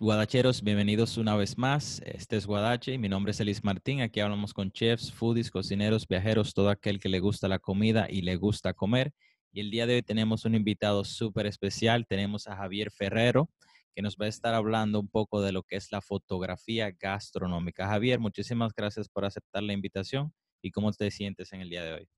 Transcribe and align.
guadacheros, 0.00 0.62
bienvenidos 0.62 1.16
una 1.16 1.34
vez 1.34 1.58
más. 1.58 2.00
Este 2.04 2.36
es 2.36 2.46
Guadache 2.46 2.92
y 2.92 2.98
mi 2.98 3.08
nombre 3.08 3.32
es 3.32 3.40
Elis 3.40 3.64
Martín. 3.64 4.00
Aquí 4.00 4.20
hablamos 4.20 4.54
con 4.54 4.70
chefs, 4.70 5.12
foodies, 5.12 5.50
cocineros, 5.50 6.06
viajeros, 6.06 6.54
todo 6.54 6.70
aquel 6.70 7.00
que 7.00 7.08
le 7.08 7.18
gusta 7.18 7.48
la 7.48 7.58
comida 7.58 8.06
y 8.08 8.22
le 8.22 8.36
gusta 8.36 8.74
comer. 8.74 9.12
Y 9.52 9.60
el 9.60 9.70
día 9.70 9.86
de 9.86 9.96
hoy 9.96 10.02
tenemos 10.02 10.44
un 10.44 10.54
invitado 10.54 11.04
súper 11.04 11.46
especial. 11.46 12.06
Tenemos 12.06 12.46
a 12.46 12.54
Javier 12.54 12.92
Ferrero, 12.92 13.50
que 13.94 14.02
nos 14.02 14.16
va 14.16 14.26
a 14.26 14.28
estar 14.28 14.54
hablando 14.54 15.00
un 15.00 15.08
poco 15.08 15.42
de 15.42 15.50
lo 15.50 15.64
que 15.64 15.74
es 15.74 15.90
la 15.90 16.00
fotografía 16.00 16.92
gastronómica. 16.92 17.88
Javier, 17.88 18.20
muchísimas 18.20 18.72
gracias 18.74 19.08
por 19.08 19.24
aceptar 19.24 19.64
la 19.64 19.72
invitación 19.72 20.32
y 20.62 20.70
cómo 20.70 20.92
te 20.92 21.10
sientes 21.10 21.52
en 21.52 21.60
el 21.60 21.70
día 21.70 21.82
de 21.82 21.92
hoy. 21.94 22.08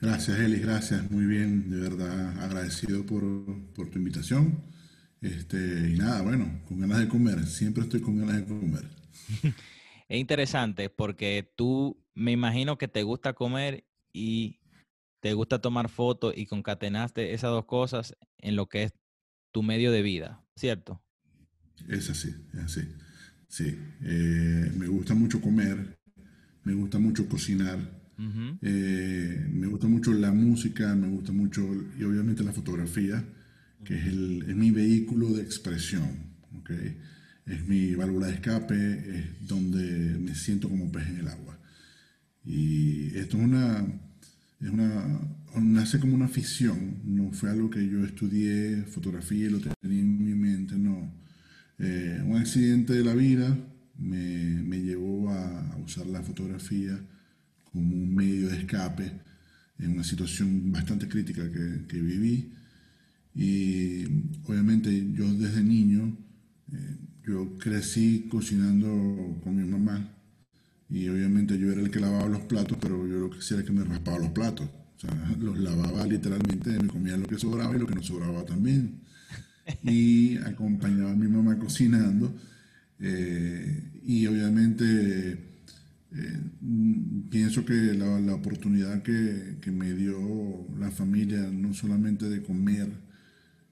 Gracias, 0.00 0.38
Elis, 0.38 0.62
gracias. 0.62 1.10
Muy 1.10 1.26
bien, 1.26 1.70
de 1.70 1.80
verdad 1.80 2.42
agradecido 2.42 3.04
por, 3.04 3.22
por 3.74 3.90
tu 3.90 3.98
invitación 3.98 4.72
este, 5.24 5.88
y 5.90 5.96
nada, 5.96 6.20
bueno, 6.20 6.60
con 6.68 6.80
ganas 6.80 6.98
de 6.98 7.08
comer. 7.08 7.46
Siempre 7.46 7.84
estoy 7.84 8.02
con 8.02 8.18
ganas 8.18 8.36
de 8.36 8.44
comer. 8.44 8.84
es 10.08 10.20
interesante 10.20 10.90
porque 10.90 11.50
tú 11.56 11.96
me 12.14 12.32
imagino 12.32 12.76
que 12.76 12.88
te 12.88 13.02
gusta 13.04 13.32
comer 13.32 13.84
y 14.12 14.60
te 15.22 15.32
gusta 15.32 15.60
tomar 15.60 15.88
fotos 15.88 16.34
y 16.36 16.44
concatenaste 16.44 17.32
esas 17.32 17.50
dos 17.50 17.64
cosas 17.64 18.14
en 18.36 18.54
lo 18.54 18.68
que 18.68 18.82
es 18.82 18.92
tu 19.50 19.62
medio 19.62 19.92
de 19.92 20.02
vida, 20.02 20.44
¿cierto? 20.56 21.02
Es 21.88 22.10
así, 22.10 22.34
es 22.52 22.60
así. 22.60 22.82
Sí, 23.48 23.78
eh, 24.02 24.72
me 24.76 24.88
gusta 24.88 25.14
mucho 25.14 25.40
comer, 25.40 25.96
me 26.64 26.74
gusta 26.74 26.98
mucho 26.98 27.26
cocinar, 27.28 27.78
eh, 28.60 29.46
me 29.50 29.68
gusta 29.68 29.86
mucho 29.86 30.12
la 30.12 30.32
música, 30.32 30.94
me 30.94 31.08
gusta 31.08 31.32
mucho 31.32 31.62
y 31.98 32.04
obviamente 32.04 32.44
la 32.44 32.52
fotografía 32.52 33.24
que 33.84 33.96
es, 33.98 34.06
el, 34.06 34.44
es 34.48 34.56
mi 34.56 34.70
vehículo 34.70 35.28
de 35.32 35.42
expresión, 35.42 36.08
¿okay? 36.60 36.96
es 37.46 37.66
mi 37.68 37.94
válvula 37.94 38.28
de 38.28 38.34
escape, 38.34 39.18
es 39.18 39.46
donde 39.46 40.18
me 40.18 40.34
siento 40.34 40.68
como 40.68 40.90
pez 40.90 41.08
en 41.08 41.18
el 41.18 41.28
agua. 41.28 41.58
Y 42.44 43.16
esto 43.16 43.36
es 43.38 43.44
una, 43.44 43.86
es 44.60 44.70
una, 44.70 45.20
nace 45.60 46.00
como 46.00 46.14
una 46.14 46.26
afición, 46.26 47.00
no 47.04 47.32
fue 47.32 47.50
algo 47.50 47.70
que 47.70 47.86
yo 47.86 48.04
estudié 48.04 48.84
fotografía 48.84 49.46
y 49.46 49.50
lo 49.50 49.60
tenía 49.60 50.00
en 50.00 50.24
mi 50.24 50.34
mente, 50.34 50.76
no. 50.76 51.12
Eh, 51.78 52.22
un 52.24 52.36
accidente 52.36 52.92
de 52.92 53.04
la 53.04 53.14
vida 53.14 53.56
me, 53.98 54.62
me 54.62 54.80
llevó 54.80 55.30
a, 55.30 55.76
usar 55.84 56.06
la 56.06 56.22
fotografía 56.22 56.98
como 57.72 57.94
un 57.94 58.14
medio 58.14 58.48
de 58.48 58.58
escape 58.58 59.12
en 59.78 59.90
una 59.90 60.04
situación 60.04 60.72
bastante 60.72 61.08
crítica 61.08 61.50
que, 61.50 61.86
que 61.86 62.00
viví 62.00 62.53
y 63.34 64.04
obviamente 64.46 65.12
yo 65.12 65.32
desde 65.34 65.62
niño, 65.62 66.16
eh, 66.72 66.96
yo 67.26 67.58
crecí 67.58 68.28
cocinando 68.30 69.40
con 69.42 69.56
mi 69.56 69.64
mamá 69.68 70.14
y 70.88 71.08
obviamente 71.08 71.58
yo 71.58 71.72
era 71.72 71.80
el 71.80 71.90
que 71.90 72.00
lavaba 72.00 72.28
los 72.28 72.42
platos, 72.42 72.78
pero 72.80 73.06
yo 73.08 73.18
lo 73.18 73.30
que 73.30 73.38
hacía 73.38 73.56
era 73.58 73.66
que 73.66 73.72
me 73.72 73.84
raspaba 73.84 74.18
los 74.18 74.30
platos. 74.30 74.68
O 74.96 75.00
sea, 75.00 75.36
los 75.40 75.58
lavaba 75.58 76.06
literalmente, 76.06 76.70
me 76.70 76.88
comía 76.88 77.16
lo 77.16 77.26
que 77.26 77.38
sobraba 77.38 77.74
y 77.74 77.78
lo 77.80 77.86
que 77.86 77.94
no 77.96 78.02
sobraba 78.02 78.44
también. 78.44 79.00
Y 79.82 80.36
acompañaba 80.38 81.12
a 81.12 81.16
mi 81.16 81.26
mamá 81.26 81.58
cocinando. 81.58 82.34
Eh, 83.00 83.92
y 84.04 84.26
obviamente 84.26 85.32
eh, 86.12 86.40
pienso 87.30 87.64
que 87.64 87.74
la, 87.94 88.20
la 88.20 88.34
oportunidad 88.34 89.02
que, 89.02 89.56
que, 89.60 89.70
me 89.72 89.94
dio 89.94 90.66
la 90.78 90.90
familia, 90.90 91.50
no 91.50 91.74
solamente 91.74 92.28
de 92.28 92.42
comer, 92.42 92.88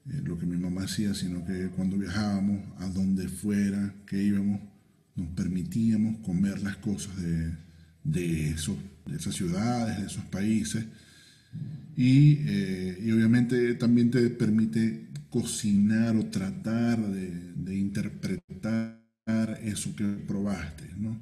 eh, 0.06 0.20
lo 0.24 0.38
que 0.38 0.46
mi 0.46 0.56
mamá 0.56 0.82
hacía, 0.82 1.14
sino 1.14 1.44
que 1.44 1.68
cuando 1.68 1.96
viajábamos, 1.96 2.60
a 2.78 2.88
donde 2.88 3.28
fuera 3.28 3.94
que 4.06 4.22
íbamos, 4.22 4.60
nos 5.14 5.28
permitíamos 5.28 6.18
comer 6.18 6.60
las 6.62 6.76
cosas 6.76 7.16
de, 7.22 7.52
de, 8.02 8.50
eso, 8.50 8.76
de 9.06 9.16
esas 9.16 9.34
ciudades, 9.34 9.98
de 10.00 10.06
esos 10.06 10.24
países. 10.24 10.84
Y, 11.96 12.38
eh, 12.46 12.98
y, 13.02 13.12
obviamente 13.12 13.74
también 13.74 14.10
te 14.10 14.28
permite 14.30 15.08
cocinar 15.30 16.16
o 16.16 16.26
tratar 16.26 16.98
de, 17.06 17.52
de 17.54 17.76
interpretar 17.76 18.98
eso 19.62 19.94
que 19.94 20.04
probaste, 20.04 20.84
¿no? 20.96 21.20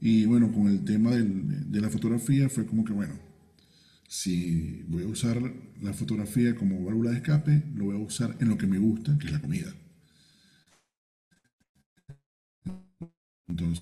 Y 0.00 0.26
bueno, 0.26 0.52
con 0.52 0.68
el 0.68 0.84
tema 0.84 1.10
del, 1.10 1.70
de 1.70 1.80
la 1.80 1.90
fotografía 1.90 2.48
fue 2.48 2.66
como 2.66 2.84
que, 2.84 2.92
bueno, 2.92 3.14
si 4.06 4.84
voy 4.88 5.02
a 5.02 5.08
usar 5.08 5.38
la 5.82 5.92
fotografía 5.92 6.54
como 6.54 6.84
válvula 6.84 7.10
de 7.10 7.18
escape, 7.18 7.62
lo 7.74 7.86
voy 7.86 7.96
a 7.96 7.98
usar 7.98 8.36
en 8.40 8.48
lo 8.48 8.58
que 8.58 8.66
me 8.66 8.78
gusta, 8.78 9.16
que 9.18 9.26
es 9.26 9.32
la 9.32 9.40
comida. 9.40 9.72
Entonces 13.46 13.80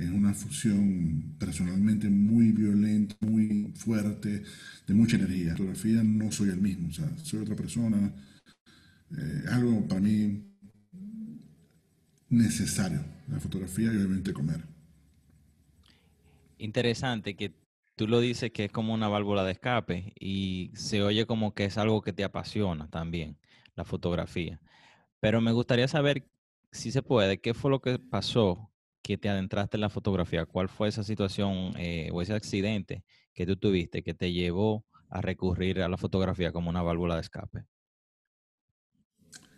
es 0.00 0.10
una 0.10 0.34
fusión 0.34 1.36
personalmente 1.38 2.08
muy 2.08 2.52
violenta, 2.52 3.14
muy 3.20 3.72
fuerte, 3.74 4.42
de 4.86 4.94
mucha 4.94 5.16
energía. 5.16 5.50
La 5.50 5.56
fotografía 5.56 6.02
no 6.02 6.30
soy 6.32 6.50
el 6.50 6.60
mismo, 6.60 6.90
soy 7.22 7.40
otra 7.40 7.56
persona. 7.56 8.12
Eh, 9.16 9.44
algo 9.50 9.86
para 9.86 10.00
mí 10.00 10.44
necesario, 12.28 13.02
la 13.28 13.40
fotografía 13.40 13.92
y 13.92 13.96
obviamente 13.96 14.32
comer. 14.32 14.62
Interesante 16.58 17.34
que 17.34 17.52
tú 17.98 18.06
lo 18.06 18.20
dices 18.20 18.52
que 18.52 18.66
es 18.66 18.72
como 18.72 18.94
una 18.94 19.08
válvula 19.08 19.42
de 19.42 19.50
escape 19.50 20.14
y 20.20 20.70
se 20.74 21.02
oye 21.02 21.26
como 21.26 21.52
que 21.52 21.64
es 21.64 21.76
algo 21.78 22.00
que 22.00 22.12
te 22.12 22.22
apasiona 22.22 22.88
también, 22.88 23.36
la 23.74 23.84
fotografía. 23.84 24.60
Pero 25.18 25.40
me 25.40 25.50
gustaría 25.50 25.88
saber, 25.88 26.30
si 26.70 26.92
se 26.92 27.02
puede, 27.02 27.40
qué 27.40 27.54
fue 27.54 27.72
lo 27.72 27.80
que 27.80 27.98
pasó 27.98 28.70
que 29.02 29.18
te 29.18 29.28
adentraste 29.28 29.78
en 29.78 29.80
la 29.80 29.90
fotografía, 29.90 30.46
cuál 30.46 30.68
fue 30.68 30.86
esa 30.88 31.02
situación 31.02 31.72
eh, 31.76 32.10
o 32.12 32.22
ese 32.22 32.34
accidente 32.34 33.02
que 33.34 33.46
tú 33.46 33.56
tuviste 33.56 34.04
que 34.04 34.14
te 34.14 34.32
llevó 34.32 34.86
a 35.10 35.20
recurrir 35.20 35.82
a 35.82 35.88
la 35.88 35.96
fotografía 35.96 36.52
como 36.52 36.70
una 36.70 36.82
válvula 36.82 37.16
de 37.16 37.22
escape. 37.22 37.64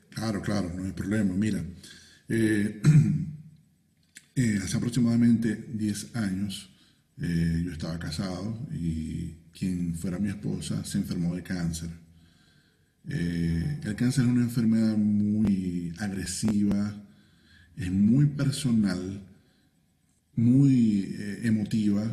Claro, 0.08 0.40
claro, 0.40 0.70
no 0.74 0.84
hay 0.84 0.92
problema. 0.92 1.34
Mira, 1.34 1.62
eh, 2.30 2.80
eh, 4.34 4.60
hace 4.62 4.76
aproximadamente 4.78 5.56
10 5.74 6.16
años 6.16 6.69
eh, 7.22 7.62
yo 7.64 7.72
estaba 7.72 7.98
casado 7.98 8.66
y 8.72 9.34
quien 9.52 9.94
fuera 9.94 10.18
mi 10.18 10.30
esposa 10.30 10.82
se 10.84 10.98
enfermó 10.98 11.34
de 11.34 11.42
cáncer. 11.42 11.90
Eh, 13.08 13.80
el 13.82 13.94
cáncer 13.94 14.24
es 14.24 14.30
una 14.30 14.42
enfermedad 14.42 14.96
muy 14.96 15.92
agresiva, 15.98 16.94
es 17.76 17.92
muy 17.92 18.26
personal, 18.26 19.22
muy 20.34 21.14
eh, 21.18 21.40
emotiva 21.42 22.04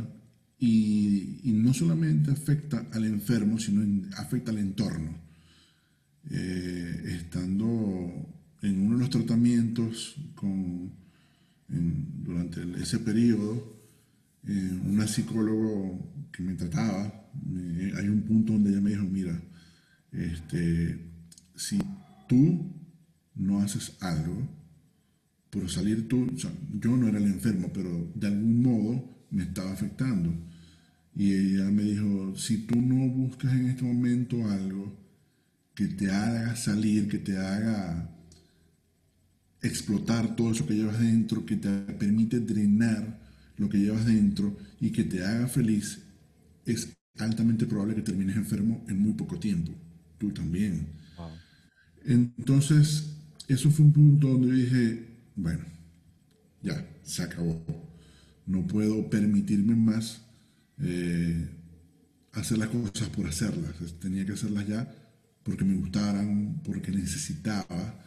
y, 0.59 1.39
no 1.53 1.73
solamente 1.73 2.31
afecta 2.31 2.87
al 2.91 3.05
enfermo, 3.05 3.59
sino 3.59 4.07
afecta 4.17 4.51
al 4.51 4.57
entorno. 4.57 5.25
estando 6.29 7.47
en 8.61 8.81
uno 8.81 8.95
de 8.95 9.01
los 9.01 9.09
tratamientos 9.09 10.15
con, 10.35 10.91
durante 11.67 12.61
ese 12.81 12.99
periodo, 12.99 13.76
eh, 14.47 14.79
una 14.85 15.07
psicóloga 15.07 15.99
que 16.31 16.43
me 16.43 16.55
trataba, 16.55 17.29
hay 17.97 18.07
un 18.09 18.23
punto 18.23 18.53
donde 18.53 18.71
ella 18.71 18.81
me 18.81 18.91
dijo, 18.91 19.03
mira, 19.03 19.41
este, 20.11 21.11
si 21.55 21.79
tú 22.27 22.73
no 23.35 23.59
haces 23.59 23.97
algo, 23.99 24.47
por 25.49 25.69
salir 25.69 26.07
tú, 26.07 26.27
yo 26.79 26.95
no 26.97 27.07
era 27.07 27.17
el 27.17 27.25
enfermo, 27.25 27.71
pero 27.73 28.11
de 28.15 28.27
algún 28.27 28.61
modo 28.61 29.25
me 29.31 29.43
estaba 29.43 29.71
afectando. 29.71 30.33
Y 31.15 31.33
ella 31.33 31.71
me 31.71 31.83
dijo, 31.83 32.35
si 32.35 32.65
tú 32.65 32.79
no 32.79 33.07
buscas 33.09 33.53
en 33.53 33.67
este 33.67 33.83
momento 33.83 34.47
algo 34.47 34.95
que 35.73 35.87
te 35.87 36.11
haga 36.11 36.55
salir, 36.55 37.07
que 37.07 37.17
te 37.17 37.37
haga 37.37 38.09
explotar 39.61 40.35
todo 40.35 40.51
eso 40.51 40.67
que 40.67 40.75
llevas 40.75 40.99
dentro, 40.99 41.45
que 41.45 41.55
te 41.55 41.69
permite 41.93 42.39
drenar 42.39 43.16
lo 43.57 43.69
que 43.69 43.79
llevas 43.79 44.05
dentro 44.05 44.57
y 44.79 44.91
que 44.91 45.03
te 45.03 45.23
haga 45.23 45.47
feliz, 45.47 45.99
es 46.65 46.89
altamente 47.17 47.65
probable 47.65 47.95
que 47.95 48.01
termines 48.01 48.35
enfermo 48.35 48.85
en 48.87 48.99
muy 48.99 49.13
poco 49.13 49.39
tiempo. 49.39 49.71
Tú 50.17 50.31
también. 50.31 50.87
Entonces, 52.05 53.15
eso 53.47 53.69
fue 53.69 53.85
un 53.85 53.93
punto 53.93 54.29
donde 54.29 54.47
yo 54.47 54.53
dije, 54.53 55.07
bueno, 55.35 55.65
ya, 56.61 56.87
se 57.03 57.23
acabó. 57.23 57.63
No 58.45 58.65
puedo 58.65 59.09
permitirme 59.09 59.75
más 59.75 60.21
eh, 60.81 61.49
hacer 62.33 62.57
las 62.57 62.69
cosas 62.69 63.09
por 63.09 63.27
hacerlas. 63.27 63.73
Tenía 63.99 64.25
que 64.25 64.33
hacerlas 64.33 64.67
ya 64.67 64.93
porque 65.43 65.65
me 65.65 65.75
gustaran, 65.75 66.61
porque 66.63 66.91
necesitaba. 66.91 68.03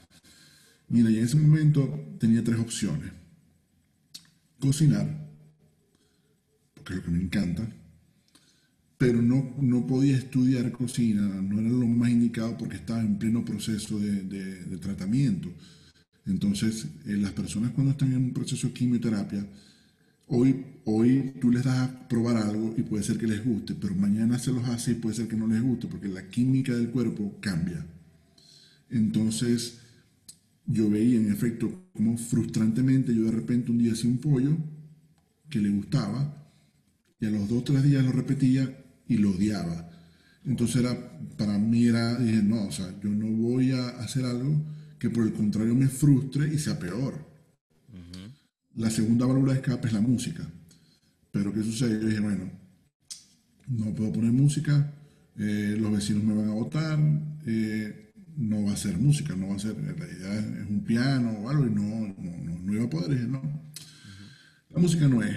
Mira, 0.88 1.11
y 1.11 1.19
en 1.19 1.25
ese 1.25 1.37
momento 1.37 2.17
tenía 2.19 2.44
tres 2.44 2.58
opciones. 2.58 3.12
Cocinar, 4.58 5.30
lo 6.96 7.02
que 7.02 7.10
me 7.10 7.22
encanta, 7.22 7.69
pero 8.98 9.22
no, 9.22 9.54
no 9.60 9.87
podía 9.87 10.16
estudiar 10.16 10.72
cocina, 10.72 11.22
no 11.22 11.58
era 11.60 11.70
lo 11.70 11.87
más 11.87 12.10
indicado 12.10 12.56
porque 12.58 12.76
estaba 12.76 13.00
en 13.00 13.19
pleno 13.19 13.44
proceso 13.44 13.98
de, 13.98 14.25
de, 14.25 14.76
tratamiento. 14.76 15.50
Entonces, 16.26 16.87
eh, 17.06 17.16
las 17.16 17.32
personas 17.32 17.70
cuando 17.72 17.92
están 17.92 18.12
en 18.12 18.19
un 18.19 18.32
proceso 18.32 18.66
de 18.69 18.75
quimioterapia, 18.75 19.46
hoy, 20.26 20.64
hoy 20.84 21.32
tú 21.40 21.50
les 21.50 21.64
das 21.64 21.78
a 21.78 22.08
probar 22.08 22.37
algo 22.37 22.75
y 22.76 22.82
puede 22.82 23.02
ser 23.02 23.16
que 23.16 23.26
les 23.26 23.43
guste, 23.43 23.75
pero 23.75 23.94
mañana 23.94 24.38
se 24.38 24.52
los 24.52 24.69
hace 24.69 24.93
y 24.93 24.96
puede 24.96 25.16
ser 25.16 25.28
que 25.28 25.36
no 25.36 25.46
les 25.46 25.62
guste 25.62 25.86
porque 25.88 26.08
la 26.08 26.28
química 26.28 26.75
del 26.75 26.90
cuerpo 26.90 27.38
cambia. 27.40 27.86
Entonces, 28.90 29.78
yo 30.66 30.90
veía 30.90 31.19
en 31.19 31.32
efecto 31.32 31.86
como 31.94 32.16
frustrantemente 32.16 33.14
yo 33.14 33.25
de 33.25 33.32
repente 33.32 33.72
un 33.72 33.78
día 33.78 33.93
hacía 33.93 34.10
un 34.10 34.19
pollo 34.19 34.56
que 35.48 35.58
le 35.58 35.70
gustaba 35.70 36.50
y 37.20 37.26
a 37.26 37.31
los 37.31 37.49
dos 37.49 37.58
o 37.58 37.64
tres 37.64 37.82
días 37.82 38.05
lo 38.05 38.12
repetía 38.12 38.82
y 39.06 39.19
lo 39.19 39.31
odiaba. 39.31 39.90
Entonces 40.44 40.76
era, 40.76 41.19
para 41.37 41.58
mí 41.58 41.87
era, 41.87 42.19
dije, 42.19 42.43
no, 42.43 42.64
o 42.64 42.72
sea, 42.72 42.94
yo 43.02 43.11
no 43.11 43.26
voy 43.26 43.72
a 43.72 43.88
hacer 44.00 44.25
algo 44.25 44.64
que 44.99 45.11
por 45.11 45.25
el 45.25 45.32
contrario 45.32 45.75
me 45.75 45.88
frustre 45.88 46.52
y 46.52 46.58
sea 46.58 46.78
peor. 46.78 47.28
La 48.76 48.88
segunda 48.88 49.26
válvula 49.26 49.52
de 49.52 49.58
escape 49.58 49.88
es 49.88 49.93
la 49.93 50.00
música. 50.00 50.49
Pero 51.31 51.52
¿qué 51.52 51.62
sucede? 51.62 52.00
Yo 52.00 52.08
dije, 52.08 52.20
bueno, 52.20 52.50
no 53.69 53.94
puedo 53.94 54.12
poner 54.12 54.32
música, 54.32 54.93
eh, 55.38 55.76
los 55.78 55.93
vecinos 55.93 56.25
me 56.25 56.34
van 56.34 56.49
a 56.49 56.55
votar, 56.55 56.99
eh, 57.46 58.12
no 58.37 58.64
va 58.64 58.72
a 58.72 58.76
ser 58.76 58.99
música, 58.99 59.34
no 59.37 59.49
va 59.49 59.56
a 59.56 59.58
ser, 59.58 59.76
en 59.76 59.96
realidad 59.96 60.38
es 60.38 60.69
un 60.69 60.84
piano 60.84 61.31
o 61.31 61.50
algo 61.50 61.67
y 61.67 61.70
no, 61.70 62.14
no, 62.19 62.58
no, 62.62 62.72
iba 62.72 62.84
a 62.84 62.90
poder. 62.90 63.11
Dije, 63.11 63.26
no, 63.26 63.43
la 64.70 64.81
música 64.81 65.08
no 65.08 65.22
es. 65.22 65.37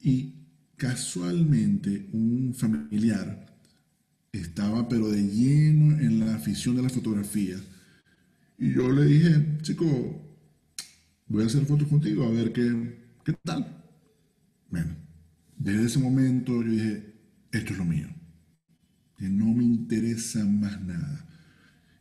Y 0.00 0.39
casualmente 0.80 2.08
un 2.12 2.54
familiar 2.54 3.46
estaba 4.32 4.88
pero 4.88 5.10
de 5.10 5.22
lleno 5.22 6.00
en 6.00 6.20
la 6.20 6.36
afición 6.36 6.74
de 6.74 6.82
la 6.82 6.88
fotografía. 6.88 7.56
Y 8.56 8.72
yo 8.72 8.90
le 8.90 9.04
dije, 9.04 9.58
chico, 9.60 9.86
voy 11.28 11.42
a 11.42 11.46
hacer 11.46 11.66
fotos 11.66 11.86
contigo 11.86 12.24
a 12.24 12.30
ver 12.30 12.52
qué, 12.54 12.98
qué 13.24 13.34
tal. 13.44 13.84
Bueno, 14.70 14.96
desde 15.58 15.84
ese 15.84 15.98
momento 15.98 16.62
yo 16.62 16.70
dije, 16.70 17.14
esto 17.52 17.72
es 17.74 17.78
lo 17.78 17.84
mío. 17.84 18.08
Que 19.18 19.28
no 19.28 19.52
me 19.52 19.64
interesa 19.64 20.42
más 20.46 20.80
nada. 20.80 21.26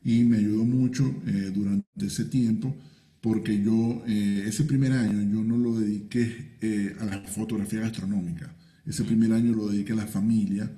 Y 0.06 0.24
me 0.24 0.38
ayudó 0.38 0.64
mucho 0.64 1.22
eh, 1.28 1.52
durante 1.54 2.06
ese 2.06 2.24
tiempo 2.26 2.74
porque 3.20 3.62
yo, 3.62 4.04
eh, 4.08 4.46
ese 4.48 4.64
primer 4.64 4.94
año, 4.94 5.22
yo 5.34 5.44
no 5.44 5.58
lo 5.58 5.78
dediqué 5.78 6.56
eh, 6.62 6.96
a 7.02 7.06
la 7.06 7.22
fotografía 7.24 7.82
gastronómica 7.82 8.56
ese 8.90 9.04
primer 9.04 9.32
año 9.34 9.54
lo 9.54 9.68
dediqué 9.68 9.94
a 9.94 9.98
la 9.98 10.08
familia, 10.08 10.70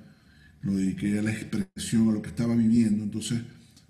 lo 0.60 0.76
dediqué 0.76 1.18
a 1.18 1.22
la 1.22 1.32
expresión, 1.32 2.10
a 2.10 2.12
lo 2.12 2.20
que 2.20 2.28
estaba 2.28 2.54
viviendo. 2.54 3.02
Entonces, 3.02 3.40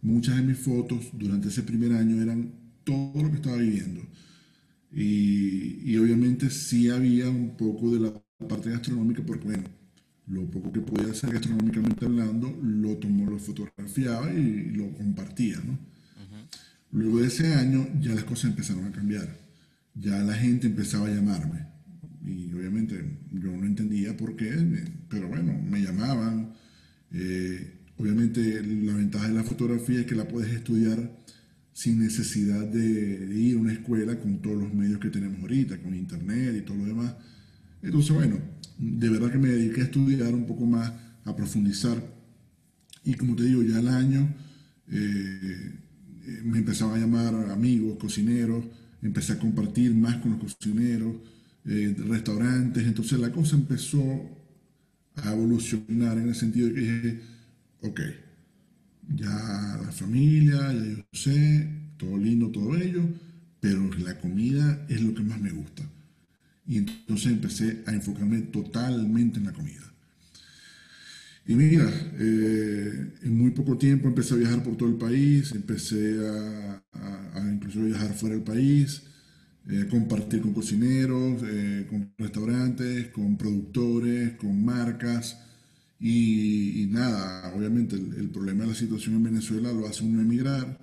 muchas 0.01 0.37
de 0.37 0.43
mis 0.43 0.59
fotos 0.59 1.11
durante 1.13 1.49
ese 1.49 1.63
primer 1.65 1.93
año 1.93 2.23
eran 2.23 2.53
todo 2.85 3.21
lo 3.21 3.31
que 3.31 3.37
estaba 3.37 3.57
viviendo. 3.57 4.01
Y, 4.93 5.97
obviamente 5.97 6.51
sí 6.51 6.89
había 6.89 7.29
un 7.29 7.57
poco 7.57 7.93
de 7.93 8.01
la 8.01 8.13
parte 8.49 8.71
gastronómica, 8.71 9.23
porque 9.27 9.45
bueno, 9.45 9.65
lo 10.29 10.49
poco 10.51 10.71
que 10.71 10.81
podía 10.81 11.11
hacer 11.11 11.33
gastronómicamente 11.33 12.05
hablando, 12.05 12.57
lo 12.63 12.97
tomó, 12.99 13.29
lo 13.29 13.39
fotografiaba 13.39 14.33
y, 14.33 14.71
lo 14.71 14.93
compartía, 14.95 15.59
¿no? 15.65 15.79
Luego 16.93 17.21
de 17.21 17.29
ese 17.29 17.55
año 17.55 17.89
ya 18.01 18.15
las 18.15 18.25
cosas 18.25 18.51
empezaron 18.51 18.85
a 18.85 18.93
cambiar. 18.93 19.37
Ya 19.95 20.19
la 20.19 20.35
gente 20.35 20.67
empezaba 20.67 21.07
a 21.07 21.11
llamarme 21.11 21.72
y 22.25 22.53
obviamente 22.53 23.03
yo 23.33 23.51
no 23.51 23.67
entendía 23.67 24.17
por 24.17 24.37
qué, 24.37 24.53
pero 25.09 25.29
bueno, 25.29 25.59
me 25.69 25.81
llamaban. 25.83 26.53
Eh, 27.13 27.79
obviamente 27.97 28.63
la 28.63 28.95
ventaja 28.95 29.29
de 29.29 29.35
la 29.35 29.45
fotografía 29.45 30.01
es 30.01 30.07
que 30.07 30.15
la 30.15 30.29
puedes 30.29 30.53
estudiar 30.53 31.23
sin 31.73 32.01
necesidad 32.01 32.67
de, 32.67 33.35
ir 33.35 33.57
a 33.57 33.61
una 33.61 33.73
escuela 33.73 34.19
con 34.19 34.41
todos 34.41 34.63
los 34.63 34.73
medios 34.73 35.01
que 35.01 35.11
tenemos 35.11 35.41
ahorita, 35.41 35.79
con 35.83 35.95
internet 35.95 36.55
y 36.59 36.61
todo 36.63 36.77
lo 36.77 36.85
demás. 36.85 37.15
Entonces, 37.83 38.15
bueno, 38.15 38.39
de 38.79 39.09
verdad 39.09 39.33
que 39.33 39.39
me 39.39 39.49
dediqué 39.49 39.81
a 39.81 39.85
estudiar 39.85 40.35
un 40.35 40.47
poco 40.47 40.67
más, 40.67 40.93
a 41.25 41.35
profundizar. 41.35 42.03
Y 43.05 43.15
como 43.15 43.35
te 43.35 43.45
digo, 43.45 43.63
ya 43.63 43.79
al 43.79 43.89
año 43.89 44.33
eh, 44.89 45.73
eh, 46.27 46.41
me 46.45 46.59
empezaban 46.59 46.97
a 46.97 46.99
llamar 46.99 47.35
amigos, 47.51 47.99
cocineros, 47.99 48.65
empecé 49.03 49.33
a 49.33 49.39
compartir 49.39 49.95
más 49.95 50.17
con 50.19 50.33
los 50.33 50.41
cocineros. 50.41 51.17
Eh, 51.65 51.95
restaurantes, 52.09 52.85
entonces 52.87 53.19
la 53.21 53.31
cosa 53.33 53.57
empezó 53.57 54.03
a 55.17 55.33
evolucionar 55.33 56.19
en 56.19 56.29
el 56.29 56.35
sentido 56.35 56.69
de 56.69 56.75
que 56.75 56.81
dije, 56.81 57.21
ok, 57.83 58.01
ya 59.17 59.79
la 59.83 59.93
familia, 59.93 60.73
ya 60.73 60.85
yo 60.85 61.05
sé, 61.13 61.69
todo 61.97 62.17
lindo, 62.17 62.51
todo 62.51 62.71
bello, 62.71 63.03
pero 63.61 63.91
la 63.99 64.19
comida 64.19 64.85
es 64.89 65.01
lo 65.03 65.15
que 65.15 65.23
más 65.23 65.41
me 65.41 65.51
gusta. 65.51 65.83
Y 66.67 66.79
entonces 66.79 67.33
empecé 67.33 67.83
a 67.87 67.93
enfocarme 67.95 68.43
totalmente 68.43 69.39
en 69.41 69.47
la 69.47 69.53
comida. 69.53 69.83
Y 71.47 71.55
mira, 71.55 71.91
eh, 72.19 73.13
en 73.23 73.37
muy 73.37 73.51
poco 73.51 73.77
tiempo 73.77 74.07
empecé 74.09 74.35
a 74.35 74.37
viajar 74.37 74.63
por 74.63 74.77
todo 74.77 74.89
el 74.89 74.95
país, 74.95 75.51
empecé 75.53 76.17
a, 76.27 76.83
a, 76.93 77.41
a 77.41 77.53
incluso 77.53 77.83
viajar 77.83 78.15
fuera 78.15 78.37
del 78.37 78.45
país, 78.45 79.03
eh, 79.69 79.87
compartir 79.89 80.43
con 80.43 80.53
cocineros, 80.53 81.43
eh, 81.45 81.87
con 81.89 82.13
restaurantes, 82.19 83.09
con 83.09 83.37
productores, 83.37 84.33
con 84.33 84.65
marcas. 84.65 85.39
Y, 86.01 86.89
nada, 86.91 87.55
obviamente 87.55 87.95
el, 87.95 88.29
problema 88.31 88.65
de 88.65 88.71
la 88.71 88.75
situación 88.75 89.15
en 89.17 89.23
Venezuela 89.23 89.73
lo 89.73 89.87
hace 89.87 90.05
uno 90.05 90.21
emigrar. 90.21 90.79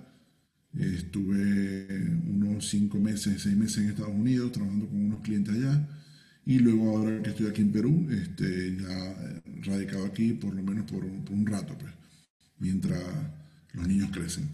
estuve 0.72 1.86
unos 2.28 2.68
cinco 2.68 2.98
meses, 2.98 3.42
seis 3.42 3.56
meses 3.56 3.78
en 3.78 3.90
Estados 3.90 4.14
Unidos 4.14 4.52
trabajando 4.52 4.88
con 4.88 5.04
unos 5.04 5.20
clientes 5.20 5.54
allá. 5.54 5.86
Y 6.46 6.58
luego 6.58 6.96
ahora 6.96 7.22
que 7.22 7.30
estoy 7.30 7.46
aquí 7.48 7.60
en 7.62 7.72
Perú, 7.72 8.08
este, 8.10 8.76
ya 8.76 9.10
eh, 9.12 9.42
radicado 9.62 10.06
aquí 10.06 10.32
por 10.32 10.54
lo 10.54 10.62
menos 10.62 10.90
por, 10.90 11.06
por 11.06 11.34
un 11.34 11.46
rato, 11.46 11.76
pues, 11.78 11.92
mientras 12.58 13.02
los 13.74 13.86
niños 13.86 14.10
crecen. 14.10 14.48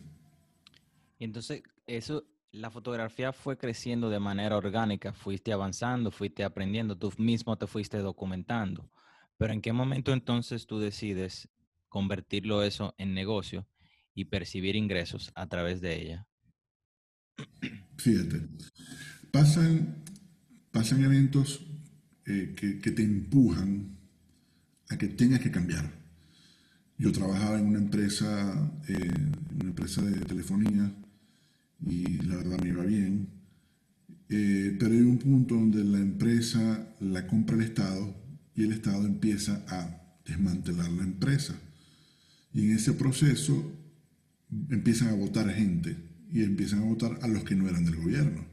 Y 1.19 1.25
entonces, 1.25 1.63
eso 1.87 2.25
la 2.57 2.71
fotografía 2.71 3.33
fue 3.33 3.59
creciendo 3.59 4.09
de 4.09 4.19
manera 4.19 4.57
orgánica, 4.57 5.13
fuiste 5.13 5.53
avanzando, 5.53 6.11
fuiste 6.11 6.43
aprendiendo, 6.43 6.97
tú 6.97 7.13
mismo 7.19 7.57
te 7.59 7.67
fuiste 7.67 7.99
documentando. 7.99 8.91
Pero 9.37 9.53
¿en 9.53 9.61
qué 9.61 9.73
momento 9.73 10.13
entonces 10.13 10.67
tú 10.67 10.79
decides 10.79 11.49
convertirlo 11.89 12.63
eso 12.63 12.95
en 12.97 13.15
negocio 13.15 13.69
y 14.15 14.27
percibir 14.27 14.75
ingresos 14.75 15.33
a 15.35 15.47
través 15.47 15.83
de 15.83 16.01
ella? 16.01 16.27
Fíjate, 17.99 18.49
pasan, 19.31 20.03
pasan 20.71 21.05
eventos 21.05 21.61
eh, 22.25 22.55
que, 22.57 22.91
te 22.91 23.03
empujan 23.03 23.99
a 24.89 24.97
que 24.97 25.09
tengas 25.09 25.41
que 25.41 25.51
cambiar. 25.51 25.93
Yo 26.97 27.13
trabajaba 27.13 27.59
en 27.59 27.67
una 27.67 27.79
empresa, 27.79 28.73
eh, 28.89 29.11
una 29.61 29.69
empresa 29.69 30.01
de 30.01 30.19
telefonía 30.25 30.91
y 31.85 32.19
la 32.23 32.37
verdad 32.37 32.59
me 32.63 32.69
iba 32.69 32.85
bien. 32.85 33.29
Eh, 34.29 34.77
pero 34.79 34.93
hay 34.93 35.01
un 35.01 35.19
punto 35.19 35.55
donde 35.55 35.85
la 35.85 35.99
empresa 35.99 36.95
la 37.01 37.27
compra 37.27 37.57
el 37.57 37.63
Estado 37.63 38.15
y 38.55 38.65
el 38.65 38.73
Estado 38.73 39.07
empieza 39.07 39.65
a 39.69 40.19
desmantelar 40.25 40.91
la 40.91 41.05
empresa. 41.05 41.55
Y 42.53 42.63
en 42.63 42.77
ese 42.77 42.93
proceso 42.93 43.73
empiezan 44.71 45.09
a 45.09 45.15
votar 45.15 45.49
gente 45.51 45.97
y 46.33 46.43
empiezan 46.43 46.81
a 46.81 46.87
votar 46.87 47.19
a 47.23 47.29
los 47.29 47.45
que 47.45 47.55
no 47.55 47.69
eran 47.69 47.85
del 47.85 47.97
gobierno. 47.97 48.45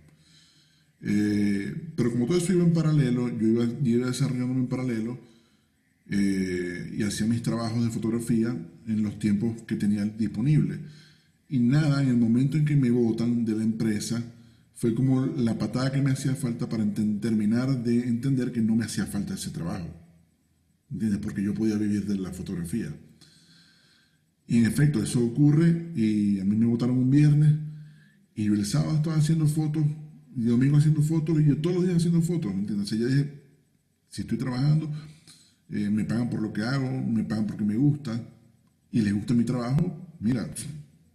Eh, 1.02 1.92
pero 1.96 2.12
como 2.12 2.26
todo 2.26 2.38
eso 2.38 2.54
iba 2.54 2.64
en 2.64 2.74
paralelo, 2.74 3.30
yo 3.38 3.48
iba, 3.48 3.66
yo 3.66 3.98
iba 3.98 4.08
desarrollándome 4.08 4.62
en 4.62 4.68
paralelo 4.68 5.20
eh, 6.10 6.96
y 6.98 7.04
hacía 7.04 7.28
mis 7.28 7.42
trabajos 7.42 7.84
de 7.84 7.92
fotografía 7.92 8.56
en 8.88 9.04
los 9.04 9.20
tiempos 9.20 9.62
que 9.64 9.76
tenía 9.76 10.06
disponibles. 10.06 10.80
Y 11.54 11.60
nada, 11.60 12.02
en 12.02 12.10
el 12.10 12.18
momento 12.18 12.58
en 12.58 12.66
que 12.66 12.76
me 12.76 12.90
votan 12.90 13.46
de 13.46 13.56
la 13.56 13.64
empresa, 13.64 14.24
fue 14.74 14.96
como 14.96 15.24
la 15.28 15.56
patada 15.56 15.92
que 15.92 16.02
me 16.02 16.10
hacía 16.10 16.34
falta 16.34 16.68
para 16.68 16.84
terminar 16.94 17.84
de 17.84 18.08
entender 18.08 18.52
que 18.52 18.60
no 18.60 18.76
me 18.76 18.86
hacía 18.86 19.06
falta 19.06 19.36
ese 19.36 19.52
trabajo. 19.52 19.88
¿Entiendes? 20.90 21.20
Porque 21.20 21.44
yo 21.44 21.54
podía 21.54 21.78
vivir 21.78 22.08
de 22.08 22.18
la 22.18 22.32
fotografía. 22.32 22.92
Y 24.48 24.58
en 24.58 24.66
efecto, 24.66 25.04
eso 25.04 25.24
ocurre 25.24 25.92
y 25.96 26.40
a 26.40 26.44
mí 26.44 26.56
me 26.56 26.66
votaron 26.66 26.98
un 26.98 27.12
viernes 27.12 27.54
y 28.34 28.48
el 28.48 28.66
sábado 28.66 28.96
estaba 28.96 29.18
haciendo 29.18 29.46
fotos 29.46 29.86
y 30.36 30.46
domingo 30.46 30.78
haciendo 30.78 31.04
fotos 31.04 31.40
y 31.40 31.46
yo 31.50 31.58
todos 31.58 31.76
los 31.76 31.86
días 31.86 31.98
haciendo 31.98 32.24
fotos, 32.24 32.52
¿me 32.52 32.62
entiendes? 32.62 32.92
O 32.92 32.96
ya 32.96 33.06
dije, 33.06 33.44
si 34.10 34.22
estoy 34.24 34.40
trabajando, 34.40 34.92
eh, 35.70 35.92
me 35.92 36.04
pagan 36.04 36.32
por 36.32 36.42
lo 36.42 36.52
que 36.52 36.64
hago, 36.64 36.90
me 36.90 37.24
pagan 37.24 37.46
porque 37.46 37.64
me 37.64 37.76
gusta 37.76 38.28
y 38.92 39.02
les 39.02 39.14
gusta 39.14 39.36
mi 39.36 39.44
trabajo, 39.44 40.16
mira, 40.20 40.50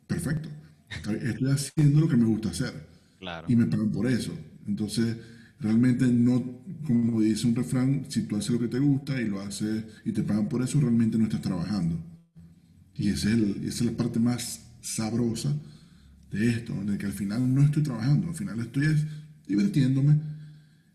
perfecto. 0.08 0.48
Estoy 0.90 1.50
haciendo 1.50 2.00
lo 2.00 2.08
que 2.08 2.16
me 2.16 2.24
gusta 2.24 2.48
hacer. 2.48 2.88
Y 3.46 3.54
me 3.54 3.66
pagan 3.66 3.92
por 3.92 4.06
eso. 4.06 4.32
Entonces, 4.66 5.16
realmente 5.60 6.06
no, 6.06 6.62
como 6.86 7.20
dice 7.20 7.46
un 7.46 7.54
refrán, 7.54 8.06
si 8.08 8.22
tú 8.22 8.36
haces 8.36 8.50
lo 8.50 8.58
que 8.58 8.68
te 8.68 8.78
gusta 8.78 9.20
y 9.20 9.28
lo 9.28 9.40
haces 9.40 9.84
y 10.04 10.12
te 10.12 10.22
pagan 10.22 10.48
por 10.48 10.62
eso, 10.62 10.80
realmente 10.80 11.18
no 11.18 11.24
estás 11.24 11.42
trabajando. 11.42 11.96
Y 12.94 13.10
esa 13.10 13.30
es, 13.30 13.80
la 13.82 13.92
parte 13.92 14.18
más 14.18 14.66
sabrosa 14.80 15.54
de 16.32 16.50
esto, 16.50 16.74
de 16.84 16.98
que 16.98 17.06
al 17.06 17.12
final 17.12 17.54
no 17.54 17.62
estoy 17.62 17.82
trabajando, 17.82 18.28
al 18.28 18.34
final 18.34 18.58
estoy 18.60 18.96
divirtiéndome 19.46 20.18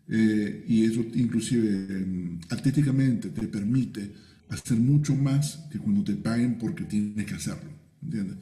eh, 0.08 0.64
y 0.68 0.84
eso 0.84 1.04
inclusive 1.14 1.68
em, 1.68 2.38
artísticamente 2.50 3.30
te 3.30 3.48
permite 3.48 4.12
hacer 4.50 4.78
mucho 4.78 5.14
más 5.16 5.66
que 5.70 5.78
cuando 5.78 6.04
te 6.04 6.14
paguen 6.14 6.58
porque 6.58 6.84
tienes 6.84 7.24
que 7.26 7.34
hacerlo, 7.34 7.70
¿entiendes? 8.02 8.36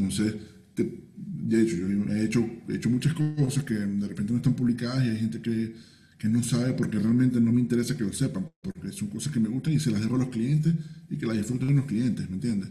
Entonces, 0.00 0.34
de 0.76 1.62
hecho, 1.62 1.76
yo 1.76 2.12
he 2.12 2.24
hecho, 2.24 2.48
he 2.68 2.76
hecho 2.76 2.90
muchas 2.90 3.14
cosas 3.14 3.64
que 3.64 3.74
de 3.74 4.08
repente 4.08 4.32
no 4.32 4.38
están 4.38 4.54
publicadas 4.54 5.04
y 5.04 5.08
hay 5.08 5.18
gente 5.18 5.40
que, 5.40 5.74
que 6.18 6.28
no 6.28 6.42
sabe 6.42 6.72
porque 6.74 6.98
realmente 6.98 7.40
no 7.40 7.52
me 7.52 7.60
interesa 7.60 7.96
que 7.96 8.04
lo 8.04 8.12
sepan, 8.12 8.48
porque 8.62 8.92
son 8.92 9.08
cosas 9.08 9.32
que 9.32 9.40
me 9.40 9.48
gustan 9.48 9.72
y 9.74 9.80
se 9.80 9.90
las 9.90 10.00
dejo 10.00 10.16
a 10.16 10.18
los 10.18 10.28
clientes 10.28 10.74
y 11.08 11.16
que 11.16 11.26
las 11.26 11.36
disfruten 11.36 11.76
los 11.76 11.86
clientes, 11.86 12.28
¿me 12.28 12.36
entiendes? 12.36 12.70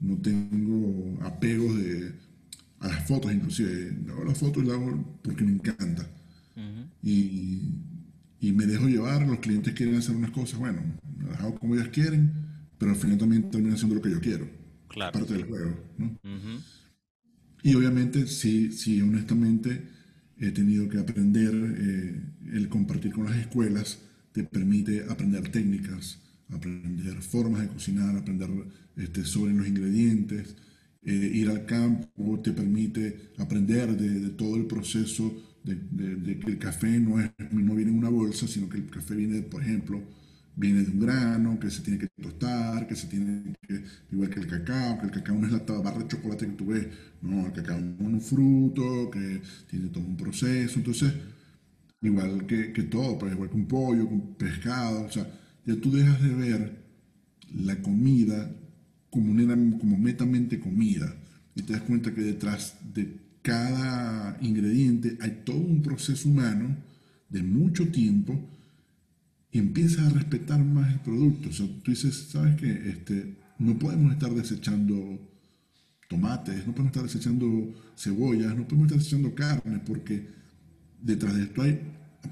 No 0.00 0.16
tengo 0.16 1.18
apegos 1.22 1.76
de, 1.76 2.12
a 2.80 2.88
las 2.88 3.06
fotos, 3.06 3.32
inclusive. 3.32 3.96
Hago 4.08 4.24
las 4.24 4.38
fotos 4.38 4.62
y 4.62 4.66
las 4.66 4.76
hago 4.76 5.18
porque 5.22 5.44
me 5.44 5.52
encanta. 5.52 6.08
y, 7.02 7.74
y, 8.40 8.52
me 8.52 8.66
dejo 8.66 8.86
llevar, 8.88 9.26
los 9.26 9.38
clientes 9.40 9.72
quieren 9.74 9.94
hacer 9.96 10.16
unas 10.16 10.30
cosas, 10.30 10.58
bueno, 10.58 10.82
las 11.28 11.40
hago 11.40 11.54
como 11.58 11.74
ellas 11.74 11.88
quieren, 11.88 12.32
pero 12.78 12.90
al 12.90 12.96
final 12.96 13.18
también 13.18 13.50
termino 13.50 13.74
haciendo 13.74 13.94
lo 13.94 14.02
que 14.02 14.10
yo 14.10 14.20
quiero. 14.20 14.59
Claro. 14.90 15.18
Parte 15.18 15.34
del 15.34 15.44
juego, 15.44 15.76
¿no? 15.98 16.18
Y 17.62 17.74
obviamente, 17.74 18.26
sí, 18.26 18.72
sí, 18.72 19.00
honestamente, 19.00 19.82
he 20.38 20.50
tenido 20.50 20.88
que 20.88 20.98
aprender, 20.98 21.52
eh, 21.54 22.20
el 22.52 22.68
compartir 22.68 23.12
con 23.12 23.26
las 23.26 23.36
escuelas 23.36 23.98
te 24.32 24.42
permite 24.44 25.04
aprender 25.08 25.48
técnicas, 25.50 26.18
aprender 26.48 27.22
formas 27.22 27.62
de 27.62 27.68
cocinar, 27.68 28.16
aprender 28.16 28.48
este, 28.96 29.24
sobre 29.24 29.52
los 29.52 29.68
ingredientes, 29.68 30.56
eh, 31.02 31.30
ir 31.34 31.48
al 31.50 31.66
campo 31.66 32.40
te 32.40 32.52
permite 32.52 33.30
aprender 33.38 33.96
de, 33.96 34.30
todo 34.30 34.56
el 34.56 34.66
proceso 34.66 35.34
de, 35.62 36.38
que 36.38 36.50
el 36.50 36.58
café 36.58 36.98
no, 36.98 37.20
es, 37.20 37.30
no 37.52 37.74
viene 37.74 37.90
en 37.90 37.98
una 37.98 38.08
bolsa, 38.08 38.48
sino 38.48 38.68
que 38.68 38.78
el 38.78 38.86
café 38.88 39.14
viene, 39.14 39.42
por 39.42 39.62
ejemplo, 39.62 40.02
viene 40.56 40.82
de 40.82 40.90
un 40.90 41.00
grano, 41.00 41.58
que 41.58 41.70
se 41.70 41.82
tiene 41.82 41.98
que 41.98 42.08
tostar, 42.22 42.86
que 42.86 42.96
se 42.96 43.06
tiene 43.06 43.54
que, 43.66 43.82
igual 44.12 44.30
que 44.30 44.40
el 44.40 44.46
cacao, 44.46 44.98
que 44.98 45.06
el 45.06 45.12
cacao 45.12 45.36
no 45.36 45.46
es 45.46 45.52
la 45.52 45.60
barra 45.80 45.98
de 45.98 46.08
chocolate 46.08 46.46
que 46.46 46.52
tú 46.52 46.66
ves, 46.66 46.86
no, 47.22 47.46
el 47.46 47.52
cacao 47.52 47.78
es 47.78 47.84
un 48.00 48.20
fruto, 48.20 49.10
que 49.10 49.40
tiene 49.68 49.88
todo 49.88 50.04
un 50.04 50.16
proceso, 50.16 50.78
entonces, 50.78 51.12
igual 52.02 52.46
que, 52.46 52.72
que 52.72 52.82
todo, 52.84 53.18
pues 53.18 53.32
igual 53.32 53.50
que 53.50 53.56
un 53.56 53.66
pollo, 53.66 54.06
un 54.06 54.34
pescado, 54.34 55.04
o 55.06 55.10
sea, 55.10 55.26
ya 55.64 55.76
tú 55.76 55.92
dejas 55.92 56.22
de 56.22 56.34
ver 56.34 56.80
la 57.54 57.80
comida 57.82 58.50
como, 59.10 59.32
una, 59.32 59.54
como 59.78 59.98
metamente 59.98 60.60
comida. 60.60 61.14
Y 61.54 61.62
te 61.62 61.72
das 61.72 61.82
cuenta 61.82 62.14
que 62.14 62.22
detrás 62.22 62.76
de 62.94 63.16
cada 63.42 64.38
ingrediente 64.40 65.18
hay 65.20 65.42
todo 65.44 65.58
un 65.58 65.82
proceso 65.82 66.28
humano 66.28 66.76
de 67.28 67.42
mucho 67.42 67.88
tiempo 67.88 68.40
y 69.52 69.58
empiezas 69.58 70.06
a 70.06 70.10
respetar 70.10 70.64
más 70.64 70.92
el 70.92 71.00
producto. 71.00 71.48
O 71.48 71.52
sea, 71.52 71.66
tú 71.82 71.90
dices, 71.90 72.28
¿sabes 72.30 72.56
qué? 72.56 72.70
Este, 72.70 73.36
no 73.58 73.78
podemos 73.78 74.12
estar 74.12 74.32
desechando 74.32 75.18
tomates, 76.08 76.66
no 76.66 76.72
podemos 76.72 76.90
estar 76.90 77.02
desechando 77.04 77.74
cebollas, 77.96 78.56
no 78.56 78.64
podemos 78.64 78.86
estar 78.86 78.98
desechando 78.98 79.34
carne, 79.34 79.80
porque 79.86 80.28
detrás 81.00 81.36
de 81.36 81.44
esto 81.44 81.62
hay 81.62 81.80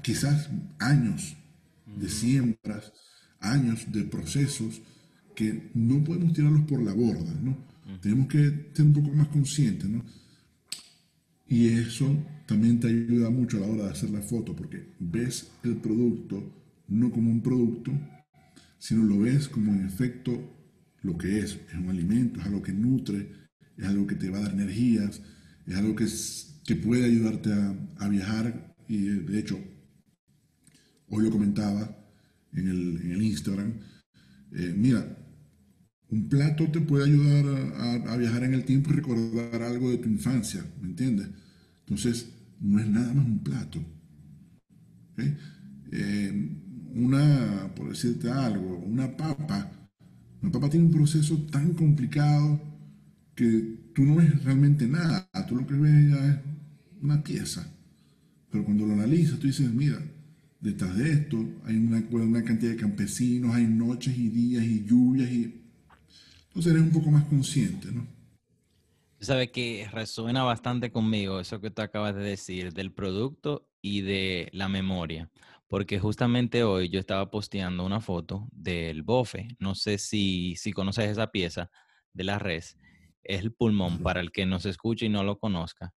quizás 0.01 0.49
años 0.79 1.35
de 1.85 2.09
siembras, 2.09 2.93
años 3.39 3.91
de 3.91 4.03
procesos 4.03 4.81
que 5.35 5.71
no 5.73 6.03
podemos 6.03 6.33
tirarlos 6.33 6.63
por 6.63 6.81
la 6.81 6.93
borda, 6.93 7.33
¿no? 7.41 7.57
Tenemos 8.01 8.27
que 8.27 8.69
ser 8.73 8.85
un 8.85 8.93
poco 8.93 9.09
más 9.09 9.29
conscientes, 9.29 9.89
¿no? 9.89 10.03
Y 11.47 11.67
eso 11.69 12.15
también 12.45 12.79
te 12.79 12.87
ayuda 12.87 13.29
mucho 13.29 13.57
a 13.57 13.61
la 13.61 13.67
hora 13.67 13.83
de 13.85 13.91
hacer 13.91 14.09
la 14.11 14.21
foto, 14.21 14.55
porque 14.55 14.93
ves 14.99 15.51
el 15.63 15.77
producto 15.77 16.58
no 16.89 17.11
como 17.11 17.31
un 17.31 17.41
producto, 17.41 17.91
sino 18.77 19.03
lo 19.03 19.19
ves 19.19 19.47
como 19.47 19.73
en 19.73 19.85
efecto 19.85 20.55
lo 21.01 21.17
que 21.17 21.39
es. 21.39 21.59
Es 21.69 21.75
un 21.75 21.89
alimento, 21.89 22.39
es 22.39 22.45
algo 22.45 22.61
que 22.61 22.73
nutre, 22.73 23.31
es 23.77 23.85
algo 23.85 24.07
que 24.07 24.15
te 24.15 24.29
va 24.29 24.39
a 24.39 24.41
dar 24.41 24.53
energías, 24.53 25.21
es 25.65 25.75
algo 25.75 25.95
que, 25.95 26.07
que 26.65 26.75
puede 26.75 27.05
ayudarte 27.05 27.51
a, 27.97 28.09
viajar. 28.09 28.75
Y 28.87 29.03
de 29.03 29.39
hecho, 29.39 29.59
hoy 31.09 31.23
lo 31.23 31.31
comentaba 31.31 31.95
en 32.53 32.67
el, 32.67 33.21
Instagram. 33.21 33.73
Eh, 34.53 34.73
mira, 34.75 35.15
un 36.09 36.27
plato 36.27 36.71
te 36.71 36.81
puede 36.81 37.05
ayudar 37.05 37.45
a, 38.07 38.17
viajar 38.17 38.43
en 38.43 38.55
el 38.55 38.65
tiempo 38.65 38.89
y 38.89 38.95
recordar 38.95 39.61
algo 39.61 39.91
de 39.91 39.99
tu 39.99 40.09
infancia, 40.09 40.65
¿me 40.81 40.87
entiendes? 40.87 41.27
Entonces, 41.81 42.29
no 42.59 42.79
es 42.79 42.87
nada 42.87 43.13
más 43.13 43.25
un 43.25 43.43
plato. 43.43 43.79
Eh, 45.91 46.58
una, 46.95 47.71
por 47.75 47.89
decirte 47.89 48.29
algo, 48.29 48.77
una 48.77 49.15
papa, 49.15 49.71
una 50.41 50.51
papa 50.51 50.69
tiene 50.69 50.85
un 50.85 50.91
proceso 50.91 51.37
tan 51.51 51.73
complicado 51.73 52.59
que 53.35 53.77
tú 53.93 54.03
no 54.03 54.15
ves 54.15 54.43
realmente 54.43 54.87
nada, 54.87 55.29
tú 55.47 55.55
lo 55.55 55.65
que 55.65 55.75
ves 55.75 56.09
ya 56.11 56.27
es 56.27 56.37
una 57.01 57.23
pieza. 57.23 57.71
Pero 58.51 58.65
cuando 58.65 58.85
lo 58.85 58.93
analizas, 58.93 59.39
tú 59.39 59.47
dices, 59.47 59.71
mira, 59.71 59.99
detrás 60.59 60.97
de 60.97 61.11
esto 61.11 61.37
hay 61.65 61.75
una, 61.75 62.03
una 62.11 62.43
cantidad 62.43 62.71
de 62.71 62.77
campesinos, 62.77 63.55
hay 63.55 63.65
noches 63.65 64.17
y 64.17 64.29
días 64.29 64.63
y 64.63 64.85
lluvias 64.85 65.29
y... 65.31 65.55
Entonces 66.47 66.73
eres 66.73 66.83
un 66.83 66.91
poco 66.91 67.11
más 67.11 67.25
consciente, 67.25 67.91
¿no? 67.91 68.05
Sabe 69.21 69.51
que 69.51 69.87
resuena 69.91 70.43
bastante 70.43 70.91
conmigo 70.91 71.39
eso 71.39 71.59
que 71.59 71.69
tú 71.69 71.81
acabas 71.81 72.15
de 72.15 72.21
decir 72.21 72.73
del 72.73 72.91
producto 72.91 73.67
y 73.81 74.01
de 74.01 74.49
la 74.53 74.69
memoria 74.69 75.29
porque 75.69 75.99
justamente 75.99 76.63
hoy 76.63 76.89
yo 76.89 76.99
estaba 76.99 77.29
posteando 77.29 77.85
una 77.85 78.01
foto 78.01 78.47
del 78.51 79.03
bofe. 79.03 79.49
No 79.59 79.75
sé 79.75 79.99
si, 79.99 80.55
si 80.55 80.73
conoces 80.73 81.09
esa 81.09 81.27
pieza 81.31 81.69
de 82.11 82.23
la 82.23 82.39
res. 82.39 82.75
Es 83.21 83.41
el 83.41 83.53
pulmón 83.53 83.99
para 83.99 84.19
el 84.19 84.31
que 84.31 84.47
nos 84.47 84.65
escuche 84.65 85.05
y 85.05 85.09
no 85.09 85.23
lo 85.23 85.37
conozca. 85.37 85.93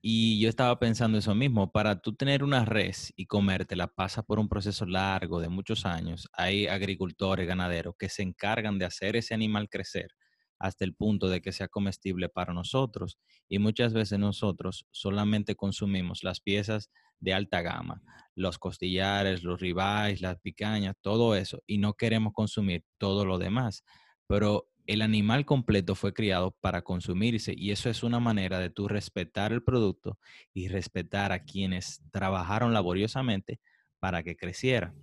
Y 0.00 0.40
yo 0.40 0.48
estaba 0.48 0.78
pensando 0.78 1.18
eso 1.18 1.34
mismo, 1.34 1.70
para 1.70 2.00
tú 2.00 2.14
tener 2.14 2.42
una 2.42 2.64
res 2.64 3.12
y 3.14 3.26
comértela 3.26 3.88
pasa 3.88 4.22
por 4.22 4.38
un 4.38 4.48
proceso 4.48 4.86
largo 4.86 5.38
de 5.38 5.50
muchos 5.50 5.84
años. 5.84 6.26
Hay 6.32 6.66
agricultores, 6.66 7.46
ganaderos 7.46 7.94
que 7.98 8.08
se 8.08 8.22
encargan 8.22 8.78
de 8.78 8.86
hacer 8.86 9.16
ese 9.16 9.34
animal 9.34 9.68
crecer 9.68 10.12
hasta 10.58 10.84
el 10.84 10.94
punto 10.94 11.28
de 11.28 11.42
que 11.42 11.52
sea 11.52 11.68
comestible 11.68 12.30
para 12.30 12.54
nosotros. 12.54 13.18
Y 13.50 13.58
muchas 13.58 13.92
veces 13.92 14.18
nosotros 14.18 14.86
solamente 14.92 15.56
consumimos 15.56 16.24
las 16.24 16.40
piezas 16.40 16.90
de 17.20 17.34
alta 17.34 17.62
gama, 17.62 18.02
los 18.34 18.58
costillares, 18.58 19.42
los 19.42 19.60
ribeyes, 19.60 20.20
las 20.20 20.38
picañas, 20.40 20.94
todo 21.00 21.34
eso, 21.34 21.62
y 21.66 21.78
no 21.78 21.94
queremos 21.94 22.32
consumir 22.32 22.84
todo 22.98 23.24
lo 23.24 23.38
demás. 23.38 23.84
Pero 24.26 24.68
el 24.88 25.02
animal 25.02 25.44
completo 25.44 25.94
fue 25.94 26.14
criado 26.14 26.56
para 26.62 26.82
consumirse 26.82 27.54
y 27.54 27.72
eso 27.72 27.90
es 27.90 28.02
una 28.02 28.20
manera 28.20 28.58
de 28.58 28.70
tú 28.70 28.88
respetar 28.88 29.52
el 29.52 29.62
producto 29.62 30.18
y 30.54 30.68
respetar 30.68 31.30
a 31.30 31.44
quienes 31.44 32.02
trabajaron 32.10 32.72
laboriosamente 32.72 33.60
para 34.00 34.22
que 34.22 34.34
creciera. 34.34 34.94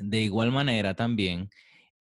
De 0.00 0.20
igual 0.20 0.52
manera 0.52 0.94
también 0.94 1.48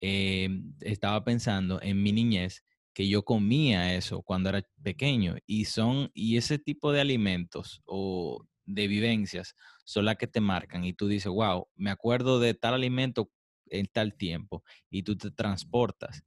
em, 0.01 0.73
estaba 0.81 1.23
pensando 1.23 1.81
en 1.81 2.03
mi 2.03 2.11
niñez 2.11 2.65
que 2.93 3.07
yo 3.07 3.23
comía 3.23 3.95
eso 3.95 4.21
cuando 4.21 4.49
era 4.49 4.61
pequeño 4.83 5.35
y 5.45 5.65
son 5.65 6.11
y 6.13 6.35
ese 6.35 6.59
tipo 6.59 6.91
de 6.91 6.99
alimentos 6.99 7.81
o 7.85 8.45
de 8.65 8.87
vivencias 8.87 9.55
son 9.83 10.05
las 10.05 10.17
que 10.17 10.27
te 10.27 10.41
marcan 10.41 10.83
y 10.83 10.93
tú 10.93 11.07
dices, 11.07 11.31
wow, 11.31 11.67
me 11.75 11.91
acuerdo 11.91 12.39
de 12.39 12.53
tal 12.53 12.73
alimento 12.73 13.31
en 13.67 13.87
tal 13.87 14.15
tiempo 14.15 14.63
y 14.89 15.03
tú 15.03 15.17
te 15.17 15.31
transportas. 15.31 16.23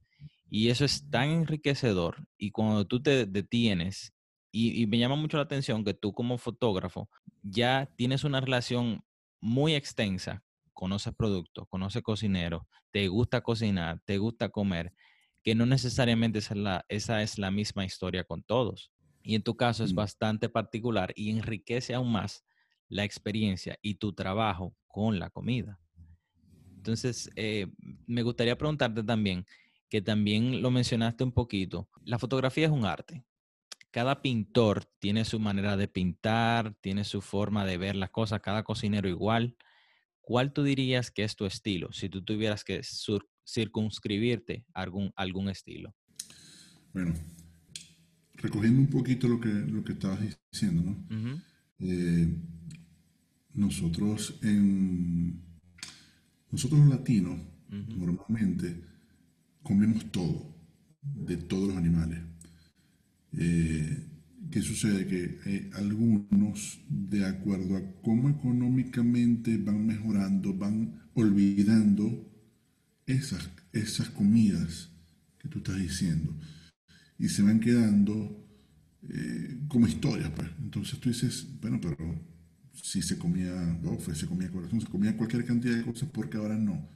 Y 0.49 0.69
eso 0.69 0.85
es 0.85 1.09
tan 1.09 1.29
enriquecedor 1.29 2.27
y 2.37 2.51
cuando 2.51 2.85
tú 2.85 3.01
te 3.01 3.25
detienes, 3.25 4.13
y, 4.51 4.87
me 4.87 4.97
llama 4.97 5.15
mucho 5.15 5.37
la 5.37 5.43
atención 5.43 5.83
que 5.83 5.93
tú 5.93 6.13
como 6.13 6.39
fotógrafo 6.39 7.07
ya 7.43 7.87
tienes 7.95 8.23
una 8.23 8.41
relación 8.41 9.03
muy 9.39 9.75
extensa, 9.75 10.43
conoces 10.73 11.13
productos, 11.13 11.67
conoces 11.69 12.01
cocineros, 12.01 12.63
te 12.91 13.07
gusta 13.09 13.41
cocinar, 13.41 14.01
te 14.05 14.17
gusta 14.17 14.49
comer, 14.49 14.93
que 15.43 15.53
no 15.53 15.65
necesariamente 15.65 16.39
esa 16.39 16.55
la, 16.55 16.85
esa 16.89 17.21
es 17.21 17.37
la 17.37 17.51
misma 17.51 17.85
historia 17.85 18.23
con 18.23 18.41
todos. 18.41 18.91
Y 19.21 19.35
en 19.35 19.43
tu 19.43 19.55
caso 19.55 19.83
es 19.83 19.93
mm. 19.93 19.95
bastante 19.95 20.49
particular 20.49 21.13
y 21.15 21.29
enriquece 21.29 21.93
aún 21.93 22.11
más 22.11 22.43
la 22.87 23.03
experiencia 23.03 23.77
y 23.81 23.95
tu 23.95 24.13
trabajo 24.13 24.75
con 24.87 25.19
la 25.19 25.29
comida. 25.29 25.79
Entonces, 26.75 27.29
eh, 27.35 27.67
me 28.07 28.23
gustaría 28.23 28.57
preguntarte 28.57 29.03
también, 29.03 29.45
que 29.89 30.01
también 30.01 30.61
lo 30.61 30.71
mencionaste 30.71 31.23
un 31.23 31.31
poquito, 31.31 31.89
la 32.03 32.19
fotografía 32.19 32.65
es 32.65 32.71
un 32.71 32.85
arte. 32.85 33.23
cada 33.91 34.21
pintor 34.21 34.85
tiene 34.99 35.25
su 35.25 35.39
manera 35.39 35.75
de 35.75 35.87
pintar, 35.87 36.75
tiene 36.79 37.03
su 37.03 37.21
forma 37.21 37.65
de 37.65 37.77
ver 37.77 37.95
las 37.95 38.11
cosas, 38.11 38.39
cada 38.39 38.63
cocinero 38.63 39.09
igual. 39.09 39.57
¿Cuál 40.21 40.53
tú 40.53 40.63
dirías 40.63 41.09
que 41.09 41.23
es 41.23 41.35
tu 41.35 41.47
estilo 41.47 41.91
si 41.91 42.07
tú 42.07 42.23
tuvieras 42.23 42.63
que 42.63 42.81
circunscribirte 43.43 44.63
a 44.75 44.81
algún, 44.83 45.11
algún 45.15 45.49
estilo? 45.49 45.95
Bueno, 46.93 47.15
recogiendo 48.41 48.79
un 48.79 48.87
poquito 48.87 49.27
lo 49.27 49.39
que, 49.39 49.49
lo 49.49 49.83
que 49.83 49.93
estabas 49.93 50.19
diciendo, 50.51 50.83
¿no? 50.83 51.41
Eh, 51.79 52.35
nosotros 53.53 54.39
en, 54.41 55.41
nosotros 56.51 56.79
los 56.79 56.89
latinos 56.89 57.39
normalmente 57.69 58.83
comemos 59.61 60.11
todo, 60.11 60.55
de 61.01 61.37
todos 61.37 61.69
los 61.69 61.77
animales. 61.77 62.19
Eh, 63.33 64.05
¿Qué 64.49 64.61
sucede? 64.61 65.05
Que 65.05 65.39
eh, 65.45 65.69
algunos, 65.75 66.81
de 66.87 67.25
acuerdo 67.25 67.77
a 67.77 68.01
cómo 68.01 68.29
económicamente 68.29 69.57
van 69.57 69.85
mejorando, 69.85 70.53
van 70.53 71.01
olvidando 71.13 72.27
esas, 73.05 73.49
esas 73.73 74.09
comidas 74.09 74.89
que 75.37 75.49
tú 75.49 75.59
estás 75.59 75.77
diciendo 75.77 76.35
y 77.19 77.27
se 77.29 77.43
van 77.43 77.59
quedando 77.59 78.47
eh, 79.09 79.59
como 79.67 79.87
historias. 79.87 80.31
Pues. 80.31 80.47
Entonces 80.59 80.99
tú 80.99 81.09
dices, 81.09 81.47
bueno, 81.61 81.79
pero 81.81 81.97
si 82.73 83.01
se 83.01 83.17
comía 83.17 83.53
bofe, 83.83 84.15
se 84.15 84.25
comía 84.25 84.49
corazón, 84.49 84.81
se 84.81 84.87
comía 84.87 85.15
cualquier 85.15 85.45
cantidad 85.45 85.75
de 85.75 85.83
cosas, 85.83 86.09
porque 86.11 86.37
ahora 86.37 86.57
no? 86.57 86.89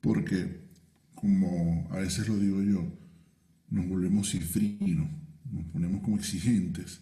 Porque, 0.00 0.60
como 1.14 1.88
a 1.90 1.98
veces 1.98 2.28
lo 2.28 2.38
digo 2.38 2.62
yo, 2.62 2.98
nos 3.68 3.88
volvemos 3.88 4.30
cifrinos 4.30 5.08
nos 5.50 5.64
ponemos 5.66 6.02
como 6.02 6.16
exigentes 6.16 7.00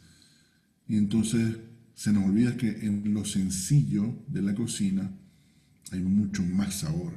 y 0.87 0.97
entonces 0.97 1.57
se 1.95 2.13
nos 2.13 2.25
olvida 2.25 2.57
que 2.57 2.69
en 2.69 3.15
lo 3.15 3.25
sencillo 3.25 4.25
de 4.29 4.43
la 4.43 4.55
cocina 4.55 5.11
hay 5.91 6.01
mucho 6.01 6.43
más 6.43 6.81
sabor. 6.81 7.13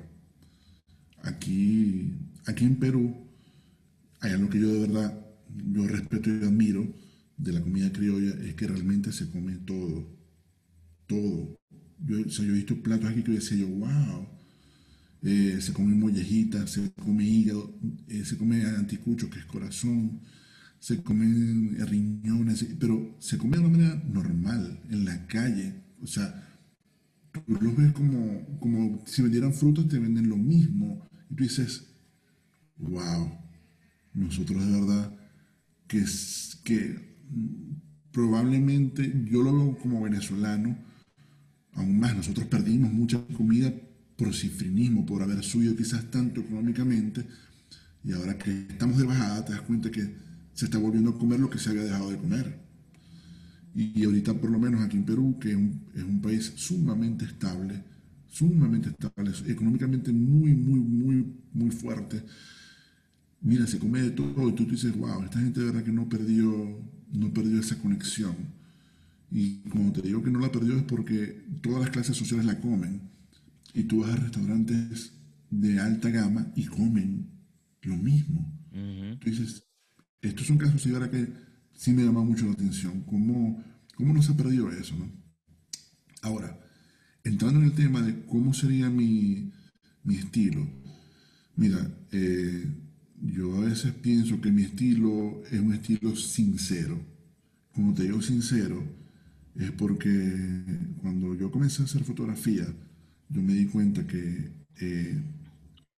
Aquí, 1.24 2.14
aquí 2.46 2.66
en 2.66 2.76
Perú 2.76 3.25
hay 4.22 4.32
algo 4.34 4.50
que 4.50 4.60
yo 4.60 4.74
de 4.74 4.80
verdad 4.88 5.26
yo 5.72 5.88
respeto 5.88 6.30
y 6.30 6.44
admiro 6.44 6.88
de 7.38 7.52
la 7.54 7.62
comida 7.62 7.92
criolla 7.92 8.32
es 8.44 8.56
que 8.56 8.68
realmente 8.68 9.12
se 9.12 9.30
come 9.30 9.58
todo, 9.66 10.08
todo. 11.08 11.58
Yo, 12.06 12.26
yo 12.26 12.44
he 12.44 12.52
visto 12.52 12.82
platos 12.82 13.10
aquí 13.10 13.24
que 13.24 13.34
decía 13.34 13.58
yo, 13.58 13.68
wow, 13.68 14.28
eh, 15.24 15.58
se 15.60 15.74
come 15.74 15.96
mollejita, 15.96 16.68
se 16.68 16.92
come 16.92 17.24
hígado, 17.24 17.78
eh, 18.08 18.24
se 18.24 18.38
come 18.38 18.64
anticucho, 18.64 19.30
que 19.30 19.40
es 19.40 19.46
corazón, 19.46 20.22
se 20.80 21.02
comen 21.02 21.76
riñones, 21.88 22.66
pero 22.80 23.16
se 23.20 23.38
come 23.38 23.58
de 23.58 23.64
una 23.64 23.78
manera 23.78 24.04
normal, 24.08 24.82
en 24.90 25.06
la 25.06 25.26
calle. 25.28 25.74
O 26.02 26.08
sea, 26.08 26.60
tú 27.32 27.42
los 27.60 27.76
ves 27.76 27.92
como, 27.94 28.60
como 28.60 29.04
si 29.06 29.22
vendieran 29.22 29.54
frutas, 29.54 29.88
te 29.88 30.00
venden 30.00 30.30
lo 30.30 30.38
mismo. 30.38 31.08
Y 31.30 31.36
tú 31.36 31.44
dices, 31.44 31.88
wow, 32.78 33.45
nosotros 34.16 34.66
de 34.66 34.72
verdad 34.72 35.18
que, 35.88 36.04
que 36.64 37.16
probablemente 38.12 39.14
yo 39.30 39.44
lo 39.44 39.54
veo 39.54 39.78
como 39.78 40.02
venezolano, 40.02 40.78
aún 41.74 42.00
más, 42.00 42.16
nosotros 42.16 42.48
perdimos 42.48 42.92
mucha 42.92 43.22
comida 43.38 43.74
por 44.18 44.34
cifrinismo, 44.34 45.06
por 45.06 45.22
haber 45.22 45.44
subido 45.44 45.76
quizás 45.76 46.10
tanto 46.10 46.42
económicamente, 46.42 47.26
y 48.04 48.14
ahora 48.14 48.38
que 48.38 48.68
estamos 48.70 48.98
de 48.98 49.06
bajada, 49.06 49.44
te 49.46 49.52
das 49.54 49.62
cuenta 49.62 49.92
que 49.92 50.16
se 50.54 50.66
está 50.66 50.78
volviendo 50.78 51.12
a 51.12 51.18
comer 51.18 51.40
lo 51.40 51.50
que 51.50 51.60
se 51.60 51.70
había 51.70 51.84
dejado 51.84 52.12
de 52.12 52.18
comer. 52.18 52.60
Y, 53.74 54.06
ahorita, 54.06 54.34
por 54.36 54.50
lo 54.50 54.58
menos 54.58 54.82
aquí 54.82 54.96
en 54.96 55.04
Perú, 55.04 55.38
que 55.38 55.52
es 55.52 55.56
un, 56.04 56.22
país 56.22 56.54
sumamente 56.56 57.26
estable, 57.26 57.84
sumamente 58.30 58.90
estable, 58.90 59.32
económicamente 59.48 60.14
muy, 60.14 60.54
muy, 60.54 60.80
muy, 60.80 61.26
muy 61.52 61.72
fuerte, 61.72 62.24
mira, 63.46 63.68
se 63.68 63.80
come 63.80 64.02
de 64.02 64.12
todo 64.12 64.50
y 64.50 64.54
tú 64.54 64.66
dices, 64.66 64.98
wow, 64.98 65.24
esta 65.24 65.40
gente 65.40 65.60
de 65.60 65.68
verdad 65.68 65.84
que 65.84 65.92
no 65.92 66.10
perdió, 66.10 66.84
no 67.14 67.32
perdió 67.32 67.60
esa 67.60 67.78
conexión. 67.78 68.36
Y 69.32 69.60
como 69.70 69.94
te 69.94 70.02
digo 70.02 70.24
que 70.24 70.32
no 70.32 70.40
la 70.40 70.52
perdió 70.52 70.76
es 70.76 70.84
porque 70.84 71.46
todas 71.62 71.82
las 71.82 71.92
clases 71.92 72.18
sociales 72.18 72.46
la 72.46 72.60
comen. 72.60 73.02
Y 73.74 73.84
tú 73.84 74.02
vas 74.02 74.12
a 74.12 74.16
restaurantes 74.16 75.14
de 75.52 75.80
alta 75.80 76.10
gama 76.10 76.52
y 76.56 76.66
comen 76.66 77.30
lo 77.84 77.96
mismo. 77.98 78.52
Tú 79.20 79.30
dices, 79.30 79.64
estos 80.22 80.48
son 80.48 80.58
casos, 80.58 80.86
ahora 80.88 81.12
que 81.12 81.28
sí 81.74 81.92
me 81.92 82.04
llama 82.04 82.24
mucho 82.24 82.46
la 82.46 82.54
atención, 82.54 83.02
cómo, 83.02 83.64
cómo 83.96 84.14
no 84.14 84.22
se 84.24 84.32
ha 84.32 84.38
perdido 84.38 84.72
eso, 84.72 84.98
¿no? 84.98 85.12
Ahora, 86.24 86.60
entrando 87.24 87.60
en 87.60 87.68
el 87.68 87.74
tema 87.74 88.02
de 88.02 88.26
cómo 88.26 88.54
sería 88.54 88.90
mi, 88.90 89.52
mi 90.04 90.16
estilo, 90.16 90.68
mira, 91.56 91.96
eh, 92.12 92.85
yo 93.34 93.56
a 93.56 93.62
veces 93.62 93.94
pienso 93.94 94.40
que 94.42 94.52
mi 94.52 94.64
estilo 94.64 95.44
es 95.52 95.60
un 95.60 95.74
estilo 95.74 96.16
sincero. 96.16 97.00
Como 97.74 97.94
te 97.94 98.04
digo 98.04 98.22
sincero, 98.22 98.84
es 99.56 99.72
porque 99.72 100.64
cuando 101.02 101.34
yo 101.36 101.52
comencé 101.52 101.82
a 101.82 101.86
hacer 101.86 102.04
fotografía, 102.04 102.68
yo 103.30 103.42
me 103.42 103.54
di 103.54 103.66
cuenta 103.66 104.06
que 104.06 104.52
eh, 104.80 105.22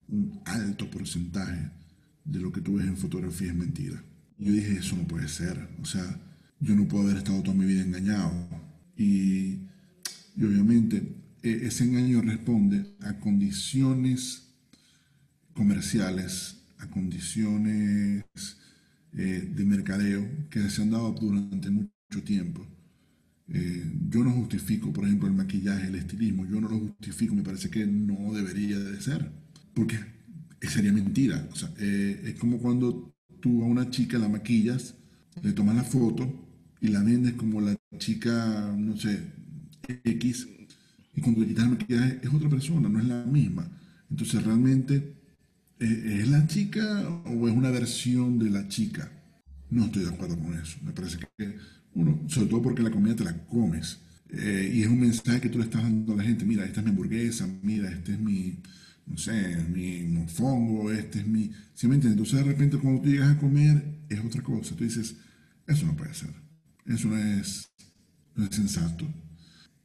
un 0.08 0.42
alto 0.46 0.90
porcentaje 0.90 1.72
de 2.24 2.40
lo 2.40 2.52
que 2.52 2.62
tú 2.62 2.76
ves 2.76 2.88
en 2.88 2.98
fotografía 2.98 3.50
es 3.50 3.56
mentira. 3.56 4.04
Yo 4.38 4.52
dije, 4.52 4.78
eso 4.78 4.96
no 4.96 5.08
puede 5.08 5.28
ser. 5.28 5.68
O 5.82 5.86
sea, 5.86 6.20
yo 6.60 6.76
no 6.76 6.88
puedo 6.88 7.06
haber 7.06 7.18
estado 7.18 7.42
toda 7.42 7.58
mi 7.58 7.66
vida 7.66 7.84
engañado. 7.84 8.32
Y, 8.96 9.60
obviamente 10.38 11.16
e, 11.44 11.68
ese 11.68 11.84
engaño 11.84 12.22
responde 12.22 12.86
a 13.02 13.20
condiciones 13.20 14.44
comerciales, 15.54 16.57
a 16.80 16.88
condiciones 16.90 18.24
eh, 19.14 19.52
de 19.56 19.66
mercadeo 19.66 20.28
que 20.50 20.70
se 20.70 20.82
han 20.82 20.92
dado 20.92 21.12
durante 21.14 21.70
mucho 21.70 22.24
tiempo. 22.24 22.66
Eh, 23.50 23.84
yo 24.10 24.24
no 24.24 24.32
justifico, 24.32 24.92
por 24.92 25.06
ejemplo, 25.06 25.28
el 25.28 25.34
maquillaje, 25.36 25.88
el 25.88 25.96
estilismo, 25.96 26.46
yo 26.46 26.60
no 26.60 26.70
lo 26.70 26.80
justifico, 26.80 27.34
me 27.34 27.44
parece 27.44 27.70
que 27.70 27.86
no 27.86 28.34
debería 28.34 28.78
de 28.80 29.02
ser, 29.02 29.32
porque 29.74 29.98
sería 30.62 30.92
mentira. 30.92 31.48
O 31.52 31.56
sea, 31.56 31.74
eh, 31.80 32.22
es 32.26 32.36
como 32.36 32.60
cuando 32.60 33.14
tú 33.40 33.64
a 33.64 33.66
una 33.68 33.90
chica 33.90 34.18
la 34.18 34.30
maquillas, 34.30 34.96
le 35.42 35.54
tomas 35.54 35.76
la 35.76 35.84
foto 35.84 36.32
y 36.82 36.90
la 36.90 37.04
vendes 37.04 37.34
como 37.34 37.62
la 37.62 37.76
chica, 37.98 38.76
no 38.78 38.98
sé, 38.98 39.22
X, 40.04 40.48
y 41.16 41.22
cuando 41.22 41.42
le 41.42 41.48
quitas 41.48 41.66
el 41.66 41.72
maquillaje 41.72 42.20
es 42.22 42.34
otra 42.34 42.50
persona, 42.50 42.90
no 42.90 43.00
es 43.00 43.06
la 43.06 43.24
misma. 43.26 43.68
Entonces 44.10 44.44
realmente, 44.44 45.16
¿es 45.80 46.28
la 46.28 46.48
chica 46.48 47.08
o 47.26 47.48
es 47.48 47.56
una 47.56 47.72
versión 47.72 48.40
de 48.40 48.50
la 48.50 48.68
chica? 48.68 49.12
No 49.70 49.86
estoy 49.86 50.04
de 50.04 50.10
acuerdo 50.10 50.38
con 50.38 50.54
eso. 50.54 50.78
Me 50.84 50.92
parece 50.92 51.20
que 51.38 51.58
uno, 51.94 52.24
sobre 52.28 52.48
todo 52.50 52.62
porque 52.62 52.84
la 52.84 52.92
comida 52.92 53.16
te 53.16 53.24
la 53.24 53.38
comes. 53.46 54.00
Eh, 54.30 54.72
y 54.76 54.82
es 54.82 54.88
un 54.88 55.00
mensaje 55.00 55.42
que 55.42 55.50
tú 55.50 55.58
le 55.58 55.66
estás 55.66 55.84
dando 55.84 56.14
a 56.14 56.18
la 56.18 56.24
gente, 56.24 56.46
mira, 56.46 56.66
esta 56.66 56.82
es 56.82 56.86
mi 56.86 56.92
hamburguesa, 56.92 57.48
mira, 57.62 57.90
este 57.90 58.14
es 58.14 58.20
mi, 58.20 58.60
no 59.06 59.18
sé, 59.18 59.58
mi 59.70 60.04
mofongo, 60.04 60.92
este 60.92 61.20
es 61.20 61.28
mi... 61.28 61.52
¿Sí 61.74 61.88
me 61.88 61.96
entiendes? 61.96 62.20
Entonces 62.20 62.46
de 62.46 62.52
repente 62.52 62.78
cuando 62.78 63.02
tú 63.02 63.10
llegas 63.10 63.36
a 63.36 63.40
comer 63.40 64.02
es 64.10 64.20
otra 64.20 64.42
cosa. 64.42 64.76
Tú 64.76 64.84
dices, 64.84 65.16
eso 65.66 65.86
no 65.86 65.96
puede 65.96 66.14
ser. 66.14 66.30
Eso 66.86 67.10
no 67.10 67.18
es, 67.18 67.70
no 68.36 68.46
es 68.46 68.56
sensato. 68.56 69.06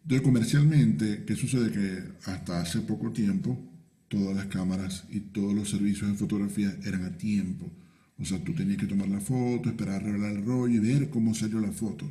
Entonces 0.03 0.23
comercialmente, 0.23 1.25
¿qué 1.25 1.37
sucede? 1.37 1.71
Que 1.71 2.31
hasta 2.31 2.61
hace 2.61 2.81
poco 2.81 3.13
tiempo 3.13 3.72
todas 4.13 4.37
las 4.37 4.47
cámaras 4.47 5.05
y 5.11 5.21
todos 5.21 5.55
los 5.55 5.71
servicios 5.71 6.11
de 6.11 6.19
fotografía 6.19 6.77
eran 6.85 7.05
a 7.07 7.17
tiempo. 7.17 7.73
O 8.19 8.27
sea, 8.27 8.45
tú 8.45 8.53
tenías 8.53 8.77
que 8.77 8.87
tomar 8.87 9.09
la 9.09 9.21
foto, 9.21 9.71
esperar 9.71 10.03
a 10.03 10.05
revelar 10.05 10.33
el 10.33 10.45
rollo 10.45 10.75
y 10.75 10.79
ver 10.81 11.09
cómo 11.09 11.35
salió 11.35 11.59
la 11.61 11.73
foto. 11.73 12.05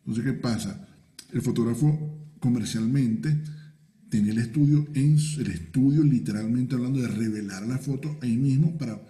Entonces, 0.00 0.24
¿qué 0.24 0.32
pasa? 0.32 0.88
El 1.32 1.40
fotógrafo 1.40 2.32
comercialmente 2.40 3.40
tenía 4.10 4.32
el 4.32 4.38
estudio, 4.38 4.88
en 4.94 5.16
el 5.38 5.50
estudio 5.52 6.02
literalmente 6.02 6.74
hablando 6.74 7.00
de 7.00 7.06
revelar 7.06 7.64
la 7.68 7.78
foto 7.78 8.18
ahí 8.20 8.36
mismo 8.36 8.76
para 8.76 9.00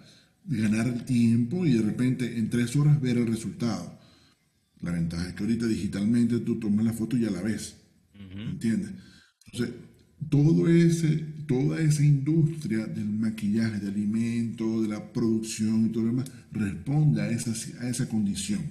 ganar 0.45 0.85
el 0.85 1.05
tiempo 1.05 1.65
y 1.65 1.73
de 1.73 1.81
repente 1.81 2.37
en 2.37 2.51
tres 2.51 2.75
horas 2.75 3.01
ver 3.01 3.17
el 3.17 3.25
resultado. 3.25 3.99
La 4.81 4.91
ventaja 4.91 5.29
es 5.29 5.33
que 5.33 5.43
ahorita 5.43 5.65
digitalmente 5.65 6.39
tú 6.41 6.59
tomas 6.59 6.85
la 6.85 6.93
foto 6.93 7.17
y 7.17 7.21
ya 7.21 7.31
la 7.31 7.41
ves. 7.41 7.75
¿Entiendes? 8.13 8.91
Entonces, 9.51 9.75
todo 10.29 10.67
ese, 10.67 11.38
toda 11.49 11.81
esa 11.81 12.05
industria 12.05 12.85
del 12.85 13.09
maquillaje, 13.09 13.79
de 13.79 13.87
alimentos, 13.87 14.83
de 14.83 14.87
la 14.87 15.11
producción 15.11 15.87
y 15.87 15.89
todo 15.89 16.03
lo 16.03 16.09
demás, 16.09 16.31
responde 16.51 17.23
a 17.23 17.29
esa, 17.31 17.51
a 17.81 17.89
esa 17.89 18.07
condición. 18.07 18.61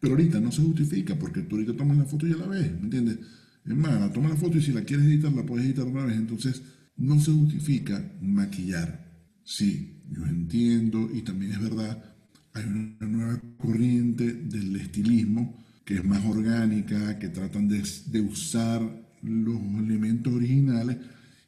Pero 0.00 0.14
ahorita 0.14 0.40
no 0.40 0.50
se 0.50 0.62
justifica 0.62 1.16
porque 1.16 1.42
tú 1.42 1.54
ahorita 1.54 1.76
tomas 1.76 1.96
la 1.96 2.04
foto 2.06 2.26
y 2.26 2.30
ya 2.30 2.36
la 2.36 2.48
ves, 2.48 2.72
¿me 2.72 2.86
entiendes? 2.86 3.18
Es 3.64 3.76
más, 3.76 4.12
toma 4.12 4.30
la 4.30 4.36
foto 4.36 4.58
y 4.58 4.62
si 4.62 4.72
la 4.72 4.82
quieres 4.82 5.06
editar, 5.06 5.32
la 5.32 5.46
puedes 5.46 5.64
editar 5.64 5.86
una 5.86 6.04
vez. 6.04 6.16
Entonces, 6.16 6.60
no 6.96 7.20
se 7.20 7.30
justifica 7.30 8.04
maquillar. 8.20 9.22
Sí, 9.44 10.02
yo 10.10 10.26
entiendo 10.26 11.08
y 11.14 11.22
también 11.22 11.52
es 11.52 11.62
verdad, 11.62 12.16
hay 12.52 12.64
una 12.64 13.06
nueva 13.06 13.40
corriente 13.58 14.32
del 14.32 14.74
estilismo 14.74 15.62
que 15.84 15.94
es 15.94 16.04
más 16.04 16.24
orgánica, 16.24 17.16
que 17.20 17.28
tratan 17.28 17.68
de, 17.68 17.80
de 18.06 18.20
usar 18.22 18.82
los 19.22 19.60
elementos 19.78 20.32
originales 20.32 20.96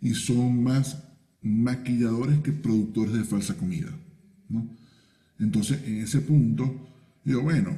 y 0.07 0.15
son 0.15 0.63
más 0.63 1.03
maquilladores 1.43 2.39
que 2.39 2.53
productores 2.53 3.13
de 3.13 3.25
falsa 3.25 3.57
comida. 3.57 3.89
Entonces, 5.41 5.83
en 5.85 5.97
ese 5.97 6.21
punto, 6.21 6.87
digo, 7.25 7.43
bueno, 7.43 7.75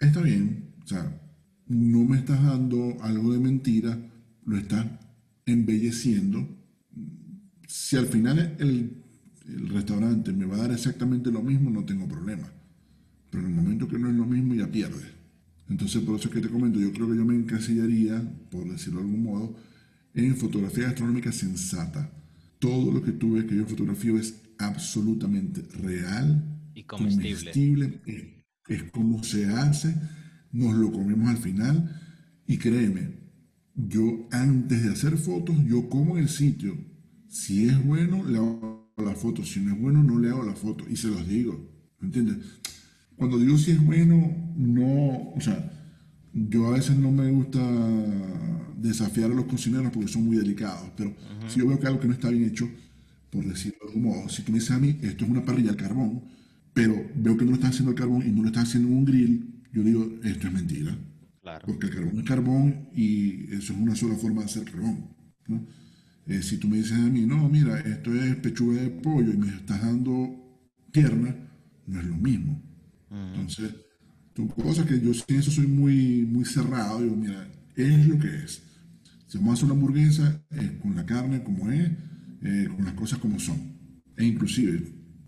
está 0.00 0.22
bien, 0.22 0.72
o 0.82 0.86
sea, 0.88 1.20
no 1.66 2.02
me 2.06 2.16
estás 2.16 2.42
dando 2.42 2.96
algo 3.02 3.30
de 3.34 3.40
mentira, 3.40 3.98
lo 4.46 4.56
estás 4.56 4.86
embelleciendo. 5.44 6.48
Si 7.66 7.96
al 7.96 8.06
final 8.06 8.56
el, 8.58 9.04
restaurante 9.68 10.32
me 10.32 10.46
va 10.46 10.56
a 10.56 10.60
dar 10.60 10.72
exactamente 10.72 11.30
lo 11.30 11.42
mismo, 11.42 11.68
no 11.68 11.84
tengo 11.84 12.08
problema. 12.08 12.50
Pero 13.30 13.44
en 13.44 13.50
el 13.50 13.56
momento 13.56 13.86
que 13.86 13.98
no 13.98 14.08
es 14.08 14.14
lo 14.14 14.24
mismo, 14.24 14.54
ya 14.54 14.66
pierde. 14.66 15.04
Entonces, 15.68 16.02
por 16.02 16.18
eso 16.18 16.28
es 16.28 16.34
que 16.34 16.40
te 16.40 16.48
comento, 16.48 16.80
yo 16.80 16.90
creo 16.90 17.10
que 17.10 17.16
yo 17.16 17.26
me 17.26 17.34
encasillaría, 17.34 18.22
por 18.50 18.66
decirlo 18.66 19.00
de 19.00 19.06
algún 19.06 19.22
modo, 19.22 19.67
en 20.26 20.36
fotografía 20.36 20.84
gastronómica 20.84 21.32
sensata. 21.32 22.10
Todo 22.58 22.92
lo 22.92 23.02
que 23.02 23.12
tú 23.12 23.34
ves 23.34 23.44
que 23.44 23.56
yo 23.56 23.66
fotografío 23.66 24.18
es 24.18 24.34
absolutamente 24.58 25.62
real 25.82 26.44
y 26.74 26.82
comestible. 26.84 27.34
comestible 27.34 28.00
es, 28.06 28.24
es 28.68 28.90
como 28.90 29.22
se 29.22 29.46
hace, 29.46 29.94
nos 30.52 30.74
lo 30.74 30.90
comemos 30.90 31.28
al 31.28 31.38
final 31.38 32.00
y 32.46 32.56
créeme, 32.56 33.18
yo 33.74 34.26
antes 34.32 34.82
de 34.82 34.90
hacer 34.90 35.16
fotos, 35.16 35.56
yo 35.64 35.88
como 35.88 36.16
en 36.16 36.24
el 36.24 36.28
sitio. 36.28 36.76
Si 37.28 37.68
es 37.68 37.84
bueno, 37.84 38.24
le 38.24 38.38
hago 38.38 38.92
la 38.96 39.14
foto. 39.14 39.44
Si 39.44 39.60
no 39.60 39.72
es 39.72 39.80
bueno, 39.80 40.02
no 40.02 40.18
le 40.18 40.30
hago 40.30 40.42
la 40.42 40.54
foto. 40.54 40.84
Y 40.90 40.96
se 40.96 41.08
los 41.08 41.28
digo. 41.28 41.70
¿Me 42.00 42.06
entiendes? 42.06 42.38
Cuando 43.16 43.38
digo 43.38 43.56
si 43.56 43.72
es 43.72 43.84
bueno, 43.84 44.34
no. 44.56 45.32
O 45.34 45.40
sea, 45.40 45.70
yo 46.32 46.66
a 46.66 46.70
veces 46.70 46.96
no 46.96 47.12
me 47.12 47.30
gusta 47.30 47.60
desafiar 48.80 49.30
a 49.30 49.34
los 49.34 49.46
cocineros 49.46 49.92
porque 49.92 50.08
son 50.08 50.24
muy 50.24 50.36
delicados. 50.36 50.90
Pero 50.96 51.14
si 51.48 51.60
yo 51.60 51.66
veo 51.66 51.78
que 51.78 51.86
algo 51.86 52.00
que 52.00 52.08
no 52.08 52.14
está 52.14 52.30
bien 52.30 52.44
hecho, 52.44 52.68
por 53.30 53.44
decirlo 53.44 53.78
de 53.82 53.88
algún 53.88 54.02
modo, 54.04 54.28
si 54.28 54.42
tú 54.42 54.52
me 54.52 54.58
dices 54.58 54.72
a 54.72 54.78
mí, 54.78 54.98
esto 55.02 55.24
es 55.24 55.30
una 55.30 55.44
parrilla 55.44 55.70
al 55.70 55.76
carbón, 55.76 56.22
pero 56.72 56.94
veo 57.14 57.36
que 57.36 57.44
no 57.44 57.50
lo 57.50 57.56
estás 57.56 57.70
haciendo 57.70 57.90
al 57.90 57.96
carbón 57.96 58.26
y 58.26 58.30
no 58.30 58.42
lo 58.42 58.48
estás 58.48 58.68
haciendo 58.68 58.88
en 58.88 58.94
un 58.94 59.04
grill, 59.04 59.62
yo 59.72 59.82
digo, 59.82 60.08
esto 60.24 60.46
es 60.46 60.52
mentira. 60.52 60.96
Porque 61.64 61.86
el 61.86 61.94
carbón 61.94 62.18
es 62.18 62.24
carbón 62.24 62.88
y 62.94 63.54
eso 63.54 63.72
es 63.72 63.78
una 63.78 63.96
sola 63.96 64.14
forma 64.16 64.42
de 64.42 64.46
hacer 64.46 64.64
carbón. 64.64 65.08
¿no? 65.46 65.66
Eh, 66.26 66.42
si 66.42 66.58
tú 66.58 66.68
me 66.68 66.76
dices 66.76 66.92
a 66.92 67.08
mí, 67.08 67.22
no, 67.22 67.48
mira, 67.48 67.80
esto 67.80 68.14
es 68.14 68.36
pechuga 68.36 68.82
de 68.82 68.90
pollo 68.90 69.32
y 69.32 69.36
me 69.38 69.48
estás 69.48 69.80
dando 69.80 70.38
pierna, 70.92 71.34
no 71.86 72.00
es 72.00 72.06
lo 72.06 72.16
mismo. 72.16 72.62
Entonces, 73.10 73.74
son 74.36 74.48
cosas 74.48 74.86
que 74.86 75.00
yo 75.00 75.10
en 75.26 75.36
eso 75.36 75.50
soy 75.50 75.66
muy, 75.66 76.26
muy 76.26 76.44
cerrado. 76.44 77.00
Digo, 77.00 77.16
mira, 77.16 77.50
es 77.74 78.06
lo 78.06 78.18
que 78.18 78.28
es. 78.44 78.62
Si 79.28 79.36
vamos 79.36 79.50
a 79.50 79.54
hacer 79.54 79.64
una 79.66 79.74
hamburguesa, 79.74 80.42
es 80.50 80.70
con 80.80 80.96
la 80.96 81.04
carne 81.04 81.42
como 81.42 81.70
es, 81.70 81.90
eh, 82.42 82.68
con 82.74 82.84
las 82.86 82.94
cosas 82.94 83.18
como 83.18 83.38
son. 83.38 83.58
E 84.16 84.24
inclusive 84.24 84.82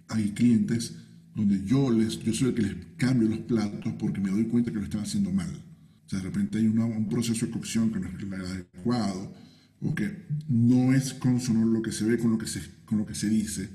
hay 0.08 0.30
clientes 0.30 0.96
donde 1.34 1.62
yo, 1.64 1.90
les, 1.90 2.18
yo 2.20 2.32
soy 2.32 2.48
el 2.48 2.54
que 2.54 2.62
les 2.62 2.74
cambio 2.96 3.28
los 3.28 3.40
platos 3.40 3.92
porque 3.98 4.20
me 4.20 4.30
doy 4.30 4.44
cuenta 4.44 4.72
que 4.72 4.78
lo 4.78 4.84
están 4.84 5.02
haciendo 5.02 5.30
mal. 5.30 5.50
O 6.06 6.08
sea, 6.08 6.18
de 6.18 6.24
repente 6.24 6.58
hay 6.58 6.66
un 6.66 7.08
proceso 7.08 7.44
de 7.44 7.52
cocción 7.52 7.92
que 7.92 8.00
no 8.00 8.08
es 8.08 8.14
el 8.22 8.34
adecuado 8.34 9.34
o 9.82 9.94
que 9.94 10.26
no 10.48 10.94
es 10.94 11.12
consono 11.14 11.64
lo 11.66 11.82
que 11.82 11.92
se 11.92 12.04
ve 12.04 12.18
con 12.18 12.30
lo 12.30 12.38
que 12.38 12.46
se, 12.46 12.60
con 12.86 12.98
lo 12.98 13.06
que 13.06 13.14
se 13.14 13.28
dice. 13.28 13.68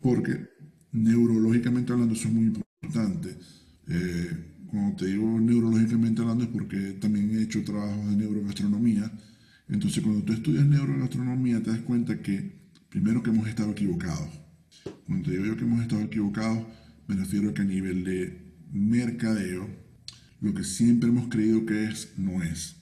Porque 0.00 0.48
neurológicamente 0.92 1.92
hablando 1.92 2.14
eso 2.14 2.28
es 2.28 2.34
muy 2.34 2.46
importante. 2.46 3.36
Eh, 3.86 4.53
cuando 4.74 4.96
te 4.96 5.06
digo 5.06 5.40
neurológicamente 5.40 6.20
hablando 6.22 6.44
es 6.44 6.50
porque 6.50 6.76
también 7.00 7.30
he 7.36 7.42
hecho 7.42 7.64
trabajos 7.64 8.10
de 8.10 8.16
neurogastronomía. 8.16 9.10
Entonces 9.68 10.02
cuando 10.02 10.22
tú 10.22 10.32
estudias 10.32 10.66
neurogastronomía 10.66 11.62
te 11.62 11.70
das 11.70 11.80
cuenta 11.80 12.20
que 12.20 12.58
primero 12.90 13.22
que 13.22 13.30
hemos 13.30 13.48
estado 13.48 13.70
equivocados 13.72 14.44
cuando 15.06 15.30
digo 15.30 15.44
yo 15.44 15.56
que 15.56 15.64
hemos 15.64 15.82
estado 15.82 16.02
equivocados, 16.02 16.66
me 17.06 17.16
refiero 17.16 17.50
a 17.50 17.54
que 17.54 17.62
a 17.62 17.64
nivel 17.64 18.04
de 18.04 18.42
mercadeo, 18.72 19.68
lo 20.40 20.54
que 20.54 20.64
siempre 20.64 21.08
hemos 21.08 21.28
creído 21.28 21.64
que 21.66 21.84
es, 21.84 22.12
no 22.16 22.42
es. 22.42 22.76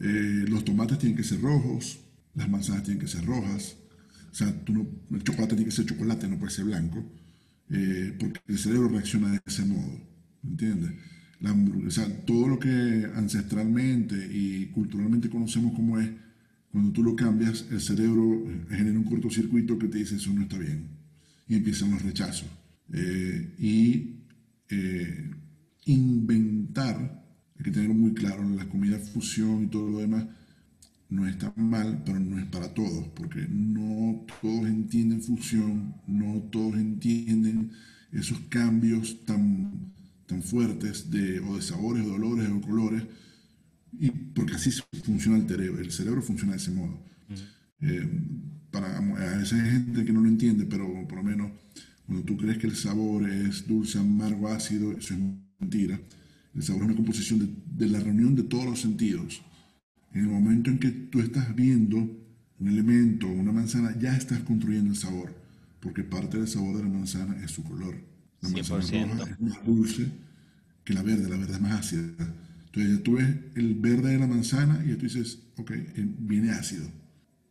Eh, 0.00 0.44
los 0.48 0.64
tomates 0.64 0.98
tienen 0.98 1.16
que 1.16 1.24
ser 1.24 1.40
rojos, 1.40 2.00
las 2.34 2.48
manzanas 2.48 2.84
tienen 2.84 3.00
que 3.00 3.08
ser 3.08 3.24
rojas, 3.24 3.76
o 4.30 4.34
sea, 4.34 4.48
el 4.48 5.22
chocolate 5.24 5.56
tiene 5.56 5.64
que 5.64 5.76
ser 5.76 5.86
chocolate, 5.86 6.28
no 6.28 6.38
puede 6.38 6.52
ser 6.52 6.66
blanco, 6.66 7.04
eh, 7.70 8.16
porque 8.18 8.40
el 8.46 8.58
cerebro 8.58 8.88
reacciona 8.88 9.32
de 9.32 9.40
ese 9.44 9.64
modo, 9.64 10.00
¿entiendes? 10.48 10.92
La, 11.40 11.54
todo 12.26 12.48
lo 12.48 12.58
que 12.58 13.06
ancestralmente 13.14 14.16
y 14.30 14.66
culturalmente 14.66 15.30
conocemos 15.30 15.72
como 15.74 15.98
es, 15.98 16.10
cuando 16.70 16.92
tú 16.92 17.02
lo 17.02 17.14
cambias, 17.14 17.66
el 17.70 17.80
cerebro 17.80 18.44
genera 18.68 18.98
un 18.98 19.04
cortocircuito 19.04 19.78
que 19.78 19.88
te 19.88 19.98
dice 19.98 20.16
eso 20.16 20.32
no 20.32 20.42
está 20.42 20.58
bien 20.58 20.88
y 21.48 21.56
empiezan 21.56 21.90
los 21.92 22.02
rechazos. 22.02 22.48
Eh, 22.92 23.54
y 23.58 24.16
eh, 24.68 25.30
inventar, 25.86 27.24
hay 27.56 27.64
que 27.64 27.70
tenerlo 27.70 27.94
muy 27.94 28.12
claro, 28.12 28.48
la 28.50 28.68
comida 28.68 28.98
fusión 28.98 29.64
y 29.64 29.66
todo 29.68 29.90
lo 29.90 29.98
demás 29.98 30.26
no 31.10 31.26
es 31.26 31.38
tan 31.38 31.52
mal, 31.56 32.02
pero 32.04 32.20
no 32.20 32.38
es 32.38 32.46
para 32.46 32.74
todos, 32.74 33.08
porque 33.08 33.46
no 33.48 34.26
todos 34.42 34.66
entienden 34.66 35.22
fusión, 35.22 35.94
no 36.06 36.42
todos 36.50 36.74
entienden 36.74 37.70
esos 38.12 38.38
cambios 38.50 39.24
tan, 39.24 39.92
tan 40.28 40.42
fuertes 40.42 41.10
de, 41.10 41.40
o 41.40 41.56
de 41.56 41.62
sabores, 41.62 42.04
o 42.04 42.10
de 42.10 42.14
olores, 42.14 42.48
o 42.48 42.60
colores, 42.60 43.02
y 43.98 44.10
porque 44.10 44.54
así 44.54 44.70
funciona 45.02 45.38
el 45.38 45.48
cerebro, 45.48 45.80
el 45.80 45.90
cerebro 45.90 46.22
funciona 46.22 46.52
de 46.52 46.58
ese 46.58 46.70
modo 46.70 47.02
para, 48.70 48.98
a 48.98 49.38
veces 49.38 49.52
hay 49.52 49.70
gente 49.70 50.04
que 50.04 50.12
no 50.12 50.20
lo 50.20 50.28
entiende, 50.28 50.66
pero 50.66 50.86
por 51.06 51.18
lo 51.18 51.24
menos 51.24 51.50
cuando 52.06 52.24
tú 52.24 52.36
crees 52.36 52.58
que 52.58 52.66
el 52.66 52.76
sabor 52.76 53.28
es 53.28 53.66
dulce, 53.66 53.98
amargo, 53.98 54.48
ácido, 54.48 54.92
eso 54.92 55.14
es 55.14 55.20
mentira. 55.58 56.00
El 56.54 56.62
sabor 56.62 56.82
es 56.82 56.88
una 56.88 56.96
composición 56.96 57.38
de, 57.40 57.48
de 57.84 57.92
la 57.92 58.00
reunión 58.00 58.34
de 58.34 58.44
todos 58.44 58.64
los 58.64 58.80
sentidos. 58.80 59.42
En 60.12 60.22
el 60.22 60.28
momento 60.28 60.70
en 60.70 60.78
que 60.78 60.90
tú 60.90 61.20
estás 61.20 61.54
viendo 61.54 61.98
un 62.58 62.68
elemento, 62.68 63.28
una 63.28 63.52
manzana, 63.52 63.96
ya 63.98 64.16
estás 64.16 64.40
construyendo 64.40 64.90
el 64.90 64.96
sabor, 64.96 65.34
porque 65.80 66.02
parte 66.02 66.38
del 66.38 66.48
sabor 66.48 66.78
de 66.78 66.84
la 66.84 66.88
manzana 66.88 67.36
es 67.44 67.50
su 67.50 67.62
color. 67.62 68.07
La 68.40 68.48
manzana 68.50 69.14
roja 69.14 69.30
es 69.30 69.40
más 69.40 69.64
dulce 69.64 70.10
que 70.84 70.94
la 70.94 71.02
verde, 71.02 71.28
la 71.28 71.36
verde 71.36 71.52
es 71.54 71.60
más 71.60 71.80
ácida. 71.80 72.02
Entonces 72.66 72.98
ya 72.98 73.02
tú 73.02 73.16
ves 73.16 73.28
el 73.56 73.74
verde 73.74 74.12
de 74.12 74.18
la 74.18 74.26
manzana 74.26 74.82
y 74.84 74.94
tú 74.94 75.04
dices, 75.04 75.38
ok, 75.56 75.70
eh, 75.70 75.92
viene 75.96 76.50
ácido. 76.50 76.88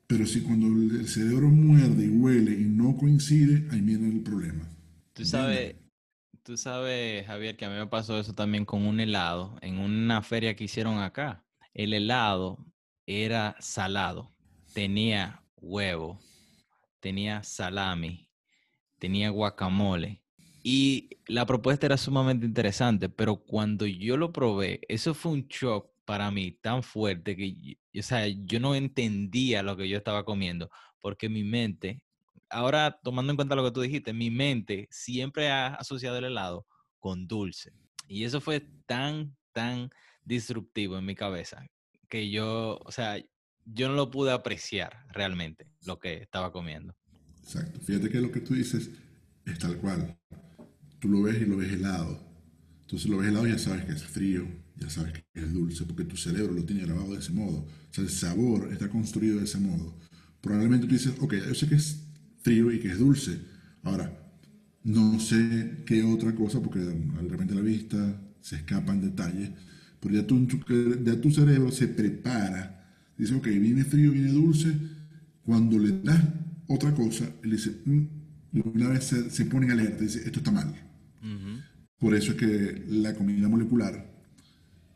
Pero 0.07 0.25
si 0.25 0.41
cuando 0.41 0.67
el 0.67 1.07
cerebro 1.07 1.49
muerde 1.49 2.05
y 2.05 2.09
huele 2.09 2.51
y 2.51 2.63
no 2.63 2.95
coincide, 2.95 3.67
ahí 3.71 3.81
viene 3.81 4.07
el 4.07 4.21
problema. 4.21 4.65
Tú 5.13 5.25
sabes, 5.25 5.75
tú 6.43 6.55
sabes, 6.55 7.25
Javier, 7.27 7.57
que 7.57 7.65
a 7.65 7.69
mí 7.69 7.75
me 7.75 7.87
pasó 7.87 8.17
eso 8.17 8.33
también 8.33 8.63
con 8.63 8.87
un 8.87 9.01
helado 9.01 9.57
en 9.61 9.79
una 9.79 10.21
feria 10.21 10.55
que 10.55 10.63
hicieron 10.63 10.99
acá. 10.99 11.43
El 11.73 11.93
helado 11.93 12.65
era 13.05 13.55
salado, 13.59 14.33
tenía 14.73 15.43
huevo, 15.57 16.19
tenía 17.01 17.43
salami, 17.43 18.29
tenía 18.99 19.29
guacamole. 19.29 20.23
Y 20.69 21.11
la 21.27 21.45
propuesta 21.45 21.85
era 21.85 21.95
sumamente 21.95 22.45
interesante, 22.45 23.07
pero 23.07 23.37
cuando 23.37 23.85
yo 23.85 24.17
lo 24.17 24.33
probé, 24.33 24.81
eso 24.89 25.13
fue 25.13 25.31
un 25.31 25.47
shock 25.47 25.89
para 26.03 26.29
mí 26.29 26.51
tan 26.51 26.83
fuerte 26.83 27.37
que, 27.37 27.77
o 27.97 28.03
sea, 28.03 28.27
yo 28.27 28.59
no 28.59 28.75
entendía 28.75 29.63
lo 29.63 29.77
que 29.77 29.87
yo 29.87 29.95
estaba 29.95 30.25
comiendo, 30.25 30.69
porque 30.99 31.29
mi 31.29 31.45
mente, 31.45 32.03
ahora 32.49 32.99
tomando 33.01 33.31
en 33.31 33.37
cuenta 33.37 33.55
lo 33.55 33.63
que 33.63 33.71
tú 33.71 33.79
dijiste, 33.79 34.11
mi 34.11 34.29
mente 34.29 34.89
siempre 34.91 35.49
ha 35.49 35.67
asociado 35.67 36.17
el 36.17 36.25
helado 36.25 36.67
con 36.99 37.29
dulce. 37.29 37.71
Y 38.09 38.25
eso 38.25 38.41
fue 38.41 38.59
tan, 38.85 39.37
tan 39.53 39.89
disruptivo 40.25 40.97
en 40.97 41.05
mi 41.05 41.15
cabeza 41.15 41.65
que 42.09 42.29
yo, 42.29 42.77
o 42.83 42.91
sea, 42.91 43.23
yo 43.63 43.87
no 43.87 43.95
lo 43.95 44.11
pude 44.11 44.33
apreciar 44.33 45.05
realmente 45.13 45.65
lo 45.85 45.97
que 45.97 46.15
estaba 46.15 46.51
comiendo. 46.51 46.93
Exacto. 47.41 47.79
Fíjate 47.79 48.09
que 48.09 48.19
lo 48.19 48.33
que 48.33 48.41
tú 48.41 48.53
dices 48.53 48.89
es 49.45 49.59
tal 49.59 49.77
cual. 49.77 50.17
Tú 50.99 51.09
lo 51.09 51.21
ves 51.23 51.41
y 51.41 51.45
lo 51.45 51.57
ves 51.57 51.71
helado. 51.73 52.19
Entonces 52.81 53.09
lo 53.09 53.17
ves 53.17 53.29
helado 53.29 53.47
y 53.47 53.51
ya 53.51 53.57
sabes 53.59 53.85
que 53.85 53.91
es 53.93 54.03
frío, 54.03 54.47
ya 54.77 54.89
sabes 54.89 55.13
que 55.13 55.23
es 55.41 55.53
dulce, 55.53 55.85
porque 55.85 56.05
tu 56.05 56.17
cerebro 56.17 56.53
lo 56.53 56.63
tiene 56.63 56.83
grabado 56.83 57.13
de 57.13 57.19
ese 57.19 57.33
modo. 57.33 57.59
O 57.59 57.67
sea, 57.93 58.03
el 58.03 58.09
sabor 58.09 58.69
está 58.71 58.89
construido 58.89 59.37
de 59.39 59.45
ese 59.45 59.59
modo. 59.59 59.95
Probablemente 60.41 60.87
tú 60.87 60.93
dices, 60.93 61.13
ok, 61.19 61.33
yo 61.47 61.55
sé 61.55 61.67
que 61.67 61.75
es 61.75 62.03
frío 62.41 62.71
y 62.71 62.79
que 62.79 62.89
es 62.89 62.99
dulce. 62.99 63.39
Ahora, 63.83 64.11
no 64.83 65.19
sé 65.19 65.83
qué 65.85 66.03
otra 66.03 66.33
cosa, 66.35 66.61
porque 66.61 66.79
de 66.79 67.29
repente 67.29 67.55
la 67.55 67.61
vista 67.61 68.21
se 68.41 68.57
escapan 68.57 69.01
detalles, 69.01 69.51
pero 69.99 70.15
ya 70.15 70.25
tu, 70.25 70.47
ya 71.03 71.21
tu 71.21 71.31
cerebro 71.31 71.71
se 71.71 71.87
prepara. 71.87 72.73
Dice, 73.17 73.35
ok, 73.35 73.47
viene 73.47 73.83
frío, 73.83 74.11
viene 74.11 74.31
dulce. 74.31 74.73
Cuando 75.43 75.79
le 75.79 76.01
das 76.03 76.23
otra 76.67 76.93
cosa, 76.93 77.29
él 77.43 77.51
dice, 77.51 77.81
mm", 77.85 78.01
de 78.51 78.61
una 78.61 78.89
vez 78.89 79.05
se, 79.05 79.29
se 79.29 79.45
ponen 79.45 79.71
alerta 79.71 80.03
y 80.03 80.07
dicen, 80.07 80.23
esto 80.25 80.39
está 80.39 80.51
mal. 80.51 80.73
Por 81.99 82.15
eso 82.15 82.31
es 82.31 82.37
que 82.37 82.83
la 82.89 83.13
comida 83.15 83.47
molecular 83.47 84.05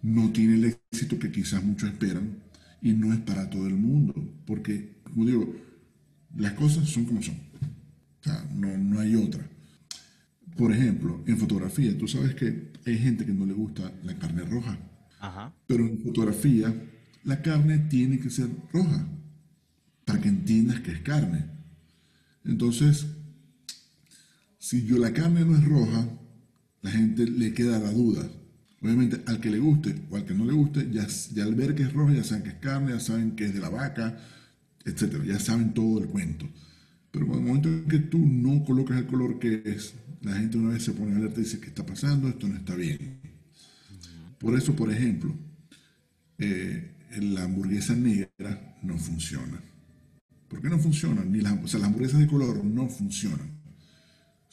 no 0.01 0.31
tiene 0.31 0.55
el 0.55 0.65
éxito 0.91 1.19
que 1.19 1.31
quizás 1.31 1.63
muchos 1.63 1.89
esperan 1.89 2.37
y 2.81 2.93
no 2.93 3.13
es 3.13 3.19
para 3.19 3.49
todo 3.49 3.67
el 3.67 3.75
mundo, 3.75 4.13
porque, 4.45 4.97
como 5.03 5.25
digo, 5.25 5.55
las 6.37 6.53
cosas 6.53 6.89
son 6.89 7.05
como 7.05 7.21
son. 7.21 7.35
O 7.35 8.23
sea, 8.23 8.45
no, 8.53 8.77
no 8.77 8.99
hay 8.99 9.15
otra. 9.15 9.47
Por 10.57 10.71
ejemplo, 10.71 11.23
en 11.27 11.37
fotografía, 11.37 11.97
tú 11.97 12.07
sabes 12.07 12.35
que 12.35 12.71
hay 12.85 12.97
gente 12.97 13.25
que 13.25 13.33
no 13.33 13.45
le 13.45 13.53
gusta 13.53 13.91
la 14.03 14.17
carne 14.17 14.43
roja. 14.43 14.77
Pero 15.67 15.85
en 15.87 15.99
fotografía, 15.99 16.73
la 17.23 17.41
carne 17.41 17.79
tiene 17.79 18.19
que 18.19 18.29
ser 18.29 18.49
roja 18.73 19.07
para 20.05 20.19
que 20.21 20.29
entiendas 20.29 20.81
que 20.81 20.91
es 20.91 21.01
carne. 21.01 21.45
Entonces, 22.45 23.07
si 24.71 24.85
yo 24.85 24.97
la 24.97 25.11
carne 25.11 25.43
no 25.43 25.57
es 25.57 25.65
roja, 25.65 26.07
la 26.81 26.91
gente 26.91 27.27
le 27.27 27.53
queda 27.53 27.77
la 27.77 27.91
duda. 27.91 28.25
Obviamente, 28.81 29.21
al 29.25 29.41
que 29.41 29.49
le 29.49 29.59
guste 29.59 29.93
o 30.09 30.15
al 30.15 30.23
que 30.23 30.33
no 30.33 30.45
le 30.45 30.53
guste, 30.53 30.89
ya, 30.89 31.05
ya 31.33 31.43
al 31.43 31.55
ver 31.55 31.75
que 31.75 31.83
es 31.83 31.91
roja, 31.91 32.13
ya 32.13 32.23
saben 32.23 32.43
que 32.43 32.49
es 32.51 32.55
carne, 32.55 32.93
ya 32.93 33.01
saben 33.01 33.31
que 33.35 33.47
es 33.47 33.53
de 33.53 33.59
la 33.59 33.67
vaca, 33.67 34.17
etc. 34.85 35.25
Ya 35.25 35.39
saben 35.39 35.73
todo 35.73 35.99
el 35.99 36.07
cuento. 36.07 36.47
Pero 37.11 37.25
en 37.25 37.31
el 37.33 37.41
momento 37.41 37.67
en 37.67 37.83
que 37.83 37.99
tú 37.99 38.19
no 38.19 38.63
colocas 38.63 38.97
el 38.97 39.07
color 39.07 39.39
que 39.39 39.61
es, 39.65 39.93
la 40.21 40.37
gente 40.37 40.57
una 40.57 40.69
vez 40.69 40.83
se 40.83 40.93
pone 40.93 41.17
alerta 41.17 41.41
y 41.41 41.43
dice, 41.43 41.59
¿qué 41.59 41.67
está 41.67 41.85
pasando? 41.85 42.29
Esto 42.29 42.47
no 42.47 42.55
está 42.55 42.73
bien. 42.73 43.19
Por 44.39 44.57
eso, 44.57 44.73
por 44.73 44.89
ejemplo, 44.89 45.35
eh, 46.37 46.95
la 47.19 47.43
hamburguesa 47.43 47.93
negra 47.93 48.77
no 48.83 48.97
funciona. 48.97 49.61
¿Por 50.47 50.61
qué 50.61 50.69
no 50.69 50.79
funcionan? 50.79 51.29
Ni 51.29 51.41
o 51.41 51.67
sea, 51.67 51.81
las 51.81 51.87
hamburguesas 51.89 52.21
de 52.21 52.27
color 52.27 52.63
no 52.63 52.87
funcionan. 52.87 53.60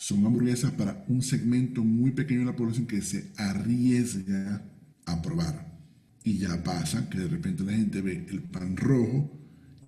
Son 0.01 0.25
hamburguesas 0.25 0.71
para 0.71 1.05
un 1.09 1.23
segmento 1.23 1.83
muy 1.83 2.13
pequeño 2.13 2.41
de 2.41 2.47
la 2.47 2.55
población 2.55 2.87
que 2.87 3.03
se 3.03 3.33
arriesga 3.37 4.63
a 5.05 5.21
probar. 5.21 5.77
Y 6.23 6.39
ya 6.39 6.63
pasa 6.63 7.11
que 7.11 7.19
de 7.19 7.27
repente 7.27 7.65
la 7.65 7.73
gente 7.73 8.01
ve 8.01 8.25
el 8.31 8.45
pan 8.45 8.77
rojo 8.77 9.37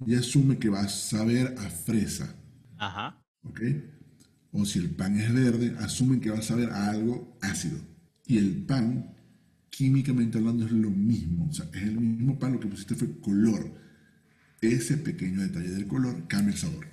y 0.05 0.17
asume 0.17 0.59
que 0.59 0.69
va 0.69 0.81
a 0.81 0.89
saber 0.89 1.55
a 1.57 1.71
fresa. 1.71 2.35
Ajá. 2.77 3.23
¿Ok? 3.45 3.61
O 4.51 4.65
si 4.65 4.81
el 4.81 4.91
pan 4.91 5.17
es 5.17 5.33
verde, 5.33 5.77
asumen 5.79 6.21
que 6.21 6.31
va 6.31 6.39
a 6.39 6.43
saber 6.43 6.71
a 6.71 6.91
algo 6.91 7.39
ácido. 7.41 7.79
Y 8.27 8.39
el 8.39 8.65
pan, 8.65 9.15
químicamente 9.71 10.39
hablando, 10.39 10.67
es 10.67 10.73
lo 10.73 10.91
mismo. 10.91 11.47
O 11.49 11.53
sea, 11.53 11.67
es 11.73 11.85
el 11.85 12.01
mismo 12.01 12.37
pan, 12.37 12.55
lo 12.55 12.59
que 12.59 12.67
pusiste 12.67 12.97
fue 12.97 13.21
color. 13.21 13.79
Ese 14.61 14.97
pequeño 14.97 15.41
detalle 15.41 15.71
del 15.71 15.87
color 15.87 16.27
cambia 16.27 16.53
el 16.53 16.59
sabor. 16.59 16.89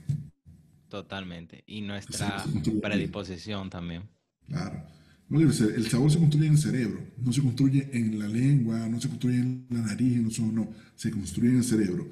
Totalmente. 0.89 1.63
Y 1.67 1.82
nuestra 1.82 2.45
predisposición 2.82 3.69
también. 3.69 4.04
Claro. 4.47 4.84
El 5.30 5.89
sabor 5.89 6.10
se 6.10 6.19
construye 6.19 6.47
en 6.47 6.54
el 6.54 6.60
cerebro, 6.60 7.06
no 7.17 7.34
se 7.34 7.41
construye 7.41 7.89
en 7.91 8.17
la 8.17 8.28
lengua, 8.30 8.88
no 8.88 9.02
se 9.02 9.10
construye 9.10 9.39
en 9.39 9.67
la 9.69 9.82
nariz, 9.82 10.39
no, 10.39 10.52
no, 10.54 10.69
se 10.95 11.12
construye 11.12 11.50
en 11.50 11.58
el 11.58 11.63
cerebro. 11.65 12.08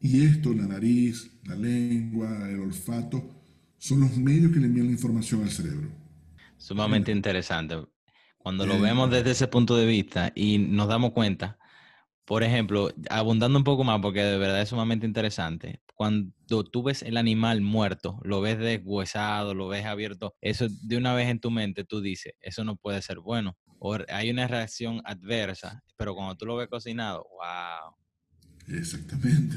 Y 0.00 0.24
esto, 0.24 0.52
la 0.52 0.66
nariz, 0.66 1.30
la 1.44 1.54
lengua, 1.54 2.48
el 2.50 2.58
olfato, 2.58 3.22
son 3.78 4.00
los 4.00 4.16
medios 4.16 4.50
que 4.50 4.58
le 4.58 4.66
envían 4.66 4.86
la 4.86 4.92
información 4.92 5.44
al 5.44 5.50
cerebro. 5.50 5.88
Sumamente 6.56 7.12
interesante. 7.12 7.76
Cuando 8.36 8.66
lo 8.66 8.80
vemos 8.80 9.10
desde 9.10 9.30
ese 9.30 9.46
punto 9.46 9.76
de 9.76 9.86
vista 9.86 10.32
y 10.34 10.58
nos 10.58 10.88
damos 10.88 11.12
cuenta, 11.12 11.58
por 12.30 12.44
ejemplo, 12.44 12.94
abundando 13.10 13.58
un 13.58 13.64
poco 13.64 13.82
más, 13.82 13.98
porque 14.00 14.22
de 14.22 14.38
verdad 14.38 14.62
es 14.62 14.68
sumamente 14.68 15.04
interesante, 15.04 15.82
cuando 15.96 16.30
tú 16.70 16.84
ves 16.84 17.02
el 17.02 17.16
animal 17.16 17.60
muerto, 17.60 18.20
lo 18.22 18.40
ves 18.40 18.56
deshuesado, 18.56 19.52
lo 19.52 19.66
ves 19.66 19.84
abierto, 19.84 20.36
eso 20.40 20.68
de 20.84 20.96
una 20.96 21.12
vez 21.12 21.28
en 21.28 21.40
tu 21.40 21.50
mente 21.50 21.82
tú 21.82 22.00
dices, 22.00 22.34
eso 22.40 22.62
no 22.62 22.76
puede 22.76 23.02
ser 23.02 23.18
bueno. 23.18 23.58
O 23.80 23.98
hay 24.08 24.30
una 24.30 24.46
reacción 24.46 25.02
adversa, 25.06 25.82
pero 25.96 26.14
cuando 26.14 26.36
tú 26.36 26.46
lo 26.46 26.54
ves 26.54 26.68
cocinado, 26.68 27.26
wow. 27.32 28.76
Exactamente, 28.78 29.56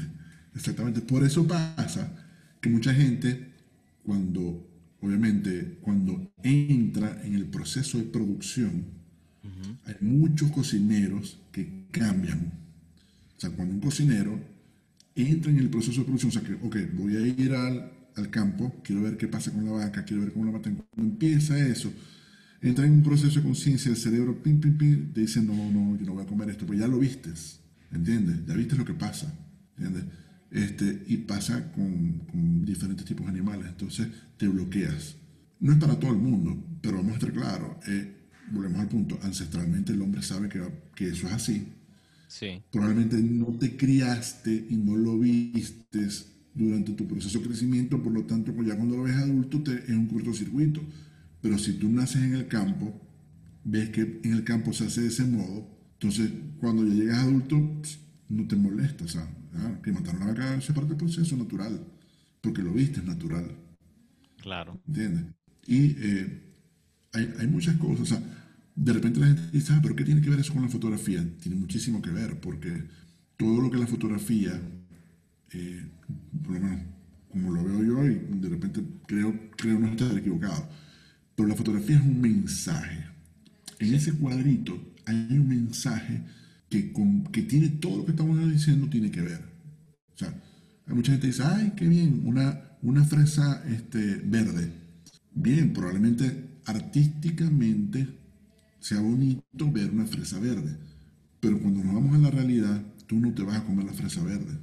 exactamente. 0.52 1.00
Por 1.00 1.22
eso 1.22 1.46
pasa 1.46 2.26
que 2.60 2.68
mucha 2.68 2.92
gente 2.92 3.52
cuando, 4.02 4.66
obviamente, 5.00 5.78
cuando 5.80 6.28
entra 6.42 7.22
en 7.22 7.36
el 7.36 7.46
proceso 7.46 7.98
de 7.98 8.04
producción, 8.06 8.84
hay 9.84 9.94
muchos 10.00 10.50
cocineros 10.50 11.38
que 11.52 11.86
cambian. 11.92 12.63
O 13.36 13.40
sea, 13.40 13.50
cuando 13.50 13.74
un 13.74 13.80
cocinero 13.80 14.38
entra 15.14 15.50
en 15.50 15.58
el 15.58 15.70
proceso 15.70 16.00
de 16.00 16.04
producción, 16.04 16.30
o 16.30 16.32
sea, 16.32 16.42
que, 16.42 16.54
ok, 16.54 16.76
voy 16.94 17.16
a 17.16 17.20
ir 17.20 17.54
al, 17.54 17.92
al 18.16 18.30
campo, 18.30 18.80
quiero 18.82 19.02
ver 19.02 19.16
qué 19.16 19.28
pasa 19.28 19.52
con 19.52 19.64
la 19.64 19.72
vaca, 19.72 20.04
quiero 20.04 20.22
ver 20.22 20.32
cómo 20.32 20.44
la 20.44 20.52
matan. 20.52 20.76
Cuando 20.76 21.12
empieza 21.12 21.58
eso, 21.58 21.92
entra 22.60 22.86
en 22.86 22.92
un 22.92 23.02
proceso 23.02 23.40
de 23.40 23.46
conciencia, 23.46 23.90
el 23.90 23.96
cerebro, 23.96 24.42
pim, 24.42 24.60
pim, 24.60 24.76
pim, 24.76 25.12
te 25.12 25.20
dice, 25.20 25.42
no, 25.42 25.54
no, 25.70 25.96
yo 25.98 26.06
no 26.06 26.14
voy 26.14 26.24
a 26.24 26.26
comer 26.26 26.50
esto, 26.50 26.66
pues 26.66 26.78
ya 26.78 26.88
lo 26.88 26.98
vistes, 26.98 27.60
¿entiendes? 27.92 28.46
Ya 28.46 28.54
viste 28.54 28.76
lo 28.76 28.84
que 28.84 28.94
pasa, 28.94 29.32
¿entiendes? 29.76 30.04
Este, 30.50 31.02
y 31.08 31.18
pasa 31.18 31.72
con, 31.72 32.64
diferentes 32.64 33.04
tipos 33.04 33.26
de 33.26 33.32
animales, 33.32 33.66
entonces 33.68 34.08
te 34.36 34.48
bloqueas. 34.48 35.16
No 35.60 35.72
es 35.72 35.78
para 35.78 35.98
todo 35.98 36.12
el 36.12 36.18
mundo, 36.18 36.56
pero 36.80 36.96
vamos 36.96 37.12
a 37.12 37.14
estar 37.14 37.32
claros, 37.32 37.76
eh, 37.88 38.28
volvemos 38.50 38.80
al 38.80 38.88
punto, 38.88 39.18
ancestralmente 39.22 39.92
el 39.92 40.00
hombre 40.00 40.22
sabe 40.22 40.48
que, 40.48 40.62
que 40.94 41.08
eso 41.08 41.26
es 41.26 41.32
así. 41.32 41.68
Sí. 42.28 42.62
Probablemente 42.70 43.16
no 43.22 43.46
te 43.58 43.76
criaste 43.76 44.66
y 44.70 44.76
no 44.76 44.96
lo 44.96 45.18
vistes 45.18 46.34
durante 46.54 46.92
tu 46.92 47.06
proceso 47.06 47.38
de 47.38 47.46
crecimiento, 47.46 48.02
por 48.02 48.12
lo 48.12 48.24
tanto, 48.24 48.52
pues 48.52 48.68
ya 48.68 48.76
cuando 48.76 48.96
lo 48.96 49.02
ves 49.02 49.16
adulto 49.16 49.62
te, 49.62 49.74
es 49.74 49.90
un 49.90 50.06
cortocircuito. 50.06 50.80
Pero 51.40 51.58
si 51.58 51.74
tú 51.74 51.90
naces 51.90 52.22
en 52.22 52.34
el 52.34 52.48
campo, 52.48 53.00
ves 53.64 53.90
que 53.90 54.20
en 54.22 54.32
el 54.32 54.44
campo 54.44 54.72
se 54.72 54.86
hace 54.86 55.02
de 55.02 55.08
ese 55.08 55.24
modo, 55.24 55.68
entonces 55.94 56.30
cuando 56.60 56.86
ya 56.86 56.94
llegas 56.94 57.18
adulto, 57.18 57.82
no 58.28 58.46
te 58.46 58.56
molesta, 58.56 59.04
o 59.04 59.08
sea, 59.08 59.28
ah, 59.54 59.78
que 59.82 59.92
matar 59.92 60.16
una 60.16 60.26
vaca 60.26 60.54
es 60.54 60.66
parte 60.66 60.90
del 60.90 60.96
proceso 60.96 61.36
natural, 61.36 61.80
porque 62.40 62.62
lo 62.62 62.72
viste 62.72 63.00
es 63.00 63.06
natural. 63.06 63.50
Claro. 64.40 64.80
¿Entiendes? 64.86 65.24
Y 65.66 65.96
eh, 65.98 66.42
hay, 67.12 67.34
hay, 67.38 67.46
muchas 67.46 67.76
cosas, 67.76 68.00
o 68.00 68.06
sea, 68.06 68.43
de 68.74 68.92
repente 68.92 69.20
la 69.20 69.26
gente 69.26 69.42
dice, 69.52 69.72
ah, 69.72 69.80
pero 69.82 69.94
¿qué 69.94 70.04
tiene 70.04 70.20
que 70.20 70.30
ver 70.30 70.40
eso 70.40 70.52
con 70.52 70.62
la 70.62 70.68
fotografía? 70.68 71.24
Tiene 71.40 71.56
muchísimo 71.56 72.02
que 72.02 72.10
ver, 72.10 72.40
porque 72.40 72.84
todo 73.36 73.60
lo 73.60 73.70
que 73.70 73.78
la 73.78 73.86
fotografía, 73.86 74.60
eh, 75.52 75.86
por 76.42 76.54
lo 76.54 76.60
menos 76.60 76.80
como 77.30 77.52
lo 77.52 77.64
veo 77.64 77.82
yo, 77.82 78.06
y 78.06 78.38
de 78.40 78.48
repente 78.48 78.80
creo, 79.06 79.50
creo 79.56 79.78
no 79.78 79.88
estar 79.88 80.16
equivocado, 80.16 80.68
pero 81.34 81.48
la 81.48 81.56
fotografía 81.56 81.96
es 81.96 82.02
un 82.02 82.20
mensaje. 82.20 83.06
En 83.78 83.94
ese 83.94 84.12
cuadrito 84.12 84.94
hay 85.06 85.26
un 85.30 85.48
mensaje 85.48 86.22
que, 86.68 86.92
con, 86.92 87.24
que 87.24 87.42
tiene 87.42 87.68
todo 87.68 87.98
lo 87.98 88.04
que 88.04 88.12
estamos 88.12 88.52
diciendo, 88.52 88.88
tiene 88.88 89.10
que 89.10 89.20
ver. 89.20 89.40
O 90.14 90.16
sea, 90.16 90.34
hay 90.86 90.94
mucha 90.94 91.12
gente 91.12 91.26
que 91.26 91.32
dice, 91.32 91.42
ay, 91.44 91.72
qué 91.76 91.88
bien, 91.88 92.22
una, 92.24 92.60
una 92.82 93.04
fresa 93.04 93.64
este, 93.68 94.16
verde. 94.24 94.70
Bien, 95.32 95.72
probablemente 95.72 96.60
artísticamente 96.66 98.23
sea 98.84 99.00
bonito 99.00 99.72
ver 99.72 99.90
una 99.90 100.06
fresa 100.06 100.38
verde, 100.38 100.76
pero 101.40 101.58
cuando 101.58 101.82
nos 101.82 101.94
vamos 101.94 102.14
a 102.16 102.18
la 102.18 102.30
realidad, 102.30 102.82
tú 103.06 103.18
no 103.18 103.32
te 103.32 103.42
vas 103.42 103.56
a 103.56 103.64
comer 103.64 103.86
la 103.86 103.92
fresa 103.92 104.22
verde. 104.22 104.58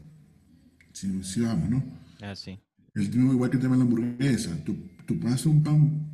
Si, 0.94 1.24
si 1.24 1.42
vamos, 1.42 1.70
¿no? 1.70 1.84
Ah, 2.22 2.36
sí. 2.36 2.60
El 2.94 3.10
mismo 3.10 3.34
igual 3.34 3.50
que 3.50 3.58
el 3.58 3.64
tema 3.64 3.76
de 3.76 3.80
la 3.80 3.86
hamburguesa. 3.86 4.56
Tú, 4.64 4.76
tú 5.08 5.18
hacer 5.28 5.48
un 5.48 5.64
pan 5.64 6.08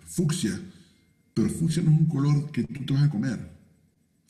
fucsia, 0.00 0.58
pero 1.32 1.48
fucsia 1.48 1.82
no 1.82 1.92
es 1.92 2.00
un 2.00 2.06
color 2.06 2.50
que 2.50 2.64
tú 2.64 2.84
te 2.84 2.94
vas 2.94 3.04
a 3.04 3.10
comer 3.10 3.54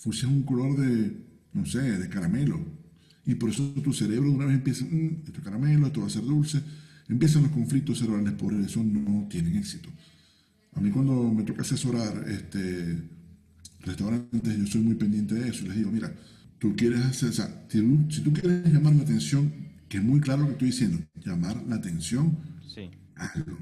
fuese 0.05 0.27
un 0.27 0.43
color 0.43 0.77
de, 0.77 1.17
no 1.55 1.65
sé, 1.65 1.81
de 1.81 2.09
caramelo. 2.11 2.61
Y 3.25 3.37
por 3.37 3.49
eso 3.49 3.73
tu 3.83 3.93
cerebro 3.95 4.29
de 4.29 4.37
una 4.37 4.45
vez 4.45 4.57
empieza, 4.57 4.85
mm, 4.85 5.23
esto 5.27 5.39
es 5.39 5.45
caramelo, 5.45 5.87
esto 5.87 6.01
va 6.03 6.07
a 6.09 6.11
ser 6.11 6.25
dulce. 6.25 6.63
Empiezan 7.09 7.45
los 7.45 7.53
conflictos 7.53 7.99
cerebrales, 7.99 8.35
por 8.35 8.53
eso 8.53 8.83
no 8.85 9.27
tienen 9.29 9.57
éxito. 9.57 9.89
A 10.75 10.81
mí 10.81 10.91
cuando 10.91 11.33
me 11.33 11.43
toca 11.43 11.63
asesorar 11.63 12.25
este, 12.29 12.99
restaurantes, 13.85 14.57
yo 14.57 14.67
soy 14.67 14.81
muy 14.83 14.95
pendiente 14.95 15.35
de 15.35 15.49
eso. 15.49 15.65
Les 15.67 15.77
digo, 15.77 15.91
mira, 15.91 16.13
tú 16.59 16.75
quieres 16.77 17.01
hacer, 17.01 17.31
o 17.31 17.33
sea, 17.33 17.67
si, 17.69 17.81
tú 18.23 18.33
quieres 18.33 18.73
llamar 18.73 18.95
la 18.95 19.03
atención, 19.03 19.53
que 19.89 19.99
es 19.99 20.03
muy 20.03 20.21
claro 20.21 20.43
lo 20.43 20.47
que 20.49 20.53
estoy 20.53 20.69
diciendo, 20.69 21.05
llamar 21.25 21.63
la 21.69 21.77
atención, 21.77 22.37
sí. 22.67 22.91
hazlo. 23.17 23.59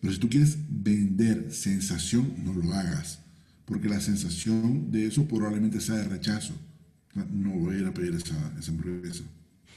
Pero 0.00 0.12
si 0.12 0.20
tú 0.20 0.28
quieres 0.28 0.58
vender 0.68 1.50
sensación, 1.50 2.32
no 2.44 2.52
lo 2.52 2.72
hagas 2.72 3.24
porque 3.64 3.88
la 3.88 4.00
sensación 4.00 4.90
de 4.90 5.06
eso 5.06 5.26
probablemente 5.26 5.80
sea 5.80 5.96
de 5.96 6.04
rechazo. 6.04 6.54
No 7.14 7.50
voy 7.50 7.76
a 7.76 7.78
ir 7.78 7.86
a 7.86 7.94
pedir 7.94 8.14
esa, 8.14 8.34
esa 8.58 8.72
hamburguesa. 8.72 9.24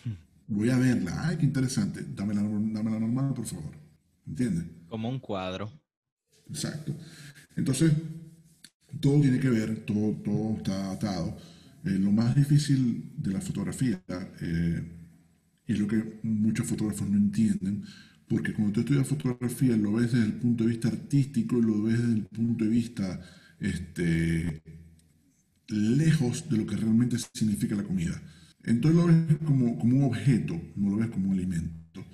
Voy 0.48 0.70
a 0.70 0.78
verla. 0.78 1.28
Ay, 1.28 1.38
qué 1.38 1.46
interesante. 1.46 2.04
Dame 2.15 2.34
la, 2.34 2.41
normal, 2.41 3.34
por 3.34 3.46
favor. 3.46 3.72
¿Entiendes? 4.26 4.65
Como 4.88 5.10
un 5.10 5.20
cuadro. 5.20 5.70
Exacto. 6.50 6.96
Entonces, 7.56 7.91
todo 9.00 9.22
tiene 9.22 9.40
que 9.40 9.50
ver, 9.50 9.86
todo, 9.86 10.14
todo 10.24 10.58
está 10.58 10.92
atado. 10.92 11.38
Eh, 11.86 11.98
lo 12.00 12.12
más 12.12 12.36
difícil 12.36 13.12
de 13.18 13.32
la 13.34 13.42
fotografía, 13.42 14.02
eh, 14.42 14.84
y 15.68 15.74
es 15.74 15.80
lo 15.80 15.88
que 15.88 16.20
muchos 16.24 16.68
fotógrafos 16.68 17.10
no 17.10 17.18
entienden, 17.18 17.84
Porque 18.28 18.54
cuando 18.54 18.74
tú 18.74 18.82
estudias 18.82 19.08
fotografía 19.08 19.78
lo 19.78 19.94
ves 19.94 20.12
desde 20.12 20.26
el 20.26 20.34
punto 20.34 20.66
de 20.66 20.72
vista 20.72 20.90
artístico 20.90 21.58
y 21.58 21.62
lo 21.62 21.84
ves 21.84 21.98
desde 22.00 22.14
el 22.16 22.26
punto 22.26 22.66
de 22.66 22.70
vista 22.70 23.22
este, 23.60 24.62
lejos 25.70 26.50
de 26.50 26.58
lo 26.58 26.66
que 26.66 26.76
realmente 26.76 27.18
significa 27.34 27.76
la 27.76 27.84
comida. 27.84 28.22
Entonces 28.64 29.00
lo 29.00 29.08
ves 29.08 29.38
como, 29.46 29.78
como 29.80 29.98
un 29.98 30.04
objeto, 30.04 30.60
no 30.76 30.90
lo 30.90 30.98
ves 30.98 31.10
como 31.10 31.30
un 31.30 31.34
alimento. 31.36 32.06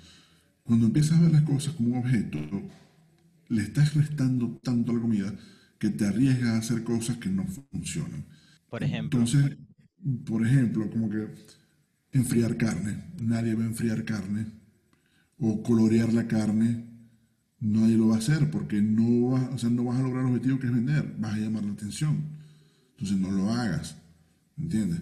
Cuando 0.62 0.86
empiezas 0.86 1.18
a 1.18 1.22
ver 1.22 1.32
las 1.32 1.42
cosas 1.42 1.74
como 1.74 1.90
un 1.90 1.98
objeto, 1.98 2.38
le 3.48 3.62
estás 3.62 3.94
restando 3.94 4.60
tanto 4.62 4.92
a 4.92 4.94
la 4.94 5.00
comida 5.00 5.34
que 5.78 5.90
te 5.90 6.06
arriesgas 6.06 6.50
a 6.50 6.58
hacer 6.58 6.84
cosas 6.84 7.16
que 7.18 7.28
no 7.28 7.44
funcionan. 7.46 8.24
Por 8.68 8.82
ejemplo. 8.82 9.20
Entonces, 9.20 9.56
por 10.24 10.46
ejemplo, 10.46 10.90
como 10.90 11.08
que 11.08 11.28
enfriar 12.12 12.56
carne. 12.56 13.04
Nadie 13.20 13.54
va 13.54 13.64
a 13.64 13.66
enfriar 13.66 14.04
carne. 14.04 14.46
O 15.38 15.62
colorear 15.62 16.12
la 16.12 16.26
carne. 16.26 16.84
Nadie 17.60 17.96
lo 17.96 18.08
va 18.08 18.16
a 18.16 18.18
hacer 18.18 18.50
porque 18.50 18.80
no, 18.82 19.30
va, 19.30 19.50
o 19.50 19.58
sea, 19.58 19.70
no 19.70 19.84
vas 19.84 19.98
a 19.98 20.02
lograr 20.02 20.24
el 20.24 20.30
objetivo 20.30 20.58
que 20.58 20.66
es 20.66 20.74
vender. 20.74 21.14
Vas 21.18 21.34
a 21.34 21.38
llamar 21.38 21.64
la 21.64 21.72
atención. 21.72 22.24
Entonces 22.92 23.16
no 23.16 23.30
lo 23.30 23.50
hagas. 23.50 23.96
¿Entiendes? 24.56 25.00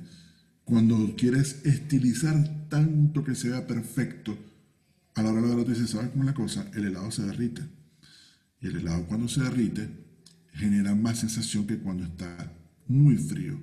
Cuando 0.65 1.15
quieres 1.17 1.65
estilizar 1.65 2.69
tanto 2.69 3.25
que 3.25 3.35
se 3.35 3.51
vea 3.51 3.67
perfecto, 3.67 4.39
a 5.15 5.23
la 5.23 5.31
hora 5.31 5.43
de 5.43 5.49
la 5.49 5.55
hora 5.55 5.65
tú 5.65 5.73
dices, 5.73 5.91
¿sabes 5.91 6.11
cómo 6.11 6.23
es 6.23 6.29
la 6.29 6.35
cosa? 6.35 6.71
El 6.75 6.87
helado 6.87 7.11
se 7.11 7.25
derrite. 7.25 7.63
Y 8.61 8.69
el 8.69 8.77
helado 8.77 9.07
cuando 9.07 9.29
se 9.29 9.43
derrite 9.43 9.89
genera 10.53 10.95
más 10.95 11.19
sensación 11.19 11.67
que 11.67 11.79
cuando 11.79 12.05
está 12.05 12.53
muy 12.89 13.17
frío. 13.17 13.59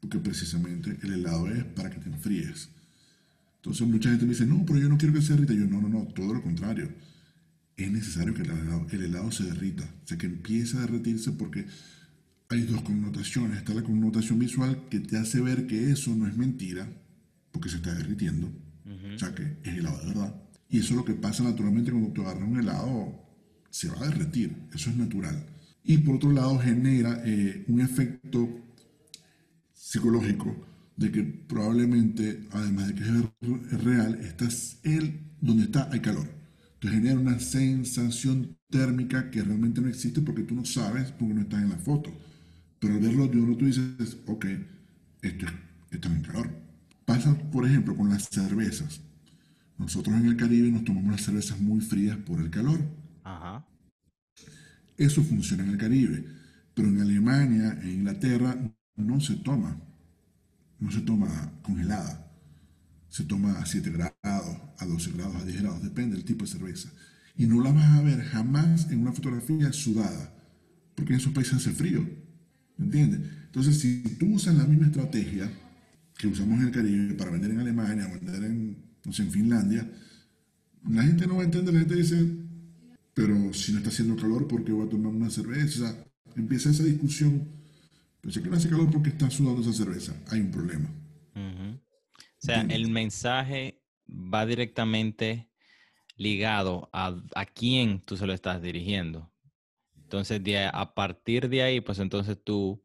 Porque 0.00 0.18
precisamente 0.18 0.96
el 1.02 1.14
helado 1.14 1.48
es 1.48 1.64
para 1.64 1.90
que 1.90 1.98
te 1.98 2.08
enfríes. 2.08 2.68
Entonces 3.56 3.86
mucha 3.86 4.10
gente 4.10 4.24
me 4.24 4.30
dice, 4.30 4.46
no, 4.46 4.64
pero 4.64 4.78
yo 4.78 4.88
no 4.88 4.98
quiero 4.98 5.14
que 5.14 5.22
se 5.22 5.34
derrita. 5.34 5.54
Yo, 5.54 5.66
no, 5.66 5.80
no, 5.80 5.88
no, 5.88 6.04
todo 6.06 6.34
lo 6.34 6.42
contrario. 6.42 6.88
Es 7.76 7.90
necesario 7.90 8.34
que 8.34 8.42
el 8.42 8.50
helado, 8.50 8.86
el 8.90 9.02
helado 9.02 9.32
se 9.32 9.44
derrita. 9.44 9.84
O 9.84 10.06
sea, 10.06 10.18
que 10.18 10.26
empiece 10.26 10.76
a 10.76 10.80
derretirse 10.80 11.32
porque 11.32 11.66
hay 12.48 12.62
dos 12.62 12.82
connotaciones. 12.82 13.58
Está 13.58 13.74
la 13.74 13.82
connotación 13.82 14.38
visual 14.38 14.86
que 14.88 15.00
te 15.00 15.18
hace 15.18 15.40
ver 15.40 15.66
que 15.66 15.90
eso 15.90 16.14
no 16.14 16.26
es 16.26 16.36
mentira, 16.36 16.88
porque 17.52 17.68
se 17.68 17.76
está 17.76 17.94
derritiendo. 17.94 18.50
O 19.14 19.18
sea, 19.18 19.34
que 19.34 19.58
es 19.64 19.78
helado 19.78 19.98
de 20.00 20.06
verdad. 20.06 20.42
Y 20.70 20.78
eso 20.78 20.90
es 20.90 20.96
lo 20.96 21.04
que 21.04 21.14
pasa 21.14 21.42
naturalmente 21.42 21.90
cuando 21.90 22.10
tú 22.12 22.22
agarras 22.22 22.48
un 22.48 22.58
helado, 22.58 23.26
se 23.70 23.88
va 23.88 24.00
a 24.00 24.08
derretir. 24.08 24.56
Eso 24.72 24.90
es 24.90 24.96
natural. 24.96 25.44
Y 25.88 25.96
por 25.96 26.16
otro 26.16 26.30
lado, 26.30 26.58
genera 26.58 27.22
eh, 27.24 27.64
un 27.66 27.80
efecto 27.80 28.46
psicológico 29.72 30.54
de 30.94 31.10
que 31.10 31.22
probablemente, 31.22 32.46
además 32.52 32.88
de 32.88 32.94
que 32.94 33.04
es 33.04 33.82
real, 33.82 34.20
estás 34.20 34.80
él 34.82 35.18
donde 35.40 35.62
está, 35.62 35.88
hay 35.90 36.00
calor. 36.00 36.28
Entonces 36.74 37.00
genera 37.00 37.18
una 37.18 37.40
sensación 37.40 38.54
térmica 38.68 39.30
que 39.30 39.42
realmente 39.42 39.80
no 39.80 39.88
existe 39.88 40.20
porque 40.20 40.42
tú 40.42 40.54
no 40.54 40.66
sabes, 40.66 41.10
porque 41.12 41.32
no 41.32 41.40
estás 41.40 41.62
en 41.62 41.70
la 41.70 41.78
foto. 41.78 42.12
Pero 42.78 42.92
al 42.92 43.00
verlo 43.00 43.26
de 43.26 43.40
uno 43.40 43.56
tú 43.56 43.64
dices, 43.64 44.18
ok, 44.26 44.44
esto, 45.22 45.46
está 45.90 46.08
en 46.12 46.20
calor. 46.20 46.50
Pasa, 47.06 47.34
por 47.50 47.64
ejemplo, 47.64 47.96
con 47.96 48.10
las 48.10 48.28
cervezas. 48.28 49.00
Nosotros 49.78 50.14
en 50.16 50.26
el 50.26 50.36
Caribe 50.36 50.70
nos 50.70 50.84
tomamos 50.84 51.12
las 51.12 51.22
cervezas 51.22 51.58
muy 51.58 51.80
frías 51.80 52.18
por 52.18 52.40
el 52.40 52.50
calor. 52.50 52.78
Ajá. 53.24 53.64
Eso 54.98 55.22
funciona 55.22 55.64
en 55.64 55.70
el 55.70 55.78
Caribe. 55.78 56.26
Pero 56.74 56.88
en 56.88 57.00
Alemania, 57.00 57.78
en 57.82 57.90
Inglaterra, 57.90 58.56
no 58.96 59.20
se 59.20 59.36
toma. 59.36 59.80
No 60.78 60.90
se 60.90 61.00
toma 61.00 61.52
congelada. 61.62 62.30
Se 63.08 63.24
toma 63.24 63.52
a 63.58 63.64
7 63.64 63.90
grados, 63.90 64.56
a 64.78 64.86
12 64.86 65.12
grados, 65.12 65.36
a 65.36 65.44
10 65.44 65.62
grados, 65.62 65.82
depende 65.82 66.16
del 66.16 66.24
tipo 66.24 66.44
de 66.44 66.50
cerveza. 66.50 66.90
Y 67.36 67.46
no 67.46 67.62
la 67.62 67.72
vas 67.72 67.98
a 67.98 68.02
ver 68.02 68.20
jamás 68.22 68.90
en 68.90 69.00
una 69.00 69.12
fotografía 69.12 69.72
sudada, 69.72 70.34
porque 70.94 71.14
en 71.14 71.20
esos 71.20 71.32
países 71.32 71.54
hace 71.54 71.70
frío. 71.70 72.06
¿Me 72.76 72.84
entiendes? 72.84 73.20
Entonces, 73.46 73.78
si 73.80 74.02
tú 74.18 74.26
usas 74.34 74.56
la 74.56 74.66
misma 74.66 74.86
estrategia 74.86 75.50
que 76.16 76.26
usamos 76.26 76.60
en 76.60 76.66
el 76.66 76.72
Caribe 76.72 77.14
para 77.14 77.30
vender 77.30 77.52
en 77.52 77.60
Alemania, 77.60 78.08
vender 78.08 78.44
en, 78.44 78.76
no 79.04 79.12
sé, 79.12 79.22
en 79.22 79.30
Finlandia, 79.30 79.90
la 80.90 81.02
gente 81.02 81.26
no 81.26 81.36
va 81.36 81.42
a 81.42 81.44
entender, 81.44 81.72
la 81.72 81.80
gente 81.80 81.96
dice, 81.96 82.26
pero 83.18 83.52
si 83.52 83.72
no 83.72 83.78
está 83.78 83.90
haciendo 83.90 84.14
calor, 84.14 84.46
¿por 84.46 84.64
qué 84.64 84.70
voy 84.70 84.86
a 84.86 84.90
tomar 84.90 85.12
una 85.12 85.28
cerveza? 85.28 86.04
empieza 86.36 86.70
esa 86.70 86.84
discusión. 86.84 87.48
Pero 88.20 88.32
que 88.32 88.48
no 88.48 88.56
hace 88.56 88.68
calor 88.68 88.88
porque 88.92 89.08
está 89.08 89.28
sudando 89.28 89.60
esa 89.60 89.72
cerveza. 89.72 90.14
Hay 90.28 90.38
un 90.38 90.52
problema. 90.52 90.88
O 91.34 91.80
sea, 92.38 92.60
el 92.62 92.88
mensaje 92.88 93.82
va 94.08 94.46
directamente 94.46 95.50
ligado 96.16 96.88
a, 96.92 97.20
a 97.34 97.44
quién 97.44 98.00
tú 98.02 98.16
se 98.16 98.24
lo 98.24 98.32
estás 98.32 98.62
dirigiendo. 98.62 99.32
Entonces, 99.96 100.40
a 100.72 100.94
partir 100.94 101.48
de 101.48 101.64
ahí, 101.64 101.80
pues 101.80 101.98
entonces 101.98 102.38
tú 102.44 102.80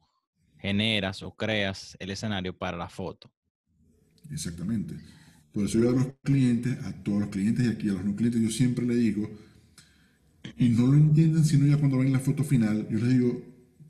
generas 0.58 1.22
o 1.22 1.36
creas 1.36 1.96
el 2.00 2.10
escenario 2.10 2.58
para 2.58 2.76
la 2.76 2.90
foto. 2.90 3.32
Exactamente. 4.32 4.96
Por 5.52 5.66
eso 5.66 5.78
yo 5.78 5.90
a 5.90 5.94
los 5.94 6.08
clientes, 6.24 6.76
a 6.86 7.04
todos 7.04 7.20
los 7.20 7.30
clientes 7.30 7.68
y 7.68 7.70
aquí 7.70 7.90
a 7.90 7.94
los 7.94 8.04
no 8.04 8.16
clientes, 8.16 8.42
yo 8.42 8.50
siempre 8.50 8.84
le 8.88 8.96
digo, 8.96 9.30
y 10.58 10.70
no 10.70 10.88
lo 10.88 10.94
entienden 10.94 11.46
sino 11.46 11.66
ya 11.66 11.78
cuando 11.78 11.98
ven 11.98 12.12
la 12.12 12.20
foto 12.20 12.44
final, 12.44 12.88
yo 12.90 13.00
les 13.00 13.10
digo, 13.10 13.42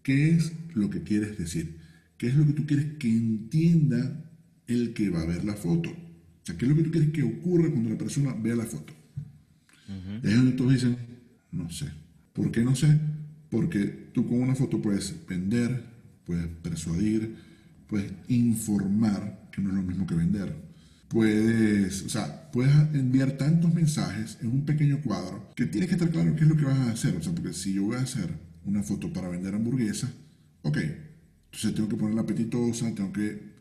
¿qué 0.01 0.31
es 0.31 0.53
lo 0.73 0.89
que 0.89 1.03
quieres 1.03 1.37
decir? 1.37 1.77
¿Qué 2.17 2.27
es 2.27 2.35
lo 2.35 2.45
que 2.45 2.53
tú 2.53 2.65
quieres 2.65 2.97
que 2.99 3.09
entienda 3.09 4.31
el 4.67 4.93
que 4.93 5.09
va 5.09 5.21
a 5.21 5.25
ver 5.25 5.43
la 5.43 5.55
foto? 5.55 5.89
O 5.89 6.45
sea, 6.45 6.57
¿qué 6.57 6.65
es 6.65 6.69
lo 6.69 6.77
que 6.77 6.83
tú 6.83 6.91
quieres 6.91 7.11
que 7.11 7.23
ocurra 7.23 7.69
cuando 7.69 7.89
la 7.89 7.97
persona 7.97 8.33
vea 8.33 8.55
la 8.55 8.65
foto? 8.65 8.93
Y 10.23 10.27
ahí 10.27 10.33
donde 10.33 10.53
todos 10.53 10.73
dicen, 10.73 10.97
no 11.51 11.69
sé. 11.69 11.87
¿Por 12.33 12.51
qué 12.51 12.63
no 12.63 12.75
sé? 12.75 12.99
Porque 13.49 14.09
tú 14.13 14.27
con 14.27 14.41
una 14.41 14.55
foto 14.55 14.81
puedes 14.81 15.15
vender, 15.27 15.83
puedes 16.25 16.47
persuadir, 16.47 17.35
puedes 17.87 18.11
informar, 18.27 19.49
que 19.51 19.61
no 19.61 19.69
es 19.69 19.75
lo 19.75 19.83
mismo 19.83 20.07
que 20.07 20.15
vender. 20.15 20.55
Puedes, 21.13 22.01
o 22.01 22.09
sea, 22.09 22.51
puedes 22.51 22.73
enviar 22.95 23.33
tantos 23.33 23.71
mensajes 23.71 24.39
en 24.41 24.47
un 24.47 24.65
pequeño 24.65 24.99
cuadro 25.03 25.51
que 25.55 25.67
tienes 25.67 25.87
que 25.87 25.95
estar 25.95 26.09
claro 26.09 26.35
qué 26.35 26.41
es 26.41 26.49
lo 26.49 26.57
que 26.57 26.65
vas 26.65 26.79
a 26.79 26.91
hacer. 26.91 27.15
O 27.15 27.21
sea, 27.21 27.31
porque 27.33 27.53
si 27.53 27.73
yo 27.73 27.83
voy 27.83 27.97
a 27.97 28.01
hacer 28.01 28.31
una 28.65 28.81
foto 28.81 29.13
para 29.13 29.29
vender 29.29 29.53
hamburguesas, 29.53 30.09
ok, 30.63 30.77
entonces 31.45 31.75
tengo 31.75 31.87
que 31.87 31.97
ponerla 31.97 32.23
apetitosa, 32.23 32.93
tengo 32.95 33.13
que 33.13 33.53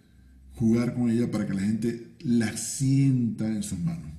jugar 0.55 0.95
con 0.95 1.11
ella 1.11 1.31
para 1.31 1.47
que 1.47 1.53
la 1.53 1.61
gente 1.61 2.15
la 2.21 2.57
sienta 2.57 3.47
en 3.47 3.63
sus 3.63 3.79
manos. 3.79 4.11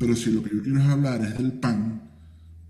Pero 0.00 0.16
si 0.16 0.32
lo 0.32 0.42
que 0.42 0.54
yo 0.54 0.62
quiero 0.62 0.80
es 0.80 0.86
hablar 0.86 1.22
es 1.24 1.38
del 1.38 1.52
pan, 1.52 2.02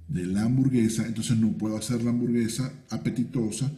de 0.08 0.26
la 0.26 0.42
hamburguesa, 0.42 1.06
entonces 1.06 1.38
no 1.38 1.52
puedo 1.52 1.78
hacer 1.78 2.02
la 2.02 2.10
hamburguesa 2.10 2.70
apetitosa 2.90 3.72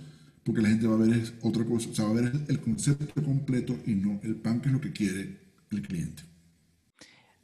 porque 0.45 0.63
la 0.63 0.69
gente 0.69 0.87
va 0.87 0.95
a 0.95 0.99
ver 0.99 1.23
otra 1.43 1.65
cosa, 1.65 1.91
o 1.91 1.95
sea, 1.95 2.05
va 2.07 2.11
a 2.11 2.15
ver 2.15 2.33
el 2.49 2.61
concepto 2.61 3.23
completo 3.23 3.77
y 3.87 3.95
no 3.95 4.21
el 4.23 4.37
pan 4.37 4.61
que 4.61 4.69
es 4.69 4.75
lo 4.75 4.81
que 4.81 4.93
quiere 4.93 5.41
el 5.71 5.83
cliente. 5.83 6.23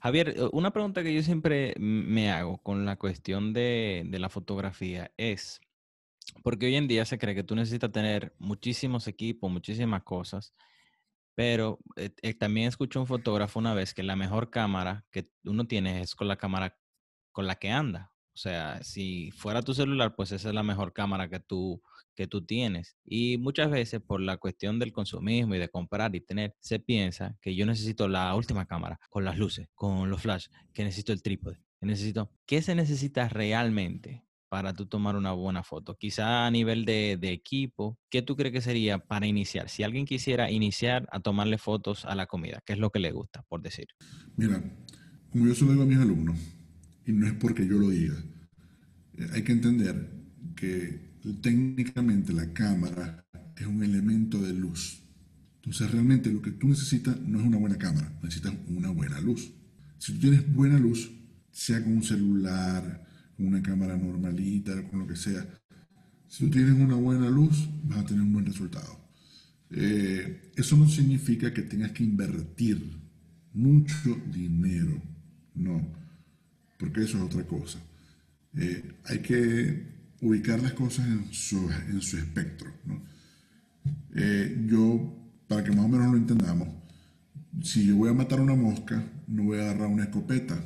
Javier, 0.00 0.34
eh, 0.36 0.48
una 0.52 0.72
pregunta 0.72 1.02
que 1.02 1.14
yo 1.14 1.22
siempre 1.22 1.74
me 1.78 2.30
hago 2.30 2.58
con 2.58 2.84
la 2.84 2.96
cuestión 2.96 3.52
de, 3.52 4.04
de 4.06 4.18
la 4.18 4.28
fotografía 4.28 5.12
es, 5.16 5.60
porque 6.42 6.66
hoy 6.66 6.76
en 6.76 6.88
día 6.88 7.04
se 7.04 7.18
cree 7.18 7.34
que 7.34 7.44
tú 7.44 7.54
necesitas 7.54 7.92
tener 7.92 8.34
muchísimos 8.38 9.08
equipos, 9.08 9.50
muchísimas 9.50 10.02
cosas, 10.02 10.54
pero 11.34 11.78
eh, 11.96 12.10
eh, 12.22 12.34
también 12.34 12.68
escuché 12.68 12.98
un 12.98 13.06
fotógrafo 13.06 13.58
una 13.58 13.72
vez 13.72 13.94
que 13.94 14.02
la 14.02 14.14
mejor 14.16 14.50
cámara 14.50 15.06
que 15.10 15.30
uno 15.44 15.66
tiene 15.66 16.02
es 16.02 16.14
con 16.14 16.28
la 16.28 16.36
cámara 16.36 16.78
con 17.32 17.46
la 17.46 17.54
que 17.54 17.70
anda. 17.70 18.12
Sea, 18.40 18.82
si 18.82 19.30
fuera 19.32 19.60
tu 19.60 19.74
celular, 19.74 20.14
pues 20.16 20.32
esa 20.32 20.48
es 20.48 20.54
la 20.54 20.62
mejor 20.62 20.94
cámara 20.94 21.28
que 21.28 21.40
tú, 21.40 21.82
que 22.14 22.26
tú 22.26 22.40
tienes. 22.40 22.96
Y 23.04 23.36
muchas 23.36 23.70
veces 23.70 24.00
por 24.00 24.18
la 24.22 24.38
cuestión 24.38 24.78
del 24.78 24.94
consumismo 24.94 25.56
y 25.56 25.58
de 25.58 25.68
comprar 25.68 26.16
y 26.16 26.22
tener, 26.22 26.54
se 26.58 26.78
piensa 26.78 27.36
que 27.42 27.54
yo 27.54 27.66
necesito 27.66 28.08
la 28.08 28.34
última 28.34 28.64
cámara 28.64 28.98
con 29.10 29.26
las 29.26 29.36
luces, 29.36 29.68
con 29.74 30.08
los 30.08 30.22
flash, 30.22 30.46
que 30.72 30.84
necesito 30.84 31.12
el 31.12 31.20
trípode, 31.20 31.60
que 31.78 31.84
necesito... 31.84 32.32
¿Qué 32.46 32.62
se 32.62 32.74
necesita 32.74 33.28
realmente 33.28 34.24
para 34.48 34.72
tú 34.72 34.86
tomar 34.86 35.16
una 35.16 35.32
buena 35.32 35.62
foto? 35.62 35.98
Quizá 35.98 36.46
a 36.46 36.50
nivel 36.50 36.86
de, 36.86 37.18
de, 37.20 37.32
equipo, 37.32 37.98
¿qué 38.08 38.22
tú 38.22 38.36
crees 38.36 38.54
que 38.54 38.62
sería 38.62 39.00
para 39.00 39.26
iniciar? 39.26 39.68
Si 39.68 39.82
alguien 39.82 40.06
quisiera 40.06 40.50
iniciar 40.50 41.06
a 41.12 41.20
tomarle 41.20 41.58
fotos 41.58 42.06
a 42.06 42.14
la 42.14 42.24
comida, 42.24 42.62
¿qué 42.64 42.72
es 42.72 42.78
lo 42.78 42.88
que 42.88 43.00
le 43.00 43.12
gusta, 43.12 43.42
por 43.50 43.60
decir? 43.60 43.88
Mira, 44.34 44.62
como 45.30 45.46
yo 45.46 45.54
se 45.54 45.66
lo 45.66 45.72
digo 45.72 45.82
a 45.82 45.86
mis 45.86 45.98
alumnos, 45.98 46.38
y 47.10 47.12
no 47.12 47.26
es 47.26 47.32
porque 47.34 47.66
yo 47.66 47.76
lo 47.78 47.90
diga. 47.90 48.14
Eh, 49.18 49.28
hay 49.32 49.42
que 49.42 49.52
entender 49.52 50.10
que 50.54 51.10
técnicamente 51.42 52.32
la 52.32 52.52
cámara 52.52 53.26
es 53.56 53.66
un 53.66 53.82
elemento 53.82 54.40
de 54.40 54.54
luz. 54.54 55.02
Entonces 55.56 55.90
realmente 55.90 56.32
lo 56.32 56.40
que 56.40 56.52
tú 56.52 56.68
necesitas 56.68 57.20
no 57.20 57.40
es 57.40 57.46
una 57.46 57.58
buena 57.58 57.76
cámara, 57.76 58.16
necesitas 58.22 58.54
una 58.68 58.90
buena 58.90 59.20
luz. 59.20 59.52
Si 59.98 60.14
tú 60.14 60.20
tienes 60.20 60.52
buena 60.52 60.78
luz, 60.78 61.10
sea 61.50 61.82
con 61.82 61.94
un 61.94 62.02
celular, 62.02 63.04
con 63.36 63.46
una 63.46 63.60
cámara 63.60 63.96
normalita, 63.96 64.88
con 64.88 65.00
lo 65.00 65.06
que 65.06 65.16
sea, 65.16 65.46
si 66.28 66.44
tú 66.44 66.50
tienes 66.50 66.74
una 66.74 66.94
buena 66.94 67.28
luz, 67.28 67.68
vas 67.82 67.98
a 67.98 68.06
tener 68.06 68.22
un 68.22 68.32
buen 68.32 68.46
resultado. 68.46 69.10
Eh, 69.70 70.52
eso 70.56 70.76
no 70.76 70.88
significa 70.88 71.52
que 71.52 71.62
tengas 71.62 71.92
que 71.92 72.04
invertir 72.04 72.80
mucho 73.52 74.16
dinero, 74.32 75.02
no 75.54 75.99
eso 76.86 77.18
es 77.18 77.24
otra 77.24 77.44
cosa. 77.44 77.78
Eh, 78.56 78.82
hay 79.04 79.18
que 79.20 79.86
ubicar 80.20 80.60
las 80.62 80.72
cosas 80.72 81.06
en 81.06 81.32
su, 81.32 81.70
en 81.88 82.00
su 82.00 82.18
espectro. 82.18 82.72
Eh, 84.14 84.64
yo, 84.66 85.16
para 85.48 85.64
que 85.64 85.70
más 85.70 85.84
o 85.84 85.88
menos 85.88 86.10
lo 86.10 86.16
entendamos, 86.16 86.68
si 87.62 87.86
yo 87.86 87.96
voy 87.96 88.10
a 88.10 88.14
matar 88.14 88.40
una 88.40 88.54
mosca, 88.54 89.02
no 89.26 89.44
voy 89.44 89.58
a 89.58 89.62
agarrar 89.62 89.88
una 89.88 90.04
escopeta. 90.04 90.62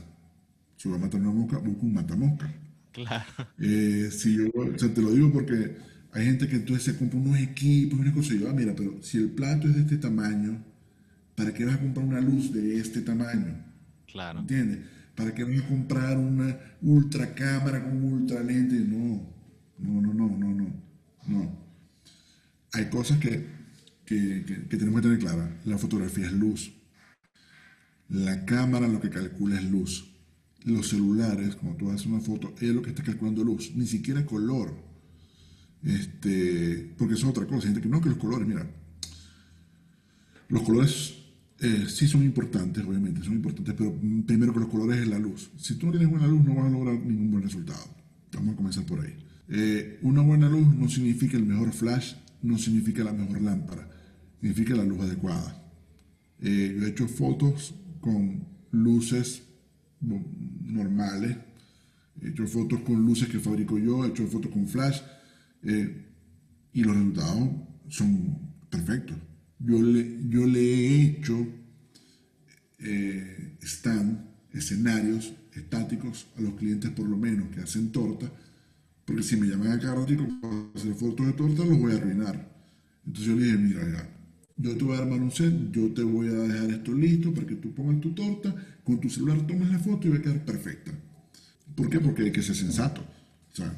Si 0.77 0.89
voy 0.89 0.99
a 0.99 1.01
matar 1.01 1.21
una 1.21 1.31
mosca, 1.31 1.59
busco 1.59 1.87
un 1.87 1.95
matamosca. 1.95 2.53
Claro. 2.93 3.25
Eh, 3.59 4.09
si 4.13 4.37
yo, 4.37 4.45
o 4.55 4.79
sea, 4.79 4.93
te 4.93 5.03
lo 5.03 5.11
digo 5.11 5.33
porque 5.33 5.77
hay 6.13 6.27
gente 6.27 6.47
que 6.47 6.57
entonces 6.57 6.85
se 6.85 6.97
compra 6.97 7.19
unos 7.19 7.39
equipos, 7.39 7.99
una 7.99 8.13
cosa, 8.13 8.35
y 8.35 8.41
yo, 8.41 8.49
ah, 8.49 8.53
mira, 8.53 8.75
pero 8.77 9.03
si 9.03 9.19
el 9.19 9.31
plato 9.31 9.69
es 9.69 9.75
de 9.75 9.81
este 9.81 9.97
tamaño, 9.97 10.63
¿para 11.35 11.53
qué 11.53 11.65
vas 11.65 11.75
a 11.75 11.81
comprar 11.81 12.07
una 12.07 12.21
luz 12.21 12.53
de 12.53 12.79
este 12.79 13.01
tamaño? 13.01 13.57
Claro. 14.07 14.41
¿Entiendes? 14.41 14.79
¿Para 15.15 15.35
qué 15.35 15.45
vas 15.45 15.61
a 15.61 15.69
comprar 15.69 16.19
una 16.19 16.59
ultra 16.83 17.35
cámara 17.35 17.83
con 17.83 18.03
ultra 18.03 18.43
lente? 18.43 18.77
No, 18.77 19.33
no, 19.79 20.01
no, 20.01 20.13
no, 20.13 20.29
no, 20.29 20.55
no. 20.55 20.83
no. 21.29 21.65
Hay 22.73 22.91
cosas 22.91 23.19
que, 23.19 23.47
que, 24.05 24.45
que 24.69 24.77
tenemos 24.77 25.01
que 25.01 25.09
tener 25.09 25.19
claras. 25.21 25.51
La 25.65 25.79
fotografía 25.79 26.27
es 26.27 26.33
luz. 26.33 26.73
La 28.09 28.45
cámara 28.45 28.89
lo 28.89 29.01
que 29.01 29.11
calcula 29.11 29.57
es 29.57 29.71
luz. 29.71 30.11
Los 30.65 30.89
celulares, 30.89 31.57
cuando 31.57 31.77
tú 31.77 31.91
haces 31.91 32.07
una 32.07 32.21
foto, 32.21 32.55
es 32.61 32.75
lo 32.75 32.83
que 32.83 32.91
está 32.91 33.03
calculando 33.03 33.45
luz, 33.45 33.73
ni 33.75 33.87
siquiera 33.87 34.27
color. 34.27 34.75
Este, 35.83 36.95
porque 36.97 37.15
eso 37.15 37.27
es 37.27 37.31
otra 37.31 37.47
cosa. 37.47 37.69
Hay 37.69 37.75
gente 37.75 37.83
que 37.83 37.89
no, 37.89 38.01
que 38.01 38.09
los 38.09 38.19
colores, 38.19 38.49
mira, 38.49 38.67
los 40.49 40.63
colores 40.63 41.24
eh, 41.61 41.87
sí 41.89 42.09
son 42.09 42.25
importantes, 42.25 42.85
obviamente, 42.85 43.23
son 43.23 43.35
importantes, 43.35 43.75
pero 43.77 43.95
primero 44.27 44.53
que 44.53 44.61
los 44.61 44.69
colores 44.69 45.01
es 45.01 45.09
la 45.09 45.19
luz. 45.19 45.51
Si 45.57 45.77
tú 45.77 45.87
no 45.87 45.93
tienes 45.93 46.11
buena 46.11 46.27
luz, 46.27 46.45
no 46.45 46.55
vas 46.55 46.67
a 46.67 46.71
lograr 46.71 46.99
ningún 46.99 47.31
buen 47.31 47.43
resultado. 47.45 47.85
Vamos 48.33 48.55
a 48.55 48.57
comenzar 48.57 48.85
por 48.85 49.01
ahí. 49.01 49.15
Eh, 49.49 49.99
una 50.03 50.23
buena 50.23 50.49
luz 50.49 50.67
no 50.75 50.89
significa 50.89 51.37
el 51.37 51.47
mejor 51.47 51.73
flash, 51.73 52.15
no 52.43 52.59
significa 52.59 53.05
la 53.05 53.13
mejor 53.13 53.41
lámpara, 53.41 53.89
significa 54.41 54.75
la 54.75 54.85
luz 54.85 55.01
adecuada. 55.01 55.63
Eh, 56.41 56.77
yo 56.77 56.87
he 56.87 56.91
hecho 56.91 57.07
fotos 57.07 57.75
con 58.01 58.47
luces 58.73 59.43
normales, 60.01 61.37
he 62.21 62.29
hecho 62.29 62.47
fotos 62.47 62.81
con 62.81 63.07
luces 63.07 63.29
que 63.29 63.39
fabrico 63.39 63.79
yo, 63.79 64.05
he 64.05 64.09
hecho 64.09 64.27
fotos 64.27 64.51
con 64.51 64.67
flash 64.67 65.01
y 65.63 66.83
los 66.83 66.95
resultados 66.95 67.49
son 67.89 68.39
perfectos. 68.69 69.17
Yo 69.59 69.81
le, 69.81 70.21
yo 70.29 70.47
le 70.47 70.61
he 70.61 71.03
hecho 71.03 71.47
eh, 72.79 73.57
stand, 73.63 74.19
escenarios 74.53 75.33
estáticos 75.55 76.27
a 76.37 76.41
los 76.41 76.55
clientes 76.55 76.91
por 76.91 77.09
lo 77.09 77.17
menos 77.17 77.49
que 77.49 77.61
hacen 77.61 77.93
torta, 77.93 78.31
porque 79.05 79.23
si 79.23 79.37
me 79.37 79.47
llaman 79.47 79.73
a 79.73 79.79
cada 79.79 79.97
ratito 79.97 80.27
para 80.41 80.55
hacer 80.75 80.95
fotos 80.95 81.27
de 81.27 81.33
torta, 81.33 81.65
los 81.65 81.79
voy 81.79 81.93
a 81.93 81.97
arruinar. 81.97 82.53
Entonces 83.07 83.27
yo 83.27 83.37
le 83.39 83.45
dije, 83.45 83.59
mira, 83.59 83.91
ya, 83.91 84.11
yo 84.57 84.77
te 84.77 84.85
voy 84.85 84.97
a 84.97 85.01
armar 85.01 85.21
un 85.21 85.31
set, 85.31 85.53
yo 85.73 85.93
te 85.93 86.03
voy 86.03 86.29
a 86.29 86.33
dejar 86.33 86.71
esto 86.71 86.93
listo 86.93 87.33
para 87.33 87.47
que 87.47 87.57
tú 87.57 87.75
pongas 87.75 88.01
tu 88.01 88.15
torta, 88.15 88.55
con 88.83 89.01
tu 89.01 89.09
celular 89.09 89.47
tomes 89.47 89.71
la 89.71 89.79
foto 89.79 90.09
y 90.09 90.11
va 90.11 90.19
a 90.19 90.23
quedar 90.23 90.45
perfecta. 90.45 90.93
¿Por 91.75 91.91
qué? 91.91 92.01
Porque 92.01 92.23
hay 92.23 92.33
que 92.33 92.43
ser 92.43 92.55
sensato. 92.55 93.01
O 93.01 93.57
sea, 93.57 93.73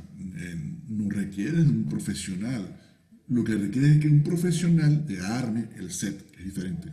no 0.89 1.11
requiere 1.11 1.63
de 1.63 1.71
un 1.71 1.89
profesional 1.89 2.77
lo 3.29 3.45
que 3.45 3.55
requiere 3.55 3.93
es 3.93 3.99
que 3.99 4.09
un 4.09 4.23
profesional 4.23 5.05
te 5.07 5.21
arme 5.21 5.69
el 5.77 5.91
set, 5.91 6.33
es 6.39 6.45
diferente. 6.45 6.93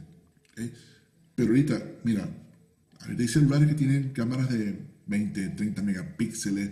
Pero 1.36 1.50
ahorita, 1.50 1.82
mira, 2.04 2.30
ahorita 3.02 3.22
hay 3.22 3.28
celulares 3.28 3.68
que 3.70 3.76
tienen 3.76 4.10
cámaras 4.14 4.50
de 4.50 4.80
20, 5.08 5.50
30 5.50 5.82
megapíxeles. 5.84 6.72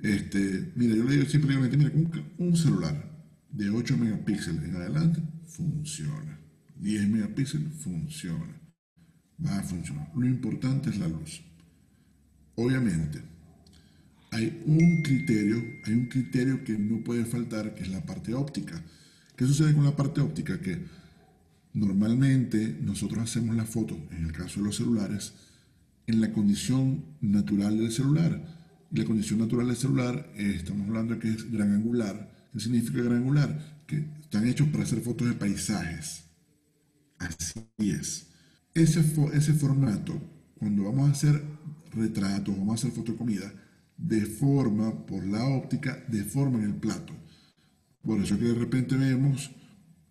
Este, 0.00 0.72
mira, 0.76 0.94
yo 0.94 1.04
le 1.04 1.16
digo 1.16 1.28
siempre, 1.28 1.56
mira, 1.56 1.90
un, 1.94 2.10
un 2.38 2.56
celular 2.56 3.08
de 3.50 3.70
8 3.70 3.96
megapíxeles 3.96 4.64
en 4.64 4.76
adelante 4.76 5.22
funciona. 5.46 6.38
10 6.76 7.08
megapíxeles 7.08 7.72
funciona. 7.74 8.60
Va 9.44 9.58
a 9.58 9.62
funcionar. 9.62 10.10
Lo 10.16 10.26
importante 10.26 10.90
es 10.90 10.98
la 10.98 11.08
luz. 11.08 11.42
Obviamente, 12.54 13.22
hay 14.30 14.62
un 14.66 15.02
criterio, 15.02 15.62
hay 15.84 15.94
un 15.94 16.06
criterio 16.06 16.62
que 16.64 16.76
no 16.78 17.02
puede 17.02 17.24
faltar, 17.24 17.74
que 17.74 17.82
es 17.82 17.90
la 17.90 18.04
parte 18.04 18.34
óptica. 18.34 18.82
¿Qué 19.36 19.46
sucede 19.46 19.74
con 19.74 19.84
la 19.84 19.96
parte 19.96 20.20
óptica? 20.20 20.60
Que 20.60 20.78
normalmente 21.72 22.76
nosotros 22.82 23.22
hacemos 23.22 23.56
la 23.56 23.64
foto, 23.64 23.96
en 24.10 24.26
el 24.26 24.32
caso 24.32 24.60
de 24.60 24.66
los 24.66 24.76
celulares, 24.76 25.32
en 26.06 26.20
la 26.20 26.32
condición 26.32 27.04
natural 27.20 27.78
del 27.78 27.92
celular. 27.92 28.56
Y 28.90 28.98
la 28.98 29.04
condición 29.04 29.38
natural 29.38 29.68
del 29.68 29.76
celular, 29.76 30.30
eh, 30.34 30.54
estamos 30.56 30.88
hablando 30.88 31.14
de 31.14 31.20
que 31.20 31.28
es 31.28 31.50
gran 31.50 31.72
angular. 31.72 32.48
¿Qué 32.52 32.60
significa 32.60 33.02
gran 33.02 33.18
angular? 33.18 33.82
Que 33.86 34.04
están 34.20 34.46
hechos 34.46 34.68
para 34.68 34.84
hacer 34.84 35.00
fotos 35.00 35.28
de 35.28 35.34
paisajes. 35.34 36.24
Así 37.18 37.60
es. 37.78 38.26
Ese, 38.74 39.04
ese 39.32 39.52
formato, 39.54 40.20
cuando 40.58 40.84
vamos 40.84 41.08
a 41.08 41.12
hacer 41.12 41.42
retratos, 41.92 42.56
vamos 42.56 42.72
a 42.72 42.74
hacer 42.74 42.90
foto 42.92 43.12
de 43.12 43.18
comida, 43.18 43.52
deforma 43.98 45.04
por 45.04 45.26
la 45.26 45.44
óptica, 45.44 46.02
deforman 46.08 46.62
el 46.62 46.74
plato. 46.74 47.12
Por 48.00 48.22
eso 48.22 48.38
que 48.38 48.46
de 48.46 48.54
repente 48.54 48.96
vemos 48.96 49.50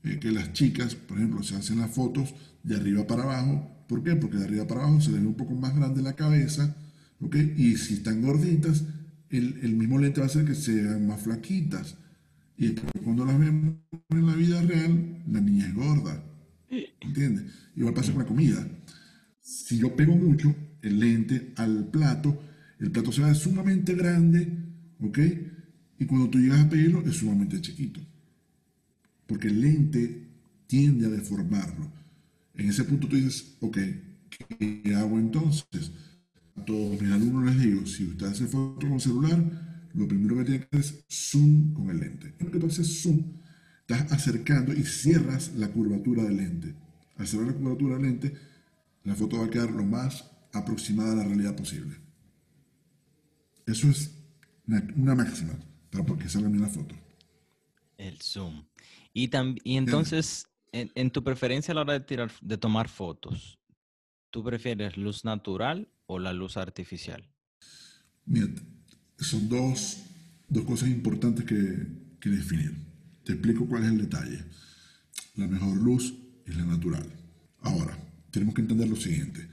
eh, 0.03 0.19
que 0.19 0.31
las 0.31 0.53
chicas, 0.53 0.93
por 0.95 1.17
ejemplo, 1.17 1.41
se 1.41 1.55
hacen 1.55 1.79
las 1.79 1.91
fotos 1.91 2.35
de 2.61 2.75
arriba 2.75 3.07
para 3.07 3.23
abajo. 3.23 3.85
¿Por 3.87 4.03
qué? 4.03 4.15
Porque 4.15 4.37
de 4.37 4.43
arriba 4.43 4.67
para 4.67 4.83
abajo 4.83 5.01
se 5.01 5.11
les 5.11 5.21
ve 5.21 5.27
un 5.27 5.35
poco 5.35 5.55
más 5.55 5.75
grande 5.75 6.01
la 6.01 6.13
cabeza, 6.13 6.75
¿ok? 7.21 7.35
Y 7.55 7.77
si 7.77 7.95
están 7.95 8.21
gorditas, 8.21 8.83
el, 9.29 9.59
el 9.63 9.75
mismo 9.75 9.97
lente 9.97 10.19
va 10.19 10.27
a 10.27 10.29
hacer 10.29 10.45
que 10.45 10.55
sean 10.55 11.07
más 11.07 11.21
flaquitas. 11.21 11.95
Y 12.57 12.73
cuando 13.03 13.25
las 13.25 13.39
vemos 13.39 13.75
en 14.09 14.25
la 14.25 14.35
vida 14.35 14.61
real, 14.61 15.23
la 15.27 15.39
niña 15.39 15.67
es 15.67 15.75
gorda. 15.75 16.23
¿Entiendes? 16.99 17.45
Igual 17.75 17.93
pasa 17.93 18.11
con 18.11 18.23
la 18.23 18.27
comida. 18.27 18.67
Si 19.39 19.77
yo 19.77 19.95
pego 19.95 20.15
mucho 20.15 20.53
el 20.81 20.99
lente 20.99 21.53
al 21.55 21.89
plato, 21.89 22.41
el 22.79 22.91
plato 22.91 23.11
se 23.11 23.35
sumamente 23.35 23.95
grande, 23.95 24.51
¿ok? 25.01 25.19
Y 25.99 26.05
cuando 26.05 26.29
tú 26.29 26.39
llegas 26.39 26.61
a 26.61 26.69
pedirlo 26.69 27.01
es 27.01 27.15
sumamente 27.15 27.59
chiquito. 27.61 27.99
Porque 29.25 29.47
el 29.47 29.61
lente 29.61 30.27
tiende 30.67 31.07
a 31.07 31.09
deformarlo. 31.09 31.91
En 32.53 32.69
ese 32.69 32.83
punto 32.83 33.07
tú 33.07 33.15
dices, 33.15 33.57
ok, 33.61 33.77
¿qué 34.29 34.95
hago 34.95 35.17
entonces? 35.17 35.91
A 36.55 36.65
todos 36.65 37.01
mis 37.01 37.11
alumnos 37.11 37.45
les 37.45 37.63
digo, 37.63 37.85
si 37.85 38.05
usted 38.05 38.27
hace 38.27 38.45
foto 38.45 38.87
con 38.87 38.99
celular, 38.99 39.87
lo 39.93 40.07
primero 40.07 40.37
que 40.37 40.43
tiene 40.43 40.59
que 40.67 40.77
hacer 40.77 40.99
es 40.99 41.05
zoom 41.09 41.73
con 41.73 41.89
el 41.89 41.99
lente. 41.99 42.33
En 42.39 42.45
lo 42.45 42.51
que 42.51 42.59
tú 42.59 42.67
haces 42.67 43.01
zoom, 43.01 43.23
estás 43.81 44.11
acercando 44.11 44.73
y 44.73 44.83
cierras 44.83 45.53
la 45.55 45.69
curvatura 45.69 46.23
del 46.23 46.37
lente. 46.37 46.75
Al 47.17 47.27
cerrar 47.27 47.47
la 47.47 47.53
curvatura 47.53 47.95
del 47.95 48.03
lente, 48.03 48.33
la 49.03 49.15
foto 49.15 49.39
va 49.39 49.45
a 49.45 49.49
quedar 49.49 49.71
lo 49.71 49.83
más 49.83 50.29
aproximada 50.53 51.13
a 51.13 51.15
la 51.15 51.23
realidad 51.23 51.55
posible. 51.55 52.06
Eso 53.67 53.89
es 53.89 54.11
una, 54.95 55.13
máxima 55.13 55.53
para 55.91 56.05
que 56.17 56.29
salga 56.29 56.47
bien 56.47 56.61
la 56.61 56.69
foto. 56.69 56.95
El 57.97 58.17
zoom. 58.21 58.65
Y, 59.13 59.29
y 59.63 59.77
entonces, 59.77 60.47
en, 60.71 61.11
tu 61.11 61.23
preferencia 61.23 61.73
a 61.73 61.75
la 61.75 61.81
hora 61.81 61.93
de, 61.93 61.99
tirar, 61.99 62.31
de 62.41 62.57
tomar 62.57 62.87
fotos, 62.87 63.59
¿tú 64.29 64.43
prefieres 64.43 64.95
luz 64.95 65.25
natural 65.25 65.89
o 66.05 66.17
la 66.17 66.31
luz 66.31 66.55
artificial? 66.55 67.29
Mira, 68.25 68.47
son 69.19 69.49
dos, 69.49 70.03
dos 70.47 70.63
cosas 70.63 70.89
importantes 70.89 71.43
que, 71.43 71.87
que 72.21 72.29
definir. 72.29 72.73
Te 73.25 73.33
explico 73.33 73.67
cuál 73.67 73.83
es 73.83 73.89
el 73.89 73.97
detalle. 73.97 74.45
La 75.35 75.47
mejor 75.47 75.75
luz 75.75 76.13
es 76.45 76.55
la 76.55 76.65
natural. 76.65 77.05
Ahora, 77.59 77.97
tenemos 78.31 78.55
que 78.55 78.61
entender 78.61 78.87
lo 78.87 78.95
siguiente. 78.95 79.45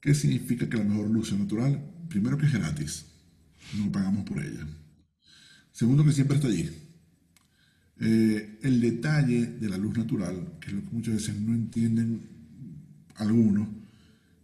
¿Qué 0.00 0.14
significa 0.14 0.66
que 0.66 0.78
la 0.78 0.84
mejor 0.84 1.10
luz 1.10 1.32
es 1.32 1.38
natural? 1.38 1.82
Primero 2.08 2.38
que 2.38 2.46
es 2.46 2.52
gratis 2.52 3.09
no 3.78 3.92
pagamos 3.92 4.24
por 4.24 4.38
ella. 4.38 4.66
Segundo, 5.72 6.04
que 6.04 6.12
siempre 6.12 6.36
está 6.36 6.48
allí. 6.48 6.68
Eh, 8.00 8.58
el 8.62 8.80
detalle 8.80 9.46
de 9.46 9.68
la 9.68 9.76
luz 9.76 9.96
natural, 9.96 10.54
que 10.60 10.68
es 10.68 10.72
lo 10.74 10.80
que 10.80 10.90
muchas 10.90 11.14
veces 11.14 11.40
no 11.40 11.54
entienden 11.54 12.22
algunos, 13.16 13.68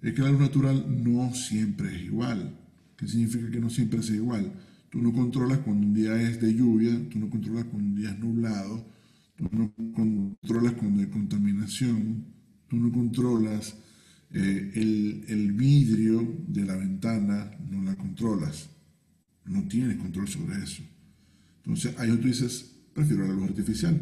es 0.02 0.12
que 0.12 0.22
la 0.22 0.30
luz 0.30 0.40
natural 0.40 1.02
no 1.02 1.34
siempre 1.34 1.94
es 1.94 2.02
igual. 2.02 2.58
¿Qué 2.96 3.08
significa 3.08 3.50
que 3.50 3.60
no 3.60 3.70
siempre 3.70 4.00
es 4.00 4.10
igual? 4.10 4.52
Tú 4.90 5.00
no 5.00 5.12
controlas 5.12 5.58
cuando 5.58 5.86
un 5.86 5.94
día 5.94 6.20
es 6.20 6.40
de 6.40 6.54
lluvia, 6.54 7.08
tú 7.10 7.18
no 7.18 7.28
controlas 7.28 7.64
cuando 7.64 7.88
un 7.88 7.96
día 7.96 8.10
es 8.10 8.18
nublado, 8.18 8.86
tú 9.36 9.48
no 9.52 9.72
controlas 9.94 10.72
cuando 10.74 11.00
hay 11.00 11.08
contaminación, 11.08 12.24
tú 12.68 12.76
no 12.76 12.92
controlas 12.92 13.74
eh, 14.30 14.72
el, 14.74 15.24
el 15.28 15.52
vidrio 15.52 16.44
de 16.46 16.64
la 16.64 16.76
ventana, 16.76 17.50
no 17.70 17.82
la 17.82 17.96
controlas 17.96 18.70
no 19.46 19.66
tienes 19.68 19.96
control 19.96 20.28
sobre 20.28 20.62
eso. 20.62 20.82
Entonces, 21.58 21.94
ahí 21.98 22.10
tú 22.16 22.28
dices, 22.28 22.76
prefiero 22.92 23.26
la 23.26 23.34
luz 23.34 23.50
artificial. 23.50 24.00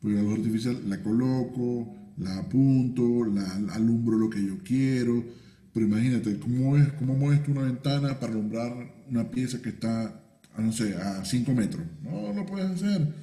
Porque 0.00 0.16
la 0.16 0.22
luz 0.22 0.38
artificial 0.38 0.80
la 0.88 1.02
coloco, 1.02 1.94
la 2.18 2.38
apunto, 2.38 3.24
la, 3.24 3.74
alumbro 3.74 4.18
lo 4.18 4.30
que 4.30 4.44
yo 4.44 4.58
quiero, 4.62 5.24
Pero 5.72 5.86
imagínate, 5.86 6.38
¿cómo, 6.38 6.76
es, 6.76 6.92
cómo 6.94 7.14
mueves 7.14 7.42
tú 7.44 7.52
una 7.52 7.62
ventana 7.62 8.18
para 8.18 8.32
alumbrar 8.32 9.04
una 9.08 9.30
pieza 9.30 9.60
que 9.62 9.68
está, 9.68 10.22
a, 10.54 10.62
no 10.62 10.72
sé, 10.72 10.96
a 10.96 11.24
5 11.24 11.52
metros? 11.54 11.84
No 12.02 12.32
lo 12.32 12.46
puedes 12.46 12.70
hacer. 12.70 13.14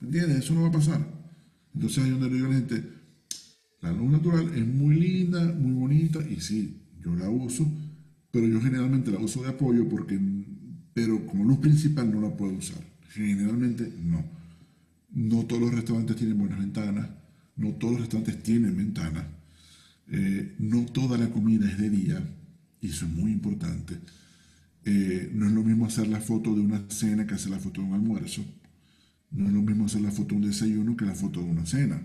¿Me 0.00 0.08
entiendes? 0.08 0.38
Eso 0.38 0.54
no 0.54 0.62
va 0.62 0.68
a 0.68 0.72
pasar. 0.72 1.06
Entonces 1.74 2.02
ahí 2.02 2.10
donde 2.10 2.28
le 2.28 2.34
digo 2.34 2.46
a 2.46 2.50
la 2.50 2.56
gente, 2.56 2.84
la 3.80 3.92
luz 3.92 4.10
natural 4.10 4.52
es 4.54 4.66
muy 4.66 4.94
linda, 4.96 5.40
muy 5.52 5.72
bonita, 5.72 6.18
y 6.28 6.40
sí, 6.40 6.82
yo 7.00 7.14
la 7.14 7.30
uso, 7.30 7.66
pero 8.30 8.46
yo 8.46 8.60
generalmente 8.60 9.10
la 9.10 9.18
uso 9.18 9.42
de 9.42 9.50
apoyo 9.50 9.88
porque, 9.88 10.18
pero 10.94 11.26
como 11.26 11.44
luz 11.44 11.58
principal 11.58 12.10
no 12.12 12.20
la 12.20 12.36
puedo 12.36 12.54
usar. 12.54 12.82
Generalmente 13.10 13.92
no. 14.02 14.24
No 15.14 15.44
todos 15.46 15.62
los 15.62 15.74
restaurantes 15.74 16.16
tienen 16.16 16.38
buenas 16.38 16.58
ventanas, 16.58 17.08
no 17.56 17.70
todos 17.74 17.94
los 17.94 18.00
restaurantes 18.02 18.42
tienen 18.42 18.76
ventanas, 18.76 19.26
eh, 20.08 20.54
no 20.58 20.84
toda 20.86 21.18
la 21.18 21.30
comida 21.30 21.68
es 21.70 21.78
de 21.78 21.90
día, 21.90 22.22
y 22.80 22.88
eso 22.90 23.06
es 23.06 23.12
muy 23.12 23.32
importante. 23.32 23.98
Eh, 24.84 25.30
no 25.34 25.46
es 25.46 25.52
lo 25.52 25.62
mismo 25.64 25.86
hacer 25.86 26.08
la 26.08 26.20
foto 26.20 26.54
de 26.54 26.62
una 26.62 26.84
cena 26.90 27.26
que 27.26 27.34
hacer 27.34 27.50
la 27.52 27.58
foto 27.60 27.80
de 27.82 27.88
un 27.88 27.94
almuerzo. 27.94 28.44
No 29.32 29.46
es 29.46 29.52
lo 29.52 29.62
mismo 29.62 29.86
hacer 29.86 30.02
la 30.02 30.10
foto 30.10 30.30
de 30.30 30.36
un 30.36 30.48
desayuno 30.48 30.96
que 30.96 31.04
la 31.06 31.14
foto 31.14 31.40
de 31.42 31.50
una 31.50 31.66
cena. 31.66 32.02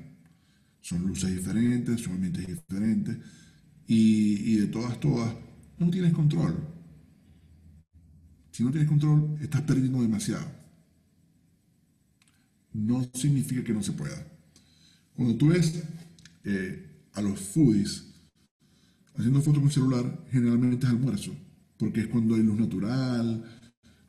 Son 0.81 1.01
luces 1.07 1.35
diferentes, 1.35 2.01
son 2.01 2.13
ambientes 2.15 2.47
diferentes. 2.47 3.17
Y, 3.87 4.53
y 4.53 4.57
de 4.57 4.67
todas, 4.67 4.99
todas, 4.99 5.33
no 5.79 5.89
tienes 5.91 6.13
control. 6.13 6.55
Si 8.55 8.63
no 8.63 8.71
tienes 8.71 8.87
control, 8.87 9.37
estás 9.41 9.63
perdiendo 9.63 10.01
demasiado. 10.01 10.45
No 12.71 13.05
significa 13.13 13.61
que 13.65 13.73
no 13.73 13.83
se 13.83 13.91
pueda. 13.91 14.15
Cuando 15.13 15.35
tú 15.35 15.49
ves 15.49 15.83
eh, 16.45 17.03
a 17.11 17.21
los 17.21 17.37
foodies 17.37 18.15
haciendo 19.17 19.41
fotos 19.41 19.59
con 19.59 19.71
celular, 19.71 20.25
generalmente 20.31 20.85
es 20.85 20.89
almuerzo, 20.93 21.35
porque 21.75 21.99
es 21.99 22.07
cuando 22.07 22.35
hay 22.35 22.43
luz 22.43 22.57
natural, 22.57 23.43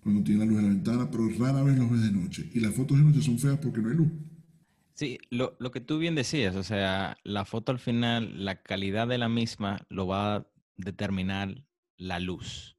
cuando 0.01 0.23
tiene 0.23 0.39
la 0.39 0.47
luz 0.47 0.59
de 0.59 0.63
la 0.63 0.69
ventana, 0.69 1.11
pero 1.11 1.29
rara 1.41 1.65
vez 1.65 1.77
los 1.77 1.91
ves 1.91 2.03
de 2.03 2.13
noche. 2.13 2.49
Y 2.55 2.61
las 2.61 2.73
fotos 2.73 2.99
de 2.99 3.03
noche 3.03 3.23
son 3.23 3.41
feas 3.41 3.59
porque 3.59 3.81
no 3.81 3.89
hay 3.89 3.97
luz. 3.97 4.13
Sí, 4.95 5.19
lo, 5.29 5.57
lo, 5.59 5.73
que 5.73 5.81
tú 5.81 5.99
bien 5.99 6.15
decías, 6.15 6.55
o 6.55 6.63
sea, 6.63 7.17
la 7.25 7.45
foto 7.47 7.73
al 7.73 7.81
final, 7.81 8.45
la 8.45 8.63
calidad 8.63 9.09
de 9.09 9.19
la 9.19 9.29
misma 9.29 9.85
lo 9.89 10.07
va 10.07 10.37
a 10.37 10.47
determinar 10.77 11.65
la 11.97 12.21
luz. 12.21 12.76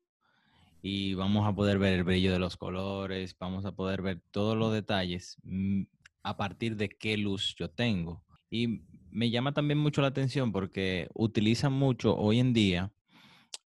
Y 0.81 1.13
vamos 1.15 1.47
a 1.47 1.53
poder 1.53 1.79
ver 1.79 1.93
el 1.93 2.03
brillo 2.03 2.31
de 2.31 2.39
los 2.39 2.57
colores, 2.57 3.35
vamos 3.39 3.65
a 3.65 3.73
poder 3.73 4.01
ver 4.01 4.21
todos 4.31 4.55
los 4.55 4.71
detalles 4.71 5.37
mm, 5.43 5.83
a 6.23 6.37
partir 6.37 6.75
de 6.75 6.89
qué 6.89 7.17
luz 7.17 7.55
yo 7.57 7.69
tengo. 7.69 8.23
Y 8.49 8.81
me 9.09 9.29
llama 9.29 9.53
también 9.53 9.79
mucho 9.79 10.01
la 10.01 10.09
atención 10.09 10.51
porque 10.51 11.09
utilizan 11.13 11.73
mucho 11.73 12.15
hoy 12.15 12.39
en 12.39 12.53
día, 12.53 12.91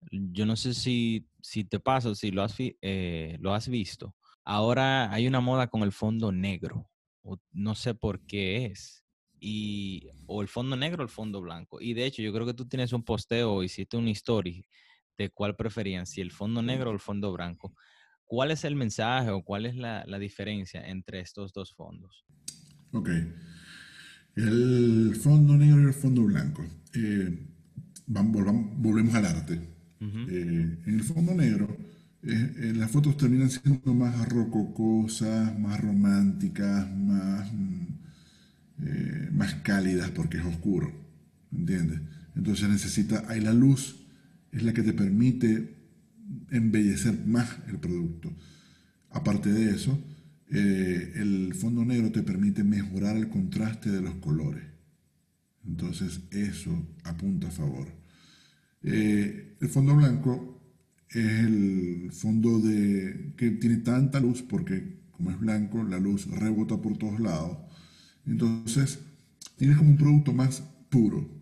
yo 0.09 0.45
no 0.45 0.55
sé 0.55 0.74
si, 0.74 1.28
si 1.41 1.64
te 1.64 1.80
pasa, 1.80 2.16
si 2.16 2.32
lo 2.32 2.43
has, 2.43 2.55
eh, 2.59 3.38
lo 3.39 3.53
has 3.53 3.68
visto, 3.68 4.16
ahora 4.43 5.12
hay 5.12 5.28
una 5.28 5.41
moda 5.41 5.68
con 5.68 5.84
el 5.84 5.91
fondo 5.91 6.32
negro, 6.32 6.89
no 7.51 7.76
sé 7.76 7.93
por 7.93 8.26
qué 8.26 8.66
es, 8.66 9.05
y, 9.39 10.07
o 10.28 10.41
el 10.41 10.47
fondo 10.47 10.76
negro 10.76 11.01
o 11.01 11.03
el 11.03 11.09
fondo 11.09 11.41
blanco. 11.41 11.82
Y 11.82 11.93
de 11.93 12.05
hecho, 12.05 12.22
yo 12.22 12.32
creo 12.32 12.45
que 12.45 12.53
tú 12.53 12.68
tienes 12.68 12.93
un 12.93 13.03
posteo 13.03 13.64
hiciste 13.64 13.97
una 13.97 14.12
historia 14.12 14.64
de 15.18 15.30
cuál 15.30 15.55
preferían, 15.55 16.05
si 16.05 16.22
el 16.22 16.32
fondo 16.32 16.62
negro 16.62 16.89
o 16.89 16.93
el 16.93 16.99
fondo 16.99 17.32
blanco. 17.32 17.74
¿Cuál 18.26 18.51
es 18.51 18.64
el 18.64 18.76
mensaje 18.76 19.30
o 19.30 19.43
cuál 19.43 19.66
es 19.66 19.76
la, 19.76 20.03
la 20.07 20.18
diferencia 20.18 20.88
entre 20.88 21.20
estos 21.20 21.51
dos 21.53 21.74
fondos? 21.74 22.26
Ok. 22.93 23.09
El 24.36 25.16
fondo 25.22 25.57
negro 25.57 25.82
y 25.82 25.86
el 25.86 25.93
fondo 25.93 26.24
blanco. 26.24 26.64
Eh, 26.93 27.47
vamos, 28.07 28.43
volvemos 28.78 29.14
al 29.16 29.26
arte. 29.26 29.59
Eh, 29.99 30.78
en 30.86 30.93
el 30.95 31.03
fondo 31.03 31.36
negro, 31.36 31.78
eh, 32.24 32.74
las 32.76 32.89
fotos 32.89 33.18
terminan 33.18 33.51
siendo 33.51 33.93
más 33.93 34.28
rococosas, 34.30 35.57
más 35.59 35.80
románticas, 35.80 36.89
más, 36.89 37.51
mm, 37.53 39.38
más 39.38 39.55
cálidas 39.55 40.09
porque 40.12 40.38
es 40.38 40.45
oscuro. 40.45 40.91
¿Entiendes? 41.51 42.01
Entonces 42.36 42.70
necesita, 42.70 43.26
ahí 43.28 43.41
la 43.41 43.53
luz 43.53 44.01
es 44.52 44.64
la 44.64 44.74
que 44.74 44.84
te 44.84 44.93
permite 44.93 45.76
embellecer 46.49 47.26
más 47.26 47.58
el 47.68 47.80
producto. 47.80 48.34
Aparte 49.10 49.52
de 49.52 49.72
eso, 49.72 49.99
eh, 50.49 51.14
el 51.16 51.54
fondo 51.54 51.86
negro 51.86 52.12
te 52.12 52.24
permite 52.24 52.64
mejorar 52.64 53.16
el 53.18 53.30
contraste 53.30 53.89
de 53.89 54.02
los 54.02 54.16
colores. 54.16 54.64
Entonces 55.66 56.22
eso 56.32 56.72
apunta 57.04 57.47
a 57.47 57.52
favor. 57.52 57.88
Eh, 58.84 59.58
el 59.60 59.70
fondo 59.70 59.95
blanco 59.95 60.62
es 61.10 61.26
el 61.26 62.10
fondo 62.12 62.60
de, 62.60 63.34
que 63.38 63.52
tiene 63.52 63.78
tanta 63.78 64.20
luz 64.20 64.41
porque 64.41 65.02
como 65.12 65.32
es 65.32 65.39
blanco 65.39 65.84
la 65.84 65.99
luz 65.99 66.28
rebota 66.28 66.82
por 66.82 66.97
todos 66.97 67.20
lados. 67.20 67.58
Entonces 68.26 68.99
tienes 69.58 69.78
como 69.78 69.91
un 69.91 69.97
producto 69.97 70.34
más 70.34 70.62
puro. 70.89 71.41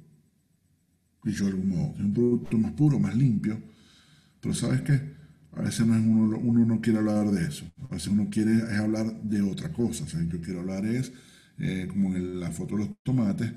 Dicho 1.30 1.46
de 1.46 1.52
algún 1.52 1.70
modo, 1.70 1.94
es 1.96 2.02
un 2.02 2.14
producto 2.14 2.58
más 2.58 2.72
puro, 2.74 3.00
más 3.00 3.16
limpio. 3.16 3.62
Pero 4.42 4.54
sabes 4.56 4.82
qué? 4.82 5.02
A 5.54 5.62
veces 5.62 5.86
no 5.86 5.96
es 5.96 6.02
uno, 6.06 6.38
uno, 6.38 6.66
no 6.66 6.82
quiere 6.82 7.00
hablar 7.00 7.32
de 7.32 7.46
eso, 7.48 7.66
a 7.90 7.94
veces 7.96 8.10
uno 8.10 8.30
quiere 8.32 8.54
es 8.58 8.80
hablar 8.80 9.22
de 9.24 9.42
otra 9.42 9.72
cosa. 9.74 10.04
O 10.06 10.08
sea, 10.08 10.22
yo 10.24 10.42
quiero 10.42 10.62
hablar 10.62 10.86
es, 10.86 11.12
eh, 11.58 11.88
como 11.90 12.16
en 12.16 12.40
la 12.40 12.52
foto 12.52 12.76
de 12.78 12.86
los 12.86 12.96
tomates, 13.04 13.52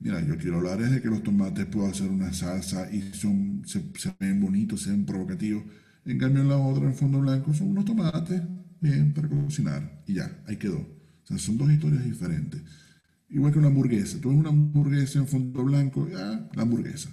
mira, 0.00 0.20
yo 0.26 0.36
quiero 0.38 0.58
hablar 0.58 0.80
es 0.82 0.90
de 0.90 1.00
que 1.02 1.08
los 1.08 1.22
tomates 1.22 1.66
puedo 1.66 1.86
hacer 1.86 2.08
una 2.10 2.32
salsa 2.32 2.90
y 2.92 3.02
son, 3.14 3.62
se, 3.66 3.82
ven 4.20 4.40
bonitos, 4.40 4.82
se 4.82 4.90
ven 4.90 5.04
provocativos. 5.06 5.64
En 6.04 6.18
cambio, 6.18 6.42
en 6.42 6.48
la 6.48 6.56
otra, 6.58 6.84
en 6.86 6.94
fondo 6.94 7.20
blanco, 7.20 7.52
son 7.54 7.68
unos 7.70 7.84
tomates, 7.84 8.42
bien, 8.80 9.12
para 9.12 9.28
cocinar. 9.28 10.02
Y 10.06 10.14
ya, 10.14 10.42
ahí 10.46 10.56
quedó. 10.56 10.78
O 10.78 11.26
sea, 11.26 11.38
son 11.38 11.58
dos 11.58 11.70
historias 11.70 12.04
diferentes. 12.04 12.62
Igual 13.30 13.52
que 13.52 13.58
una 13.58 13.68
hamburguesa. 13.68 14.20
Tú 14.20 14.30
ves 14.30 14.38
una 14.38 14.48
hamburguesa 14.48 15.18
en 15.18 15.28
fondo 15.28 15.64
blanco, 15.64 16.08
ya, 16.08 16.48
la 16.54 16.62
hamburguesa. 16.62 17.10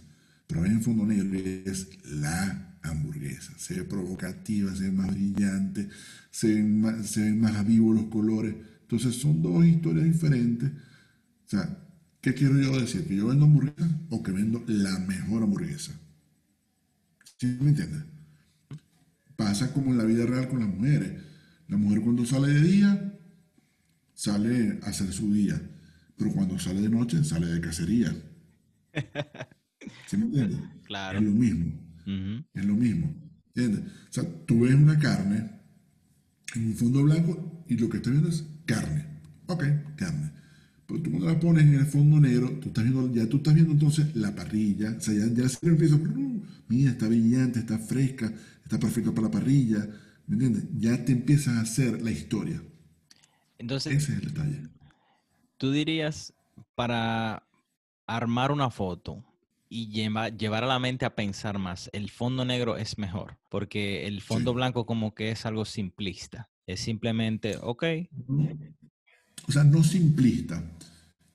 Pero 0.47 0.65
en 0.65 0.81
fondo 0.81 1.05
negro 1.05 1.37
es 1.37 1.89
la 2.05 2.77
hamburguesa. 2.83 3.53
Se 3.57 3.75
ve 3.75 3.83
provocativa, 3.83 4.73
se 4.75 4.83
ve 4.83 4.91
más 4.91 5.11
brillante, 5.11 5.89
se 6.31 6.53
ven 6.53 6.81
más, 6.81 7.07
se 7.07 7.33
más 7.33 7.65
vivos 7.65 7.95
los 7.95 8.05
colores. 8.05 8.55
Entonces 8.81 9.15
son 9.15 9.41
dos 9.41 9.65
historias 9.65 10.05
diferentes. 10.05 10.71
O 10.71 11.49
sea, 11.49 11.77
¿qué 12.21 12.33
quiero 12.33 12.59
yo 12.59 12.79
decir? 12.79 13.05
¿Que 13.05 13.17
yo 13.17 13.27
vendo 13.27 13.45
hamburguesa 13.45 13.89
o 14.09 14.23
que 14.23 14.31
vendo 14.31 14.63
la 14.67 14.97
mejor 14.99 15.43
hamburguesa? 15.43 15.93
¿Sí 17.37 17.47
me 17.59 17.69
entiendes? 17.69 18.03
Pasa 19.35 19.73
como 19.73 19.91
en 19.91 19.97
la 19.97 20.05
vida 20.05 20.25
real 20.25 20.47
con 20.47 20.59
las 20.59 20.69
mujeres. 20.69 21.21
La 21.67 21.77
mujer 21.77 22.01
cuando 22.01 22.25
sale 22.25 22.53
de 22.53 22.61
día, 22.61 23.19
sale 24.13 24.79
a 24.83 24.89
hacer 24.89 25.11
su 25.11 25.33
día. 25.33 25.59
Pero 26.17 26.31
cuando 26.31 26.57
sale 26.59 26.81
de 26.81 26.89
noche, 26.89 27.23
sale 27.23 27.47
de 27.47 27.61
cacería. 27.61 28.15
¿Sí 30.07 30.17
me 30.17 30.25
entiendes? 30.25 30.59
Claro. 30.85 31.17
Es 31.17 31.25
lo 31.25 31.31
mismo. 31.31 31.73
Es 32.53 32.63
lo 32.63 32.75
mismo. 32.75 33.11
¿Entiendes? 33.55 33.91
O 34.09 34.13
sea, 34.13 34.23
tú 34.45 34.59
ves 34.59 34.75
una 34.75 34.99
carne 34.99 35.49
en 36.53 36.67
un 36.67 36.75
fondo 36.75 37.03
blanco 37.03 37.65
y 37.67 37.75
lo 37.75 37.89
que 37.89 37.97
estás 37.97 38.11
viendo 38.11 38.29
es 38.29 38.45
carne. 38.67 39.03
Ok, 39.47 39.63
carne. 39.95 40.31
Pero 40.85 41.01
tú 41.01 41.09
cuando 41.09 41.27
la 41.27 41.39
pones 41.39 41.63
en 41.63 41.73
el 41.73 41.85
fondo 41.87 42.19
negro, 42.19 42.51
tú 42.61 42.67
estás 42.67 42.83
viendo, 42.83 43.11
ya 43.11 43.27
tú 43.27 43.37
estás 43.37 43.55
viendo 43.55 43.73
entonces 43.73 44.15
la 44.15 44.35
parrilla. 44.35 44.95
O 44.95 45.01
sea, 45.01 45.13
ya, 45.15 45.33
ya 45.33 45.49
se 45.49 45.67
empieza, 45.67 45.99
mira, 46.67 46.91
está 46.91 47.07
brillante, 47.07 47.59
está 47.59 47.79
fresca, 47.79 48.31
está 48.63 48.79
perfecta 48.79 49.11
para 49.11 49.27
la 49.27 49.31
parrilla. 49.31 49.89
¿Me 50.27 50.35
entiendes? 50.35 50.65
Ya 50.77 51.03
te 51.03 51.13
empiezas 51.13 51.55
a 51.55 51.61
hacer 51.61 52.01
la 52.03 52.11
historia. 52.11 52.61
Entonces, 53.57 53.93
ese 53.95 54.13
es 54.13 54.19
el 54.19 54.25
detalle. 54.27 54.61
Tú 55.65 55.71
dirías, 55.71 56.31
para 56.75 57.41
armar 58.05 58.51
una 58.51 58.69
foto, 58.69 59.25
y 59.67 59.87
llevar 59.87 60.63
a 60.63 60.67
la 60.67 60.77
mente 60.77 61.05
a 61.05 61.15
pensar 61.15 61.57
más. 61.57 61.89
El 61.91 62.11
fondo 62.11 62.45
negro 62.45 62.77
es 62.77 62.99
mejor, 62.99 63.39
porque 63.49 64.05
el 64.05 64.21
fondo 64.21 64.53
blanco 64.53 64.85
como 64.85 65.15
que 65.15 65.31
es 65.31 65.43
algo 65.47 65.65
simplista. 65.65 66.51
Es 66.67 66.81
simplemente, 66.81 67.57
ok. 67.59 67.83
O 69.47 69.51
sea, 69.51 69.63
no 69.63 69.83
simplista. 69.83 70.63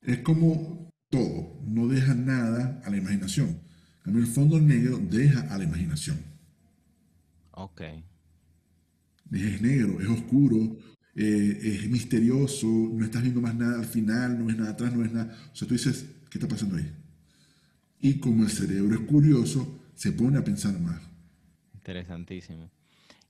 Es 0.01 0.21
como 0.21 0.93
todo, 1.09 1.61
no 1.67 1.89
deja 1.89 2.15
nada 2.15 2.81
a 2.85 2.91
la 2.91 2.99
imaginación. 2.99 3.61
el 4.05 4.29
fondo 4.29 4.61
negro 4.61 4.99
deja 4.99 5.41
a 5.53 5.59
la 5.59 5.65
imaginación. 5.65 6.23
Ok. 7.51 7.81
Es 9.33 9.61
negro, 9.61 10.01
es 10.01 10.09
oscuro, 10.09 10.77
eh, 11.15 11.61
es 11.63 11.91
misterioso, 11.91 12.67
no 12.67 13.05
estás 13.05 13.23
viendo 13.23 13.41
más 13.41 13.55
nada 13.55 13.79
al 13.79 13.87
final, 13.87 14.39
no 14.39 14.47
ves 14.47 14.57
nada 14.57 14.71
atrás, 14.71 14.93
no 14.93 15.01
ves 15.01 15.13
nada. 15.13 15.37
O 15.53 15.57
sea, 15.57 15.67
tú 15.67 15.75
dices, 15.75 16.07
¿qué 16.31 16.39
está 16.39 16.49
pasando 16.49 16.77
ahí? 16.77 16.91
Y 18.01 18.19
como 18.19 18.45
el 18.45 18.51
cerebro 18.51 18.95
es 18.95 19.01
curioso, 19.03 19.81
se 19.95 20.13
pone 20.13 20.39
a 20.39 20.45
pensar 20.45 20.79
más. 20.81 21.01
Interesantísimo. 21.75 22.71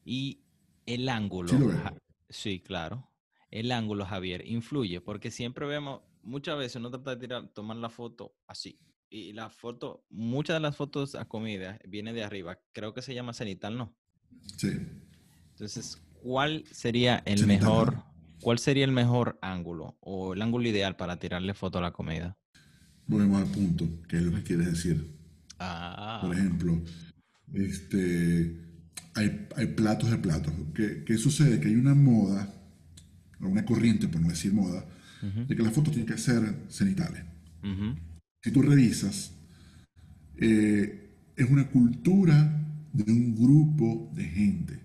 Y 0.04 0.44
el 0.86 1.08
ángulo. 1.08 1.48
Sí, 1.48 1.56
sí, 2.28 2.60
claro. 2.60 3.08
El 3.50 3.72
ángulo, 3.72 4.04
Javier, 4.04 4.46
influye, 4.46 5.00
porque 5.00 5.30
siempre 5.30 5.66
vemos, 5.66 6.02
muchas 6.22 6.56
veces 6.56 6.76
uno 6.76 6.90
trata 6.90 7.14
de 7.14 7.16
tirar, 7.16 7.48
tomar 7.48 7.76
la 7.78 7.90
foto 7.90 8.36
así, 8.46 8.78
Y 9.08 9.32
la 9.32 9.50
foto, 9.50 10.04
muchas 10.10 10.54
de 10.56 10.60
las 10.60 10.76
fotos 10.76 11.16
a 11.16 11.24
comida 11.24 11.80
viene 11.88 12.12
de 12.12 12.22
arriba. 12.22 12.60
Creo 12.72 12.94
que 12.94 13.02
se 13.02 13.14
llama 13.14 13.32
cenital, 13.32 13.76
¿no? 13.76 13.96
Sí. 14.56 14.70
Entonces, 15.50 16.00
¿cuál 16.22 16.64
sería 16.70 17.22
el 17.26 17.46
mejor, 17.46 18.02
cuál 18.40 18.58
sería 18.58 18.84
el 18.84 18.92
mejor 18.92 19.38
ángulo 19.42 19.96
o 20.00 20.34
el 20.34 20.42
ángulo 20.42 20.68
ideal 20.68 20.96
para 20.96 21.18
tirarle 21.18 21.54
foto 21.54 21.78
a 21.78 21.82
la 21.82 21.92
comida? 21.92 22.36
Volvemos 23.06 23.42
al 23.42 23.48
punto, 23.48 23.88
¿qué 24.08 24.16
es 24.16 24.22
lo 24.22 24.34
que 24.36 24.42
quieres 24.42 24.66
decir? 24.66 25.10
Ah. 25.58 26.20
Por 26.22 26.36
ejemplo, 26.36 26.80
este, 27.52 28.56
hay, 29.14 29.48
hay 29.56 29.66
platos 29.66 30.10
de 30.10 30.18
platos. 30.18 30.52
¿Qué, 30.74 31.04
¿Qué, 31.04 31.18
sucede? 31.18 31.60
Que 31.60 31.68
hay 31.68 31.74
una 31.74 31.94
moda, 31.94 32.52
o 33.40 33.46
una 33.48 33.64
corriente, 33.64 34.08
por 34.08 34.20
no 34.20 34.28
decir 34.28 34.52
moda, 34.52 34.86
de 35.20 35.54
que 35.54 35.62
las 35.62 35.74
fotos 35.74 35.92
tienen 35.92 36.10
que 36.10 36.18
ser 36.18 36.40
cenitales. 36.70 37.24
Si 38.42 38.50
tú 38.52 38.62
revisas, 38.62 39.32
eh, 40.38 41.10
es 41.36 41.50
una 41.50 41.68
cultura 41.68 42.66
de 42.92 43.12
un 43.12 43.34
grupo 43.34 44.10
de 44.14 44.24
gente, 44.24 44.80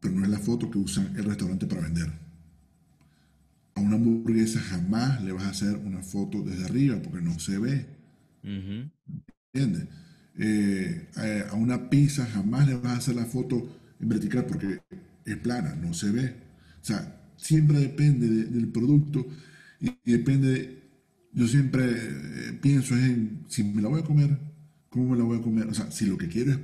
pero 0.00 0.14
no 0.14 0.24
es 0.24 0.30
la 0.30 0.38
foto 0.38 0.70
que 0.70 0.78
usan 0.78 1.14
el 1.16 1.24
restaurante 1.24 1.66
para 1.66 1.82
vender. 1.82 2.12
A 3.74 3.80
una 3.80 3.96
hamburguesa 3.96 4.60
jamás 4.60 5.22
le 5.22 5.32
vas 5.32 5.44
a 5.44 5.50
hacer 5.50 5.76
una 5.76 6.02
foto 6.02 6.42
desde 6.42 6.64
arriba 6.64 7.00
porque 7.02 7.22
no 7.22 7.38
se 7.38 7.58
ve. 7.58 7.86
¿Entiendes? 9.52 9.88
Eh, 10.40 11.08
a 11.50 11.54
una 11.54 11.90
pizza 11.90 12.26
jamás 12.26 12.66
le 12.66 12.74
vas 12.76 12.92
a 12.92 12.96
hacer 12.96 13.16
la 13.16 13.24
foto 13.24 13.76
en 14.00 14.08
vertical 14.08 14.46
porque 14.46 14.80
es 15.24 15.36
plana, 15.36 15.74
no 15.74 15.94
se 15.94 16.10
ve. 16.10 16.34
O 16.80 16.84
sea, 16.84 17.20
siempre 17.36 17.78
depende 17.78 18.28
del 18.28 18.68
producto 18.68 19.26
y, 19.80 19.92
depende, 20.04 20.82
yo 21.32 21.46
siempre 21.46 21.84
eh, 21.86 22.58
pienso 22.60 22.96
en 22.96 23.44
si 23.48 23.64
me 23.64 23.82
la 23.82 23.88
voy 23.88 24.00
a 24.00 24.04
comer, 24.04 24.38
cómo 24.90 25.10
me 25.10 25.18
la 25.18 25.24
voy 25.24 25.38
a 25.38 25.42
comer. 25.42 25.68
O 25.68 25.74
sea, 25.74 25.90
si 25.90 26.06
lo 26.06 26.18
que 26.18 26.28
quiero 26.28 26.52
es 26.52 26.58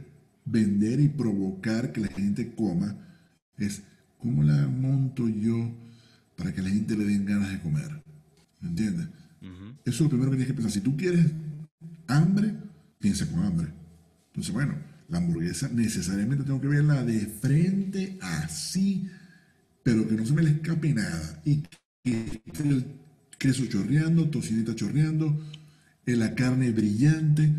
vender 0.45 1.01
y 1.01 1.09
provocar 1.09 1.93
que 1.93 2.01
la 2.01 2.09
gente 2.09 2.55
coma, 2.55 2.97
es 3.59 3.83
cómo 4.19 4.43
la 4.43 4.67
monto 4.69 5.29
yo 5.29 5.71
para 6.37 6.53
que 6.53 6.63
la 6.63 6.71
gente 6.71 6.97
le 6.97 7.05
den 7.05 7.25
ganas 7.25 7.51
de 7.51 7.61
comer. 7.61 8.03
¿Entiendes? 8.63 9.09
Eso 9.85 9.97
es 9.97 10.01
lo 10.01 10.09
primero 10.09 10.31
que 10.31 10.39
tienes 10.39 10.53
que 10.53 10.55
pensar. 10.55 10.73
Si 10.73 10.81
tú 10.81 10.97
quieres 10.97 11.27
hambre, 12.07 12.55
piensa 12.99 13.27
con 13.31 13.45
hambre. 13.45 13.69
Entonces, 14.29 14.53
bueno, 14.53 14.75
la 15.09 15.19
hamburguesa 15.19 15.69
necesariamente 15.69 16.45
tengo 16.45 16.61
que 16.61 16.69
verla 16.69 17.05
de 17.05 17.21
frente 17.21 18.19
así, 18.21 19.09
pero 19.83 20.09
que 20.09 20.15
no 20.15 20.25
se 20.25 20.33
me 20.33 20.43
le 20.43 20.51
escape 20.51 20.95
nada. 20.95 21.43
Y 21.45 21.63
que 22.03 22.41
el 22.61 22.87
queso 23.39 23.67
chorreando, 23.67 24.31
tocineta 24.31 24.75
chorreando, 24.75 25.39
la 26.07 26.35
carne 26.35 26.71
brillante. 26.71 27.53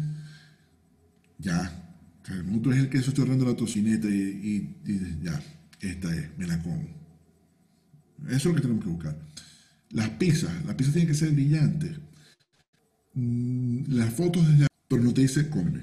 Ya. 1.38 1.96
el 2.30 2.44
punto 2.44 2.72
es 2.72 2.80
el 2.80 2.90
queso 2.90 3.12
chorreando 3.12 3.46
la 3.46 3.56
tocineta 3.56 4.08
y, 4.08 4.76
y, 4.86 5.20
ya, 5.22 5.42
esta 5.90 6.16
es, 6.16 6.38
me 6.38 6.48
la 6.48 6.62
como. 6.62 6.84
Eso 8.28 8.36
es 8.36 8.46
lo 8.46 8.56
que 8.56 8.62
tenemos 8.62 8.84
que 8.84 8.90
buscar. 8.90 9.18
Las 9.92 10.10
pizzas, 10.12 10.66
las 10.66 10.76
pizzas 10.76 10.94
tienen 10.94 11.12
que 11.12 11.18
ser 11.18 11.32
brillantes. 11.32 12.00
Mm, 13.14 13.84
las 13.94 14.14
fotos 14.14 14.48
desde 14.48 14.68
pero 14.88 15.04
no 15.04 15.14
te 15.14 15.22
dice 15.22 15.50
come. 15.50 15.82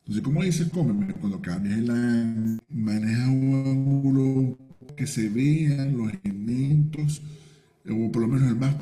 Entonces, 0.00 0.22
¿cómo 0.22 0.42
dice 0.42 0.68
come? 0.70 1.12
Cuando 1.14 1.40
cambias 1.40 1.78
el 1.78 1.90
ángulo, 1.90 2.62
manejas 2.70 3.28
un 3.28 3.54
ángulo 3.66 4.58
que 4.96 5.06
se 5.06 5.28
vean 5.28 5.96
los 5.96 6.12
elementos, 6.24 7.22
o 7.88 8.10
por 8.10 8.22
lo 8.22 8.28
menos 8.28 8.48
el 8.48 8.56
más 8.56 8.74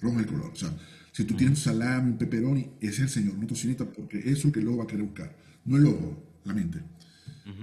rojo 0.00 0.20
el 0.20 0.26
color. 0.26 0.50
O 0.52 0.56
sea, 0.56 0.70
si 1.12 1.24
tú 1.24 1.34
tienes 1.34 1.58
salami, 1.58 2.14
pepperoni, 2.14 2.70
ese 2.80 2.90
es 2.90 3.00
el 3.00 3.08
señor, 3.08 3.34
no 3.38 3.46
tocineta, 3.46 3.84
porque 3.84 4.18
eso 4.18 4.30
es 4.30 4.44
lo 4.46 4.52
que 4.52 4.60
el 4.60 4.68
ojo 4.68 4.78
va 4.78 4.84
a 4.84 4.86
querer 4.86 5.04
buscar. 5.04 5.36
No 5.64 5.76
el 5.76 5.86
ojo, 5.86 6.22
la 6.44 6.54
mente. 6.54 6.78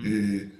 Eh, 0.04 0.52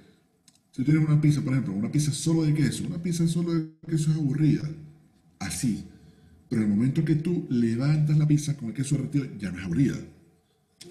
si 0.72 0.84
tienes 0.84 1.06
una 1.06 1.20
pizza, 1.20 1.40
por 1.40 1.52
ejemplo, 1.52 1.74
una 1.74 1.90
pizza 1.90 2.12
solo 2.12 2.44
de 2.44 2.54
queso, 2.54 2.86
una 2.86 3.02
pizza 3.02 3.26
solo 3.26 3.54
de 3.54 3.70
queso 3.88 4.10
es 4.10 4.16
aburrida. 4.16 4.68
Así. 5.38 5.84
Pero 6.48 6.62
en 6.62 6.70
el 6.70 6.76
momento 6.76 7.04
que 7.04 7.16
tú 7.16 7.46
levantas 7.50 8.18
la 8.18 8.26
pizza 8.26 8.56
con 8.56 8.68
el 8.68 8.74
queso 8.74 8.96
derretido, 8.96 9.26
ya 9.38 9.50
no 9.50 9.58
es 9.58 9.64
aburrida. 9.64 9.96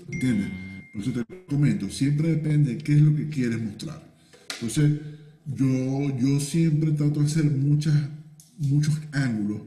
¿Entiendes? 0.09 0.49
Por 0.93 1.01
eso 1.01 1.11
te 1.11 1.45
comento, 1.45 1.89
siempre 1.89 2.29
depende 2.29 2.75
de 2.75 2.77
qué 2.77 2.93
es 2.93 3.01
lo 3.01 3.15
que 3.15 3.29
quieres 3.29 3.61
mostrar. 3.61 4.01
Entonces, 4.55 4.99
yo, 5.45 6.17
yo 6.17 6.39
siempre 6.39 6.91
trato 6.91 7.19
de 7.19 7.25
hacer 7.25 7.45
muchas, 7.45 7.95
muchos 8.57 8.99
ángulos 9.11 9.61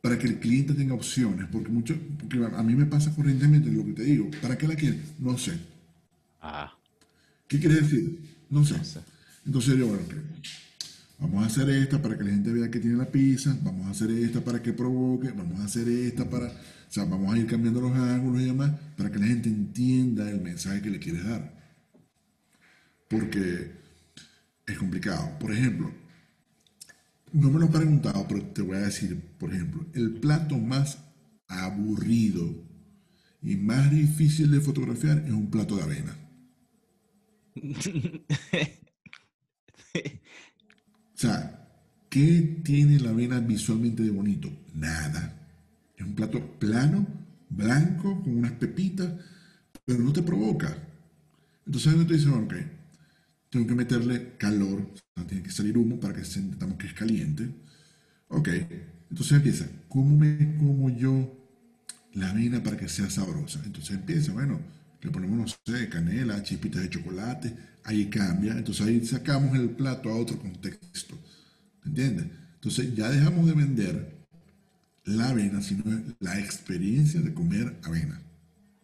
para 0.00 0.18
que 0.18 0.26
el 0.26 0.38
cliente 0.38 0.74
tenga 0.74 0.94
opciones, 0.94 1.46
porque, 1.50 1.68
mucho, 1.70 1.96
porque 2.18 2.44
a 2.44 2.62
mí 2.62 2.74
me 2.74 2.86
pasa 2.86 3.14
corrientemente 3.14 3.70
lo 3.70 3.84
que 3.86 3.92
te 3.92 4.02
digo. 4.02 4.30
¿Para 4.40 4.58
qué 4.58 4.66
la 4.66 4.74
quieres? 4.74 5.00
No 5.18 5.38
sé. 5.38 5.52
Ah. 6.40 6.76
¿Qué 7.46 7.60
quiere 7.60 7.76
decir? 7.76 8.18
No 8.50 8.64
sé. 8.64 8.74
Entonces 9.44 9.76
yo, 9.76 9.88
bueno, 9.88 10.04
Vamos 11.22 11.44
a 11.44 11.46
hacer 11.46 11.70
esta 11.70 12.02
para 12.02 12.18
que 12.18 12.24
la 12.24 12.30
gente 12.30 12.52
vea 12.52 12.68
que 12.68 12.80
tiene 12.80 12.96
la 12.96 13.08
pizza, 13.08 13.56
vamos 13.62 13.86
a 13.86 13.90
hacer 13.90 14.10
esta 14.10 14.40
para 14.40 14.60
que 14.60 14.72
provoque, 14.72 15.30
vamos 15.30 15.60
a 15.60 15.64
hacer 15.66 15.88
esta 15.88 16.28
para, 16.28 16.46
o 16.48 16.50
sea, 16.88 17.04
vamos 17.04 17.32
a 17.32 17.38
ir 17.38 17.46
cambiando 17.46 17.80
los 17.80 17.92
ángulos 17.92 18.42
y 18.42 18.46
demás 18.46 18.72
para 18.96 19.08
que 19.08 19.20
la 19.20 19.26
gente 19.26 19.48
entienda 19.48 20.28
el 20.28 20.40
mensaje 20.40 20.82
que 20.82 20.90
le 20.90 20.98
quieres 20.98 21.24
dar. 21.24 21.62
Porque 23.08 23.70
es 24.66 24.78
complicado. 24.78 25.38
Por 25.38 25.52
ejemplo, 25.52 25.92
no 27.32 27.50
me 27.52 27.60
lo 27.60 27.66
he 27.66 27.70
preguntado, 27.70 28.26
pero 28.26 28.42
te 28.46 28.62
voy 28.62 28.78
a 28.78 28.80
decir, 28.80 29.16
por 29.38 29.54
ejemplo, 29.54 29.86
el 29.94 30.14
plato 30.14 30.58
más 30.58 30.98
aburrido 31.46 32.52
y 33.40 33.54
más 33.54 33.92
difícil 33.92 34.50
de 34.50 34.60
fotografiar 34.60 35.18
es 35.24 35.32
un 35.32 35.50
plato 35.52 35.76
de 35.76 35.82
avena. 35.82 36.16
Sea, 41.22 41.68
¿qué 42.08 42.62
tiene 42.64 42.98
la 42.98 43.10
avena 43.10 43.38
visualmente 43.38 44.02
de 44.02 44.10
bonito? 44.10 44.50
Nada. 44.74 45.32
Es 45.96 46.04
un 46.04 46.16
plato 46.16 46.58
plano, 46.58 47.06
blanco, 47.48 48.20
con 48.24 48.38
unas 48.38 48.50
pepitas, 48.50 49.08
pero 49.84 50.00
no 50.00 50.12
te 50.12 50.24
provoca. 50.24 50.76
Entonces 51.64 51.94
uno 51.94 52.04
te 52.08 52.14
dice, 52.14 52.28
ok, 52.28 52.54
tengo 53.50 53.68
que 53.68 53.74
meterle 53.76 54.32
calor, 54.36 54.84
tiene 55.28 55.44
que 55.44 55.52
salir 55.52 55.78
humo 55.78 56.00
para 56.00 56.12
que 56.12 56.24
sentamos 56.24 56.76
que 56.76 56.88
es 56.88 56.92
caliente. 56.92 57.48
Ok, 58.26 58.48
entonces 59.08 59.36
empieza, 59.36 59.66
¿cómo 59.88 60.16
me 60.16 60.56
como 60.56 60.90
yo 60.90 61.38
la 62.14 62.30
avena 62.30 62.64
para 62.64 62.76
que 62.76 62.88
sea 62.88 63.08
sabrosa? 63.08 63.62
Entonces 63.64 63.92
empieza, 63.94 64.32
bueno, 64.32 64.60
le 65.00 65.10
ponemos, 65.12 65.38
no 65.38 65.72
sé, 65.72 65.88
canela, 65.88 66.42
chispitas 66.42 66.82
de 66.82 66.90
chocolate, 66.90 67.56
ahí 67.84 68.06
cambia, 68.08 68.52
entonces 68.52 68.86
ahí 68.86 69.04
sacamos 69.04 69.56
el 69.58 69.70
plato 69.70 70.08
a 70.10 70.16
otro 70.16 70.38
contexto, 70.38 71.18
¿entiendes? 71.84 72.26
Entonces 72.54 72.94
ya 72.94 73.10
dejamos 73.10 73.46
de 73.46 73.52
vender 73.54 74.26
la 75.04 75.30
avena, 75.30 75.60
sino 75.62 75.84
la 76.20 76.38
experiencia 76.38 77.20
de 77.20 77.34
comer 77.34 77.76
avena. 77.82 78.20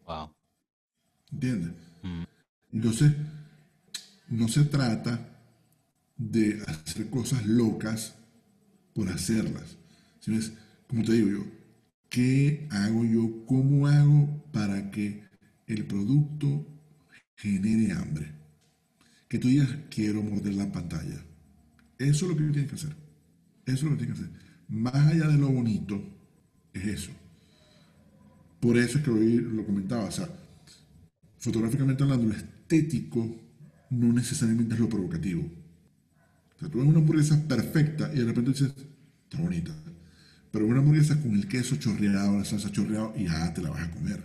Wow. 0.06 0.30
¿Entiendes? 1.32 1.72
Mm. 2.02 2.22
Entonces, 2.72 3.12
no 4.28 4.48
se 4.48 4.64
trata 4.64 5.20
de 6.16 6.62
hacer 6.66 7.08
cosas 7.08 7.46
locas 7.46 8.14
por 8.94 9.08
hacerlas, 9.08 9.76
sino 10.20 10.38
es, 10.38 10.52
como 10.88 11.04
te 11.04 11.12
digo 11.12 11.28
yo, 11.30 11.46
¿qué 12.08 12.66
hago 12.70 13.04
yo? 13.04 13.46
¿Cómo 13.46 13.86
hago 13.86 14.42
para 14.52 14.90
que 14.90 15.28
el 15.68 15.86
producto 15.86 16.66
genere 17.36 17.92
hambre. 17.92 18.32
Que 19.28 19.38
tú 19.38 19.48
digas, 19.48 19.68
quiero 19.90 20.22
morder 20.22 20.54
la 20.54 20.70
pantalla. 20.72 21.24
Eso 21.98 22.24
es 22.24 22.30
lo 22.30 22.36
que 22.36 22.44
tienes 22.44 22.70
que 22.70 22.76
hacer. 22.76 22.96
Eso 23.66 23.76
es 23.76 23.82
lo 23.82 23.90
que 23.90 23.96
tienes 24.04 24.18
que 24.18 24.24
hacer. 24.24 24.40
Más 24.68 24.94
allá 24.94 25.28
de 25.28 25.38
lo 25.38 25.48
bonito, 25.48 26.02
es 26.72 26.84
eso. 26.84 27.10
Por 28.60 28.76
eso 28.76 28.98
es 28.98 29.04
que 29.04 29.10
hoy 29.10 29.36
lo 29.36 29.64
comentaba. 29.64 30.04
O 30.04 30.10
sea, 30.10 30.28
fotográficamente 31.38 32.02
hablando, 32.02 32.26
lo 32.26 32.34
estético 32.34 33.36
no 33.90 34.12
necesariamente 34.12 34.74
es 34.74 34.80
lo 34.80 34.88
provocativo. 34.88 35.42
O 36.56 36.58
sea, 36.58 36.68
tú 36.68 36.78
ves 36.78 36.88
una 36.88 36.98
hamburguesa 36.98 37.46
perfecta 37.46 38.10
y 38.12 38.18
de 38.18 38.24
repente 38.24 38.50
dices, 38.50 38.74
está 39.24 39.40
bonita. 39.40 39.74
Pero 40.50 40.66
una 40.66 40.80
hamburguesa 40.80 41.20
con 41.20 41.34
el 41.34 41.46
queso 41.46 41.76
chorreado, 41.76 42.38
la 42.38 42.44
salsa 42.44 42.72
chorreado, 42.72 43.14
y 43.16 43.24
ya 43.24 43.52
te 43.52 43.62
la 43.62 43.70
vas 43.70 43.82
a 43.82 43.90
comer. 43.90 44.24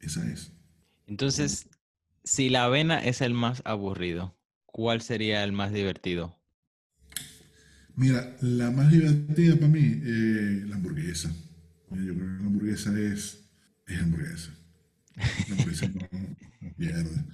Esa 0.00 0.26
es. 0.30 0.52
Entonces, 1.06 1.66
si 2.24 2.48
la 2.48 2.64
avena 2.64 2.98
es 2.98 3.20
el 3.20 3.34
más 3.34 3.62
aburrido, 3.64 4.36
¿cuál 4.66 5.00
sería 5.02 5.44
el 5.44 5.52
más 5.52 5.72
divertido? 5.72 6.38
Mira, 7.94 8.36
la 8.40 8.70
más 8.70 8.90
divertida 8.90 9.54
para 9.56 9.68
mí, 9.68 10.00
eh, 10.02 10.64
la 10.66 10.76
hamburguesa. 10.76 11.30
Yo 11.90 12.14
creo 12.14 12.14
que 12.14 12.42
la 12.42 12.46
hamburguesa 12.46 12.98
es, 12.98 13.44
es 13.86 14.00
hamburguesa. 14.00 14.50
La 15.16 15.54
hamburguesa 15.54 15.88
no, 15.88 16.74
pierde. 16.76 17.24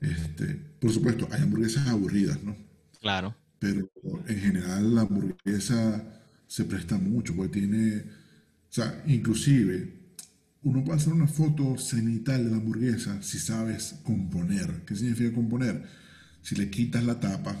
Este, 0.00 0.46
por 0.80 0.90
supuesto, 0.90 1.28
hay 1.30 1.42
hamburguesas 1.42 1.86
aburridas, 1.88 2.42
¿no? 2.42 2.56
Claro. 3.00 3.36
Pero 3.58 3.90
en 4.26 4.40
general 4.40 4.94
la 4.94 5.02
hamburguesa 5.02 6.02
se 6.46 6.64
presta 6.64 6.96
mucho 6.96 7.34
porque 7.36 7.60
tiene 7.60 8.04
sea, 8.74 9.04
inclusive, 9.06 10.03
uno 10.64 10.82
puede 10.82 10.98
hacer 10.98 11.12
una 11.12 11.26
foto 11.26 11.76
cenital 11.78 12.44
de 12.44 12.50
la 12.50 12.56
hamburguesa 12.56 13.22
si 13.22 13.38
sabes 13.38 14.00
componer. 14.02 14.84
¿Qué 14.86 14.96
significa 14.96 15.32
componer? 15.32 15.84
Si 16.42 16.56
le 16.56 16.70
quitas 16.70 17.04
la 17.04 17.20
tapa 17.20 17.56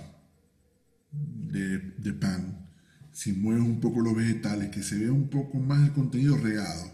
de, 1.12 1.78
de 1.78 2.12
pan, 2.14 2.66
si 3.12 3.32
mueves 3.32 3.62
un 3.62 3.80
poco 3.80 4.00
los 4.00 4.16
vegetales, 4.16 4.70
que 4.70 4.82
se 4.82 4.98
vea 4.98 5.12
un 5.12 5.28
poco 5.28 5.58
más 5.58 5.86
el 5.86 5.92
contenido 5.92 6.36
regado. 6.36 6.90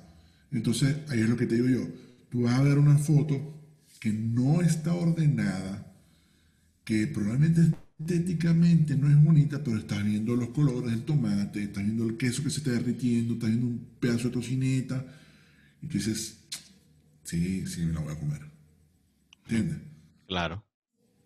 Entonces, 0.53 0.97
ahí 1.09 1.21
es 1.21 1.29
lo 1.29 1.37
que 1.37 1.47
te 1.47 1.55
digo 1.55 1.69
yo. 1.69 1.89
Tú 2.29 2.43
vas 2.43 2.59
a 2.59 2.63
ver 2.63 2.79
una 2.79 2.99
foto 2.99 3.61
que 4.01 4.13
no 4.13 4.63
está 4.63 4.95
ordenada, 4.95 5.95
que 6.85 7.07
probablemente 7.07 7.73
estéticamente 8.01 8.97
no 8.97 9.09
es 9.09 9.23
bonita, 9.23 9.63
pero 9.63 9.79
estás 9.79 10.05
viendo 10.05 10.35
los 10.35 10.49
colores 10.49 10.91
del 10.91 11.05
tomate, 11.05 11.63
estás 11.63 11.85
viendo 11.85 12.05
el 12.05 12.17
queso 12.17 12.43
que 12.43 12.51
se 12.51 12.59
está 12.59 12.73
derritiendo, 12.73 13.35
estás 13.35 13.51
viendo 13.51 13.67
un 13.67 13.87
pedazo 14.01 14.29
de 14.29 14.35
tocineta, 14.35 15.07
y 15.83 15.87
tú 15.87 15.99
dices, 15.99 16.47
sí, 17.25 17.67
sí, 17.67 17.87
me 17.87 17.93
la 17.93 18.01
voy 18.01 18.15
a 18.15 18.19
comer. 18.19 18.41
¿Entiendes? 19.45 19.79
Claro. 20.27 20.65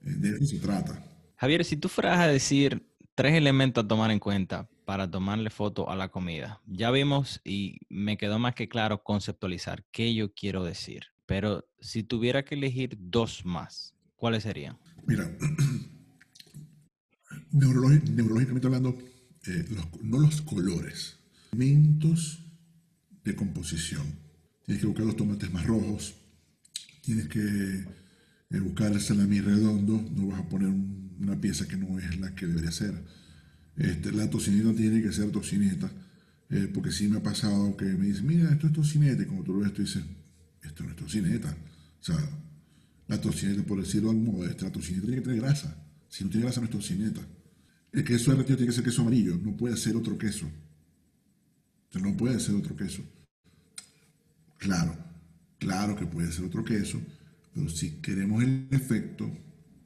Eh, 0.02 0.11
de 0.11 0.36
eso 0.36 0.46
se 0.46 0.59
trata. 0.59 1.05
Javier, 1.36 1.64
si 1.64 1.76
tú 1.76 1.88
fueras 1.88 2.20
a 2.20 2.26
decir 2.26 2.86
tres 3.14 3.34
elementos 3.34 3.84
a 3.84 3.88
tomar 3.88 4.11
en 4.11 4.18
cuenta 4.18 4.68
para 4.84 5.11
tomarle 5.11 5.50
foto 5.50 5.90
a 5.90 5.96
la 5.96 6.09
comida, 6.09 6.61
ya 6.66 6.90
vimos 6.90 7.40
y 7.44 7.78
me 7.88 8.16
quedó 8.16 8.38
más 8.38 8.55
que 8.55 8.68
claro 8.68 9.02
conceptualizar 9.02 9.84
qué 9.90 10.14
yo 10.14 10.32
quiero 10.32 10.64
decir, 10.64 11.07
pero 11.26 11.66
si 11.80 12.02
tuviera 12.02 12.44
que 12.44 12.55
elegir 12.55 12.96
dos 12.98 13.44
más, 13.44 13.94
¿cuáles 14.16 14.42
serían? 14.42 14.78
Mira, 15.07 15.30
neurológicamente 17.50 18.66
hablando, 18.66 18.98
eh, 19.46 19.64
no 20.02 20.18
los 20.18 20.42
colores, 20.42 21.18
elementos 21.52 22.44
de 23.22 23.34
composición. 23.34 24.24
Tienes 24.65 24.81
que 24.81 24.87
buscar 24.87 25.07
los 25.07 25.17
tomates 25.17 25.53
más 25.53 25.67
rojos, 25.67 26.15
tienes 27.03 27.29
que 27.29 27.85
eh, 28.51 28.61
buscar 28.61 28.93
el 28.93 29.01
salami 29.01 29.41
redondo, 29.41 30.03
no 30.15 30.29
vas 30.29 30.41
a 30.41 30.49
poner 30.49 30.69
una 30.69 31.41
pieza 31.41 31.69
que 31.69 31.77
no 31.77 31.99
es 31.99 32.19
la 32.19 32.35
que 32.35 32.47
debería 32.47 32.71
ser. 32.71 32.95
Este, 33.77 34.12
la 34.12 34.31
tocineta 34.31 34.75
tiene 34.75 35.03
que 35.03 35.12
ser 35.12 35.31
tocineta, 35.31 35.91
eh, 36.51 36.71
porque 36.73 36.93
sí 36.93 37.09
me 37.09 37.19
ha 37.19 37.23
pasado 37.23 37.77
que 37.77 37.85
me 37.85 38.07
dicen, 38.07 38.27
mira, 38.27 38.51
esto 38.51 38.69
es 38.69 38.73
tocineta, 38.73 39.23
y 39.23 39.27
como 39.27 39.43
tú 39.43 39.53
lo 39.55 39.61
ves, 39.61 39.73
tú 39.75 39.83
dices, 39.83 40.03
esto 40.62 40.85
no 40.85 40.91
es 40.91 40.97
tocineta. 40.97 41.51
O 42.01 42.05
sea, 42.05 42.17
la 43.09 43.21
tocineta, 43.21 43.62
por 43.65 43.81
decirlo 43.81 44.11
de 44.11 44.19
algún 44.19 44.33
modo, 44.35 44.47
la 44.47 44.73
tocineta 44.73 45.07
tiene 45.07 45.17
que 45.17 45.29
tener 45.29 45.41
grasa. 45.41 45.77
Si 46.09 46.25
no 46.25 46.31
tiene 46.31 46.45
grasa, 46.47 46.61
no 46.61 46.67
es 46.67 46.73
tocineta. 46.73 47.21
El 47.93 48.03
queso 48.03 48.31
derretido 48.31 48.57
tiene 48.57 48.71
que 48.71 48.77
ser 48.77 48.85
queso 48.85 49.03
amarillo, 49.03 49.39
no 49.43 49.57
puede 49.57 49.77
ser 49.77 49.95
otro 49.95 50.17
queso. 50.17 50.51
no 52.01 52.17
puede 52.17 52.41
ser 52.41 52.55
otro 52.55 52.75
queso. 52.77 53.05
Claro, 54.59 54.96
claro 55.59 55.94
que 55.96 56.07
puede 56.07 56.32
ser 56.32 56.44
otro 56.46 56.64
queso, 56.64 57.00
pero 57.52 57.68
si 57.68 58.00
queremos 58.00 58.42
el 58.42 58.66
efecto, 58.70 59.30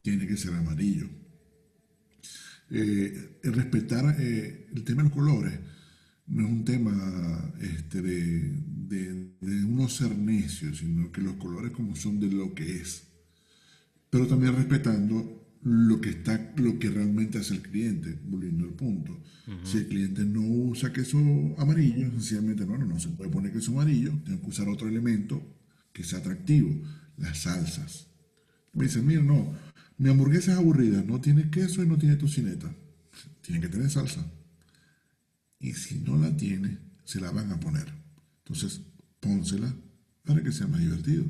tiene 0.03 0.27
que 0.27 0.37
ser 0.37 0.55
amarillo. 0.55 1.09
Eh, 2.71 3.39
respetar 3.45 4.15
eh, 4.21 4.67
el 4.75 4.85
tema 4.85 5.03
de 5.03 5.09
los 5.09 5.17
colores 5.17 5.59
no 6.27 6.45
es 6.45 6.51
un 6.53 6.65
tema 6.65 7.55
este, 7.61 8.03
de, 8.03 8.53
de, 8.67 9.33
de 9.41 9.65
uno 9.65 9.89
ser 9.89 10.17
necio, 10.17 10.75
sino 10.75 11.11
que 11.11 11.23
los 11.23 11.37
colores 11.37 11.73
como 11.73 11.97
son 11.97 12.21
de 12.21 12.29
lo 12.29 12.55
que 12.55 12.77
es. 12.77 13.05
Pero 14.11 14.27
también 14.27 14.57
respetando 14.57 15.38
lo 15.63 16.01
que 16.01 16.11
está, 16.11 16.53
lo 16.57 16.79
que 16.79 16.91
realmente 16.91 17.39
hace 17.39 17.55
el 17.55 17.63
cliente, 17.63 18.19
volviendo 18.25 18.65
al 18.65 18.73
punto. 18.73 19.23
Si 19.65 19.79
el 19.79 19.89
cliente 19.89 20.25
no 20.25 20.43
usa 20.43 20.93
queso 20.93 21.19
amarillo, 21.57 22.11
sencillamente 22.11 22.67
no, 22.67 22.77
no, 22.77 22.85
no 22.85 23.01
se 23.01 23.09
puede 23.09 23.31
poner 23.31 23.53
queso 23.53 23.73
amarillo, 23.73 24.13
tengo 24.25 24.43
que 24.43 24.51
usar 24.51 24.69
otro 24.69 24.89
elemento 24.89 25.43
que 25.93 26.05
sea 26.05 26.19
atractivo, 26.19 26.71
las 27.17 27.39
salsas. 27.39 28.09
Me 28.75 28.85
dicen, 28.85 29.07
mira, 29.07 29.23
no, 29.23 29.55
mi 29.97 30.11
hamburguesa 30.11 30.53
es 30.53 30.59
aburrida, 30.59 31.03
no 31.03 31.21
tiene 31.21 31.51
queso 31.51 31.83
y 31.83 31.89
no 31.89 31.97
tiene 31.97 32.17
tocineta. 32.17 32.73
Tiene 33.41 33.61
que 33.61 33.69
tener 33.69 33.91
salsa. 33.91 34.31
Y 35.59 35.73
si 35.73 36.01
no 36.01 36.17
la 36.19 36.37
tiene, 36.37 36.79
se 37.05 37.21
la 37.21 37.31
van 37.31 37.51
a 37.51 37.59
poner. 37.59 37.93
Entonces, 38.45 38.83
pónsela 39.19 39.75
para 40.25 40.43
que 40.43 40.53
sea 40.53 40.67
más 40.67 40.81
divertido. 40.81 41.25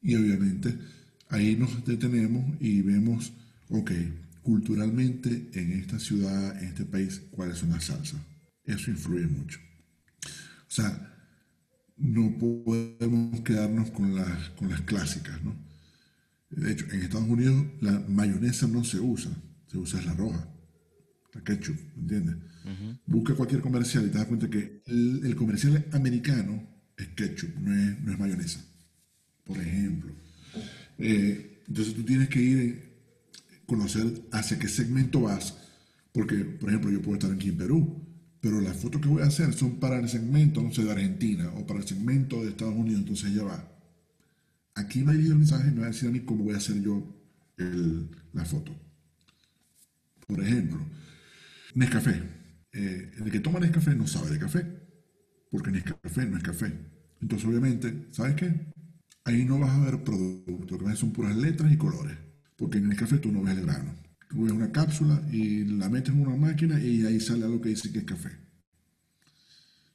Y 0.00 0.14
obviamente, 0.14 0.78
Ahí 1.30 1.56
nos 1.56 1.84
detenemos 1.84 2.56
y 2.60 2.82
vemos, 2.82 3.32
ok, 3.68 3.90
culturalmente 4.42 5.50
en 5.52 5.72
esta 5.72 5.98
ciudad, 5.98 6.58
en 6.62 6.68
este 6.68 6.84
país, 6.84 7.22
cuáles 7.30 7.58
son 7.58 7.70
las 7.70 7.84
salsas. 7.84 8.20
Eso 8.64 8.90
influye 8.90 9.26
mucho. 9.26 9.58
O 10.24 10.70
sea, 10.70 11.14
no 11.96 12.38
podemos 12.38 13.40
quedarnos 13.40 13.90
con 13.90 14.14
las, 14.14 14.50
con 14.50 14.70
las 14.70 14.80
clásicas, 14.82 15.42
¿no? 15.42 15.54
De 16.50 16.72
hecho, 16.72 16.86
en 16.90 17.02
Estados 17.02 17.28
Unidos 17.28 17.66
la 17.80 18.02
mayonesa 18.08 18.66
no 18.66 18.84
se 18.84 19.00
usa, 19.00 19.30
se 19.66 19.76
usa 19.76 20.00
la 20.02 20.14
roja, 20.14 20.48
la 21.34 21.42
ketchup, 21.42 21.76
¿entiendes? 21.96 22.36
Busca 23.06 23.34
cualquier 23.34 23.62
comercial 23.62 24.06
y 24.06 24.10
te 24.10 24.18
das 24.18 24.26
cuenta 24.26 24.48
que 24.50 24.82
el, 24.86 25.34
comercial 25.36 25.86
americano 25.92 26.66
es 26.96 27.08
ketchup, 27.08 27.54
no 27.58 27.74
es, 27.74 28.00
no 28.00 28.12
es 28.12 28.18
mayonesa, 28.18 28.64
por 29.44 29.58
ejemplo. 29.58 30.12
Eh, 30.98 31.62
entonces 31.68 31.94
tú 31.94 32.04
tienes 32.04 32.28
que 32.28 32.40
ir 32.40 32.82
a 33.62 33.66
conocer 33.66 34.06
hacia 34.32 34.58
qué 34.58 34.68
segmento 34.68 35.22
vas, 35.22 35.56
porque, 36.12 36.36
por 36.44 36.70
ejemplo, 36.70 36.90
yo 36.90 37.02
puedo 37.02 37.16
estar 37.18 37.32
aquí 37.32 37.48
en 37.50 37.56
Perú, 37.58 38.02
pero 38.40 38.60
las 38.60 38.76
fotos 38.76 39.00
que 39.00 39.08
voy 39.08 39.22
a 39.22 39.26
hacer 39.26 39.52
son 39.54 39.78
para 39.80 39.98
el 39.98 40.08
segmento, 40.08 40.62
no 40.62 40.72
sé, 40.72 40.84
de 40.84 40.92
Argentina 40.92 41.52
o 41.56 41.66
para 41.66 41.80
el 41.80 41.86
segmento 41.86 42.42
de 42.42 42.50
Estados 42.50 42.74
Unidos, 42.74 43.00
entonces 43.00 43.34
ya 43.34 43.44
va. 43.44 43.68
Aquí 44.74 45.02
me 45.02 45.12
ha 45.12 45.14
el 45.14 45.34
mensaje 45.36 45.70
me 45.70 45.80
va 45.80 45.86
a 45.86 45.90
decir 45.90 46.08
a 46.08 46.12
mí 46.12 46.20
cómo 46.20 46.44
voy 46.44 46.54
a 46.54 46.58
hacer 46.58 46.80
yo 46.80 47.02
la 48.32 48.44
foto. 48.44 48.72
Por 50.26 50.40
ejemplo, 50.40 50.78
Nescafé. 51.74 52.22
Eh, 52.72 53.12
el 53.18 53.30
que 53.30 53.40
toma 53.40 53.60
Nescafé 53.60 53.94
no 53.94 54.06
sabe 54.06 54.30
de 54.30 54.38
café, 54.38 54.66
porque 55.50 55.70
Nescafé 55.70 56.26
no 56.26 56.36
es 56.36 56.42
café. 56.42 56.72
Entonces, 57.20 57.48
obviamente, 57.48 58.08
¿sabes 58.12 58.36
qué? 58.36 58.54
Ahí 59.28 59.44
no 59.44 59.58
vas 59.58 59.70
a 59.70 59.84
ver 59.84 60.02
producto, 60.02 60.74
lo 60.74 60.78
que 60.78 60.84
ves 60.86 60.98
son 60.98 61.12
puras 61.12 61.36
letras 61.36 61.70
y 61.70 61.76
colores, 61.76 62.16
porque 62.56 62.78
en 62.78 62.90
el 62.90 62.96
café 62.96 63.18
tú 63.18 63.30
no 63.30 63.42
ves 63.42 63.58
el 63.58 63.66
grano. 63.66 63.94
Tú 64.28 64.42
ves 64.42 64.52
una 64.52 64.72
cápsula 64.72 65.22
y 65.30 65.64
la 65.64 65.88
metes 65.88 66.14
en 66.14 66.20
una 66.20 66.36
máquina 66.36 66.80
y 66.80 67.04
ahí 67.04 67.20
sale 67.20 67.44
algo 67.44 67.60
que 67.60 67.70
dice 67.70 67.92
que 67.92 68.00
es 68.00 68.04
café. 68.04 68.30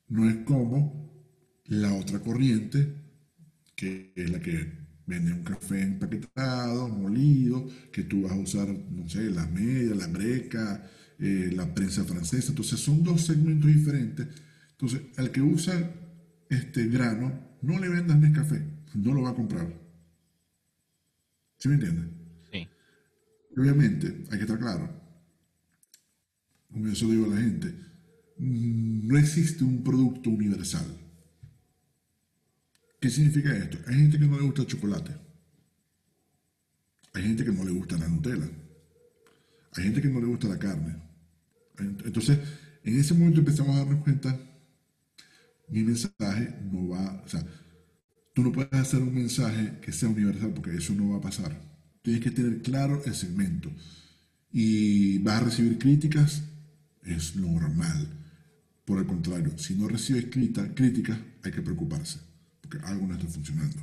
No 0.07 0.29
es 0.29 0.37
como 0.45 1.11
la 1.65 1.93
otra 1.93 2.19
corriente, 2.19 2.93
que 3.75 4.13
es 4.15 4.29
la 4.29 4.39
que 4.39 4.71
vende 5.05 5.33
un 5.33 5.43
café 5.43 5.81
empaquetado, 5.81 6.87
molido, 6.89 7.67
que 7.91 8.03
tú 8.03 8.23
vas 8.23 8.33
a 8.33 8.35
usar, 8.35 8.67
no 8.69 9.07
sé, 9.09 9.29
la 9.31 9.47
media, 9.47 9.95
la 9.95 10.07
breca, 10.07 10.89
eh, 11.19 11.51
la 11.55 11.73
prensa 11.73 12.03
francesa. 12.03 12.49
Entonces 12.49 12.79
son 12.79 13.03
dos 13.03 13.21
segmentos 13.21 13.71
diferentes. 13.71 14.27
Entonces, 14.71 15.01
al 15.17 15.31
que 15.31 15.41
usa 15.41 15.91
este 16.49 16.87
grano, 16.87 17.57
no 17.61 17.79
le 17.79 17.89
vendas 17.89 18.19
café 18.33 18.72
no 18.93 19.13
lo 19.13 19.21
va 19.23 19.29
a 19.29 19.35
comprar. 19.35 19.67
¿Sí 21.57 21.69
me 21.69 21.75
entiendes? 21.75 22.05
Sí. 22.51 22.67
Obviamente, 23.57 24.25
hay 24.31 24.37
que 24.37 24.43
estar 24.43 24.59
claro, 24.59 24.89
como 26.71 26.87
yo 26.87 26.95
se 26.95 27.05
lo 27.05 27.11
digo 27.11 27.25
a 27.25 27.35
la 27.35 27.41
gente, 27.41 27.73
no 28.37 29.17
existe 29.17 29.63
un 29.63 29.83
producto 29.83 30.29
universal. 30.29 30.85
¿Qué 32.99 33.09
significa 33.09 33.55
esto? 33.55 33.77
Hay 33.87 33.95
gente 33.95 34.17
que 34.17 34.25
no 34.25 34.37
le 34.37 34.43
gusta 34.43 34.61
el 34.61 34.67
chocolate. 34.67 35.11
Hay 37.13 37.23
gente 37.23 37.45
que 37.45 37.51
no 37.51 37.63
le 37.63 37.71
gusta 37.71 37.97
la 37.97 38.07
Nutella. 38.07 38.49
Hay 39.73 39.83
gente 39.83 40.01
que 40.01 40.09
no 40.09 40.19
le 40.19 40.27
gusta 40.27 40.47
la 40.47 40.57
carne. 40.57 40.95
Entonces, 41.77 42.39
en 42.83 42.99
ese 42.99 43.13
momento 43.13 43.39
empezamos 43.39 43.75
a 43.75 43.79
darnos 43.79 44.03
cuenta, 44.03 44.39
mi 45.69 45.83
mensaje 45.83 46.59
no 46.71 46.89
va, 46.89 47.21
o 47.23 47.27
sea, 47.27 47.45
Tú 48.33 48.43
no 48.43 48.51
puedes 48.51 48.73
hacer 48.73 49.01
un 49.01 49.13
mensaje 49.13 49.79
que 49.81 49.91
sea 49.91 50.09
universal 50.09 50.51
porque 50.53 50.75
eso 50.75 50.93
no 50.93 51.09
va 51.09 51.17
a 51.17 51.21
pasar. 51.21 51.59
Tienes 52.01 52.23
que 52.23 52.31
tener 52.31 52.61
claro 52.61 53.01
el 53.05 53.13
segmento. 53.13 53.71
Y 54.51 55.19
vas 55.19 55.41
a 55.41 55.45
recibir 55.45 55.77
críticas, 55.77 56.43
es 57.03 57.35
normal. 57.35 58.07
Por 58.85 58.99
el 58.99 59.05
contrario, 59.07 59.57
si 59.57 59.75
no 59.75 59.87
recibes 59.87 60.25
críticas, 60.25 61.17
hay 61.43 61.51
que 61.51 61.61
preocuparse, 61.61 62.19
porque 62.61 62.79
algo 62.85 63.07
no 63.07 63.13
está 63.13 63.27
funcionando. 63.27 63.77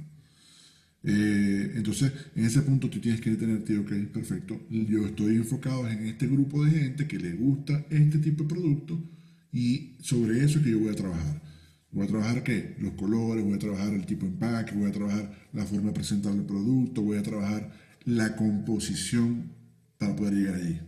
Eh, 1.03 1.73
entonces, 1.77 2.13
en 2.37 2.45
ese 2.45 2.61
punto 2.63 2.91
tú 2.91 3.01
tienes 3.01 3.21
que 3.21 3.31
tener, 3.37 3.65
tío, 3.65 3.81
ok, 3.81 3.93
perfecto. 4.13 4.61
Yo 4.71 5.07
estoy 5.07 5.37
enfocado 5.37 5.89
en 5.89 6.07
este 6.07 6.27
grupo 6.27 6.65
de 6.65 6.73
gente 6.73 7.07
que 7.09 7.19
le 7.19 7.33
gusta 7.33 7.87
este 7.91 8.19
tipo 8.19 8.45
de 8.45 8.49
producto 8.51 9.03
y 9.53 9.97
sobre 10.01 10.45
eso 10.45 10.59
es 10.59 10.65
que 10.65 10.71
yo 10.71 10.81
voy 10.81 10.91
a 10.91 10.95
trabajar. 10.95 11.41
Voy 11.93 12.05
a 12.05 12.09
trabajar 12.09 12.45
qué? 12.45 12.77
Los 12.79 12.95
colores, 12.95 13.45
voy 13.45 13.55
a 13.55 13.59
trabajar 13.59 13.93
el 13.93 14.07
tipo 14.07 14.25
de 14.25 14.33
empaque, 14.33 14.75
voy 14.75 14.89
a 14.89 14.93
trabajar 14.93 15.49
la 15.53 15.65
forma 15.65 15.89
de 15.89 15.95
presentar 15.95 16.33
el 16.33 16.45
producto, 16.45 17.03
voy 17.03 17.19
a 17.19 17.23
trabajar 17.23 17.73
la 18.05 18.37
composición 18.37 19.53
para 19.99 20.15
poder 20.15 20.35
llegar 20.35 20.55
ahí. 20.55 20.81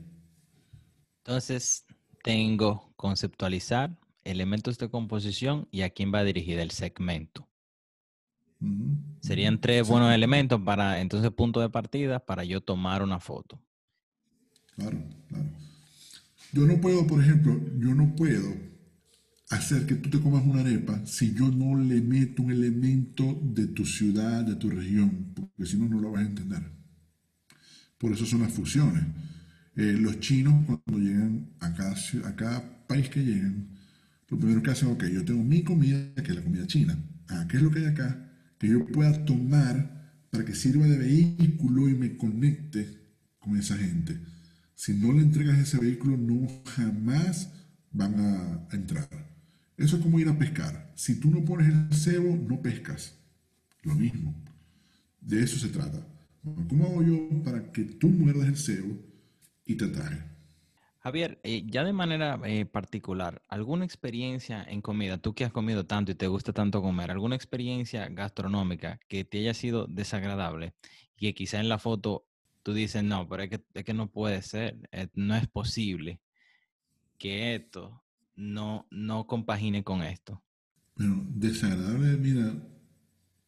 Entonces, 1.25 1.85
tengo 2.23 2.93
conceptualizar, 2.97 3.99
elementos 4.25 4.79
de 4.79 4.89
composición 4.89 5.67
y 5.73 5.83
a 5.83 5.91
quién 5.91 6.13
va 6.15 6.23
dirigida 6.23 6.63
el 6.63 6.71
segmento. 6.71 7.49
Serían 9.21 9.61
tres 9.61 9.89
buenos 9.89 10.15
elementos 10.15 10.61
para, 10.61 11.01
entonces, 11.01 11.33
punto 11.33 11.61
de 11.61 11.69
partida 11.69 12.21
para 12.21 12.45
yo 12.45 12.61
tomar 12.61 13.03
una 13.03 13.19
foto. 13.19 13.61
Claro, 14.77 14.99
claro. 15.29 15.49
Yo 16.53 16.67
no 16.67 16.81
puedo, 16.81 17.07
por 17.09 17.21
ejemplo, 17.21 17.61
yo 17.79 17.93
no 17.95 18.15
puedo 18.15 18.72
hacer 19.53 19.87
que 19.87 19.97
tú 19.97 20.09
te 20.09 20.21
comas 20.21 20.45
una 20.47 20.61
arepa 20.61 21.05
si 21.05 21.35
yo 21.35 21.51
no 21.51 21.77
le 21.77 22.01
meto 22.01 22.43
un 22.43 22.53
elemento 22.53 23.39
de 23.43 23.67
tu 23.67 23.85
ciudad, 23.85 24.45
de 24.45 24.57
tu 24.57 24.71
región, 24.71 25.33
porque 25.35 25.67
si 25.67 25.77
no, 25.77 25.89
no 25.89 26.01
lo 26.01 26.13
vas 26.13 26.23
a 26.23 26.29
entender. 26.29 26.63
Por 27.99 28.13
eso 28.13 28.25
son 28.25 28.41
las 28.41 28.53
fusiones. 28.53 29.05
Eh, 29.77 29.97
los 29.99 30.21
chinos, 30.21 30.55
cuando 30.67 30.99
llegan 30.99 31.51
a 31.61 31.73
cada, 31.75 31.95
a 32.25 32.37
cada 32.37 32.87
país 32.87 33.09
que 33.11 33.25
llegan, 33.25 33.69
lo 34.29 34.39
primero 34.39 34.63
que 34.63 34.71
hacen, 34.71 34.89
ok, 34.89 35.05
yo 35.05 35.25
tengo 35.25 35.45
mi 35.45 35.63
comida, 35.63 36.15
que 36.15 36.31
es 36.31 36.37
la 36.37 36.43
comida 36.43 36.67
china. 36.67 36.99
Ah, 37.29 37.47
¿qué 37.49 37.59
es 37.59 37.63
lo 37.63 37.71
que 37.71 37.81
hay 37.81 37.87
acá? 37.87 38.31
Que 38.59 38.69
yo 38.69 38.87
pueda 38.87 39.25
tomar 39.25 40.27
para 40.31 40.45
que 40.47 40.55
sirva 40.55 40.87
de 40.87 40.97
vehículo 40.97 41.91
y 41.91 41.95
me 41.95 42.17
conecte 42.17 42.89
con 43.39 43.59
esa 43.59 43.77
gente. 43.77 44.19
Si 44.75 44.95
no 44.95 45.13
le 45.13 45.21
entregas 45.21 45.59
ese 45.59 45.79
vehículo, 45.79 46.17
no 46.17 46.49
jamás 46.75 47.51
van 47.93 48.19
a 48.19 48.69
entrar. 48.73 49.32
Eso 49.83 49.97
es 49.97 50.03
como 50.03 50.21
ir 50.21 50.29
a 50.29 50.39
pescar. 50.39 50.93
Si 50.95 51.19
tú 51.19 51.29
no 51.29 51.45
pones 51.45 51.67
el 51.67 51.93
cebo, 51.93 52.37
no 52.37 52.63
pescas. 52.63 53.19
Lo 53.83 53.95
mismo. 53.95 54.33
De 55.21 55.43
eso 55.43 55.59
se 55.59 55.71
trata. 55.71 56.07
¿Cómo 56.69 56.87
hago 56.87 57.03
yo 57.03 57.43
para 57.43 57.73
que 57.73 57.83
tú 57.83 58.09
muerdas 58.09 58.47
el 58.47 58.57
cebo 58.57 58.97
y 59.67 59.75
te 59.75 59.87
atrae? 59.87 60.23
Javier, 61.01 61.41
eh, 61.43 61.65
ya 61.67 61.83
de 61.83 61.93
manera 61.93 62.41
eh, 62.45 62.65
particular, 62.65 63.43
¿alguna 63.49 63.85
experiencia 63.85 64.63
en 64.63 64.83
comida, 64.83 65.19
tú 65.19 65.35
que 65.35 65.45
has 65.45 65.53
comido 65.53 65.85
tanto 65.85 66.13
y 66.13 66.15
te 66.15 66.29
gusta 66.29 66.53
tanto 66.53 66.81
comer, 66.81 67.11
alguna 67.11 67.35
experiencia 67.35 68.09
gastronómica 68.09 69.01
que 69.09 69.25
te 69.25 69.39
haya 69.39 69.53
sido 69.53 69.89
desagradable 69.89 70.75
y 71.17 71.27
que 71.27 71.35
quizá 71.35 71.59
en 71.59 71.69
la 71.69 71.81
foto 71.81 72.29
tú 72.63 72.73
dices, 72.73 73.03
no, 73.03 73.29
pero 73.29 73.43
es 73.43 73.51
que, 73.51 73.65
es 73.75 73.85
que 73.85 73.95
no 73.95 74.13
puede 74.13 74.43
ser, 74.43 74.79
eh, 74.93 75.09
no 75.15 75.35
es 75.35 75.49
posible 75.49 76.21
que 77.19 77.57
esto 77.57 78.02
no, 78.37 78.87
no 78.91 79.27
compagine 79.27 79.83
con 79.85 80.03
esto? 80.03 80.43
Bueno, 80.97 81.27
desagradable, 81.35 82.17
mira, 82.17 82.55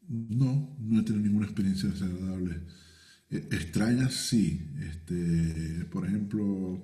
no, 0.09 0.77
no 0.79 1.01
he 1.01 1.03
tenido 1.03 1.25
ninguna 1.25 1.47
experiencia 1.47 1.89
desagradable. 1.89 2.63
E, 3.31 3.37
extraña, 3.37 4.09
sí. 4.09 4.61
Este, 4.81 5.85
por 5.87 6.07
ejemplo, 6.07 6.83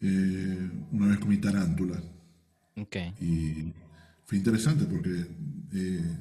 eh, 0.00 0.70
una 0.92 1.08
vez 1.08 1.18
comí 1.18 1.38
tarántula. 1.38 2.02
Okay. 2.76 3.12
Y 3.20 3.72
fue 4.24 4.38
interesante 4.38 4.84
porque 4.84 5.26
eh, 5.72 6.18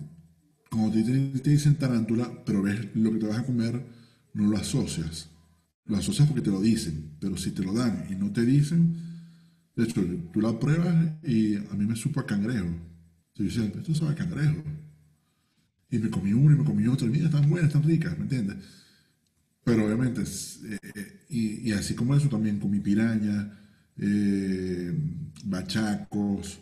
como 0.69 0.91
te, 0.91 1.03
te, 1.03 1.49
dicen 1.49 1.75
tarántula, 1.75 2.43
pero 2.45 2.61
ves 2.61 2.95
lo 2.95 3.11
que 3.11 3.19
te 3.19 3.27
vas 3.27 3.39
a 3.39 3.45
comer, 3.45 3.85
no 4.33 4.47
lo 4.47 4.57
asocias. 4.57 5.29
Lo 5.85 5.97
asocias 5.97 6.27
porque 6.27 6.43
te 6.43 6.51
lo 6.51 6.61
dicen, 6.61 7.15
pero 7.19 7.37
si 7.37 7.51
te 7.51 7.63
lo 7.63 7.73
dan 7.73 8.05
y 8.09 8.15
no 8.15 8.31
te 8.31 8.45
dicen, 8.45 9.08
de 9.79 9.85
hecho, 9.85 10.01
tú 10.33 10.41
la 10.41 10.59
pruebas 10.59 10.93
y 11.23 11.55
a 11.55 11.73
mí 11.73 11.85
me 11.85 11.95
supo 11.95 12.19
a 12.19 12.25
cangrejo. 12.25 12.67
Yo 13.35 13.45
decía, 13.45 13.63
esto 13.63 13.95
sabe 13.95 14.11
a 14.11 14.15
cangrejo. 14.15 14.61
Y 15.89 15.99
me 15.99 16.09
comí 16.09 16.33
uno 16.33 16.53
y 16.53 16.57
me 16.57 16.65
comí 16.65 16.85
otro. 16.87 17.07
Y 17.07 17.11
mira, 17.11 17.27
están 17.27 17.49
buenas, 17.49 17.69
están 17.69 17.83
ricas, 17.83 18.17
¿me 18.17 18.23
entiendes? 18.23 18.57
Pero 19.63 19.85
obviamente, 19.85 20.21
eh, 20.21 21.25
y, 21.29 21.71
así 21.71 21.95
como 21.95 22.13
eso, 22.13 22.27
también 22.27 22.59
comí 22.59 22.81
piraña, 22.81 23.57
eh, 23.97 24.93
bachacos. 25.45 26.59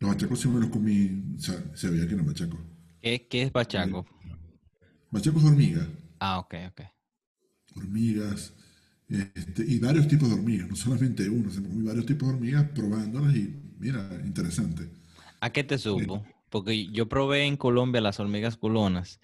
Los 0.00 0.10
bachacos 0.10 0.40
siempre 0.40 0.62
los 0.62 0.70
comí, 0.70 1.34
o 1.36 1.40
sea, 1.40 1.62
se 1.74 1.90
veía 1.90 2.08
que 2.08 2.14
eran 2.14 2.26
bachacos. 2.26 2.60
¿Qué, 3.02 3.26
¿Qué, 3.28 3.42
es 3.42 3.52
bachaco? 3.52 4.06
Bachacos 5.10 5.42
de 5.42 5.50
hormiga. 5.50 5.86
Ah, 6.18 6.38
ok, 6.38 6.54
ok. 6.70 6.80
Hormigas. 7.76 8.54
Este, 9.08 9.64
y 9.66 9.78
varios 9.78 10.08
tipos 10.08 10.28
de 10.28 10.36
hormigas, 10.36 10.68
no 10.68 10.76
solamente 10.76 11.28
uno, 11.28 11.50
sino 11.50 11.68
varios 11.84 12.06
tipos 12.06 12.28
de 12.28 12.34
hormigas 12.34 12.68
probándolas 12.74 13.34
y 13.36 13.54
mira, 13.78 14.08
interesante. 14.24 14.88
¿A 15.40 15.50
qué 15.50 15.64
te 15.64 15.76
supo? 15.76 16.24
Porque 16.48 16.90
yo 16.92 17.08
probé 17.08 17.44
en 17.44 17.56
Colombia 17.56 18.00
las 18.00 18.20
hormigas 18.20 18.56
culonas. 18.56 19.20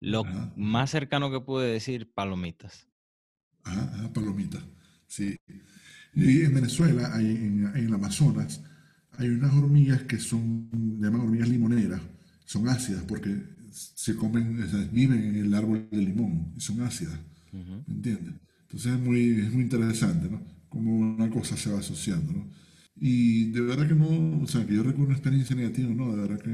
Lo 0.00 0.24
más 0.56 0.90
cercano 0.90 1.30
que 1.30 1.40
pude 1.40 1.66
decir, 1.66 2.12
palomitas. 2.12 2.86
Ah, 3.64 4.10
palomitas, 4.12 4.62
sí. 5.06 5.38
Y 6.14 6.42
en 6.42 6.54
Venezuela, 6.54 7.14
hay, 7.14 7.26
en, 7.26 7.72
el 7.74 7.94
Amazonas, 7.94 8.62
hay 9.12 9.28
unas 9.28 9.54
hormigas 9.54 10.02
que 10.02 10.18
son, 10.18 10.68
llaman 11.00 11.22
hormigas 11.22 11.48
limoneras, 11.48 12.00
son 12.44 12.68
ácidas 12.68 13.02
porque 13.04 13.34
se 13.72 14.14
comen, 14.14 14.58
viven 14.92 15.24
en 15.24 15.36
el 15.36 15.54
árbol 15.54 15.88
de 15.90 15.98
limón 15.98 16.52
y 16.56 16.60
son 16.60 16.82
ácidas, 16.82 17.18
¿me 17.52 17.94
entiendes? 17.94 18.34
Entonces 18.74 18.92
es 18.94 18.98
muy, 19.00 19.30
es 19.40 19.52
muy 19.52 19.62
interesante, 19.62 20.28
¿no? 20.28 20.42
Cómo 20.68 20.96
una 20.98 21.30
cosa 21.30 21.56
se 21.56 21.70
va 21.70 21.78
asociando, 21.78 22.32
¿no? 22.32 22.50
Y 22.96 23.50
de 23.52 23.60
verdad 23.60 23.86
que 23.86 23.94
no, 23.94 24.42
o 24.42 24.46
sea, 24.48 24.66
que 24.66 24.74
yo 24.74 24.82
recuerdo 24.82 25.06
una 25.06 25.14
experiencia 25.14 25.54
negativa, 25.54 25.90
no, 25.94 26.10
de 26.16 26.22
verdad 26.22 26.40
que 26.42 26.50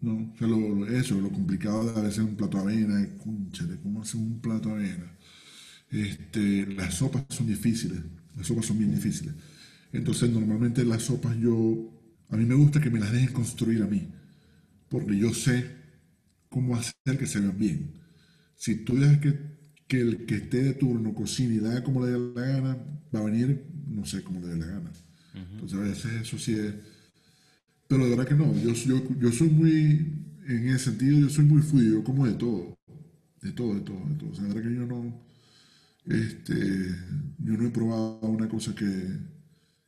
no. 0.00 0.32
O 0.34 0.36
sea, 0.36 0.48
lo, 0.48 0.86
eso, 0.88 1.20
lo 1.20 1.30
complicado 1.30 1.92
de 1.92 2.00
a 2.00 2.02
veces 2.02 2.18
un 2.24 2.36
plato 2.36 2.58
de 2.58 2.64
avena, 2.64 3.08
cónchale, 3.22 3.78
¿cómo 3.80 4.02
hacer 4.02 4.20
un 4.20 4.40
plato 4.40 4.70
de 4.70 4.74
avena? 4.74 5.16
Este, 5.90 6.66
las 6.74 6.94
sopas 6.94 7.24
son 7.28 7.46
difíciles, 7.46 8.00
las 8.36 8.46
sopas 8.46 8.66
son 8.66 8.78
bien 8.78 8.94
difíciles. 8.94 9.34
Entonces, 9.92 10.30
normalmente 10.30 10.84
las 10.84 11.04
sopas 11.04 11.36
yo, 11.38 11.92
a 12.30 12.36
mí 12.36 12.44
me 12.44 12.54
gusta 12.56 12.80
que 12.80 12.90
me 12.90 12.98
las 13.00 13.12
dejen 13.12 13.32
construir 13.32 13.82
a 13.82 13.86
mí, 13.86 14.08
porque 14.88 15.16
yo 15.18 15.34
sé 15.34 15.70
cómo 16.50 16.76
hacer 16.76 17.18
que 17.18 17.26
se 17.26 17.40
vean 17.40 17.58
bien. 17.58 17.92
Si 18.56 18.76
tú 18.84 18.96
dejas 18.96 19.18
que 19.20 19.54
que 19.94 20.00
el 20.00 20.26
que 20.26 20.36
esté 20.36 20.62
de 20.62 20.74
turno 20.74 21.14
cocine 21.14 21.54
y 21.54 21.60
la 21.60 21.70
haga 21.70 21.84
como 21.84 22.04
le 22.04 22.12
dé 22.12 22.18
la 22.18 22.46
gana, 22.46 22.78
va 23.14 23.20
a 23.20 23.24
venir, 23.24 23.64
no 23.88 24.04
sé, 24.04 24.22
cómo 24.22 24.40
le 24.40 24.48
dé 24.48 24.56
la 24.56 24.66
gana. 24.66 24.90
Entonces 25.52 25.78
a 25.78 25.82
veces 25.82 26.12
eso 26.22 26.38
sí 26.38 26.54
es... 26.54 26.74
Pero 27.88 28.04
de 28.04 28.10
verdad 28.10 28.26
que 28.26 28.34
no, 28.34 28.52
yo, 28.62 28.72
yo, 28.72 29.18
yo 29.18 29.32
soy 29.32 29.50
muy, 29.50 29.72
en 30.46 30.68
ese 30.68 30.86
sentido, 30.86 31.18
yo 31.18 31.28
soy 31.28 31.44
muy 31.44 31.62
fluido, 31.62 31.98
yo 31.98 32.04
como 32.04 32.26
de 32.26 32.34
todo, 32.34 32.78
de 33.42 33.52
todo, 33.52 33.74
de 33.74 33.80
todo, 33.82 34.08
de 34.08 34.14
todo. 34.16 34.30
O 34.30 34.34
sea, 34.34 34.44
de 34.44 34.54
verdad 34.54 34.68
que 34.70 34.76
yo 34.76 34.86
no, 34.86 35.20
este, 36.06 36.54
yo 37.38 37.56
no 37.56 37.66
he 37.66 37.70
probado 37.70 38.20
una 38.22 38.48
cosa 38.48 38.74
que, 38.74 39.18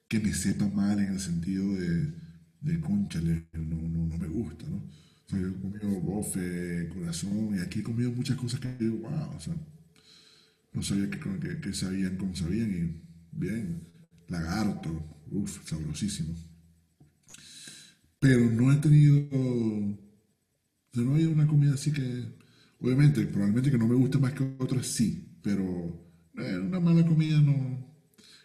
que 0.09 0.21
me 0.21 0.33
sepa 0.35 0.69
mal 0.69 0.99
en 0.99 1.13
el 1.15 1.21
sentido 1.21 1.75
de, 1.75 2.13
de 2.61 2.81
conchale, 2.81 3.47
no, 3.55 3.77
no, 3.89 4.07
no 4.07 4.19
me 4.19 4.29
gusta, 4.29 4.69
¿no? 4.69 4.77
O 4.79 5.29
sea, 5.29 5.41
yo 5.41 5.49
he 5.49 5.55
comido 5.55 6.01
bofe, 6.01 6.89
corazón, 6.89 7.57
y 7.57 7.61
aquí 7.61 7.81
he 7.81 7.83
comido 7.83 8.13
muchas 8.13 8.37
cosas 8.37 8.61
que 8.61 8.75
digo, 8.79 8.99
wow, 8.99 9.37
o 9.37 9.41
sea, 9.41 9.55
no 10.77 10.83
sabía 10.83 11.09
que, 11.11 11.19
que, 11.61 11.73
sabían 11.73 12.19
como 12.19 12.37
sabían 12.37 12.71
y 12.71 13.03
bien, 13.33 13.83
lagarto, 14.29 14.91
uff, 15.31 15.67
sabrosísimo. 15.67 16.35
Pero 18.21 18.51
no 18.51 18.71
he 18.71 18.77
tenido, 18.77 19.27
no 20.93 21.15
hay 21.15 21.25
una 21.25 21.47
comida 21.47 21.75
así 21.75 21.93
que, 21.93 22.25
obviamente, 22.79 23.25
probablemente 23.25 23.71
que 23.71 23.79
no 23.79 23.89
me 23.89 23.95
guste 23.95 24.19
más 24.19 24.35
que 24.35 24.45
otras, 24.59 24.87
sí, 24.87 25.39
pero 25.43 25.65
eh, 26.37 26.59
una 26.59 26.79
mala 26.79 27.07
comida 27.07 27.41
no. 27.41 27.97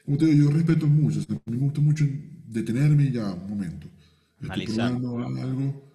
Como 0.06 0.18
te 0.18 0.28
digo, 0.28 0.50
yo 0.50 0.56
respeto 0.56 0.88
mucho, 0.88 1.20
a 1.20 1.52
mí 1.52 1.58
me 1.58 1.66
gusta 1.66 1.82
mucho 1.82 2.06
detenerme 2.48 3.06
y 3.06 3.12
ya, 3.12 3.30
un 3.34 3.50
momento. 3.50 3.88
Estoy 4.42 4.68
probando 4.68 5.20
algo 5.20 5.92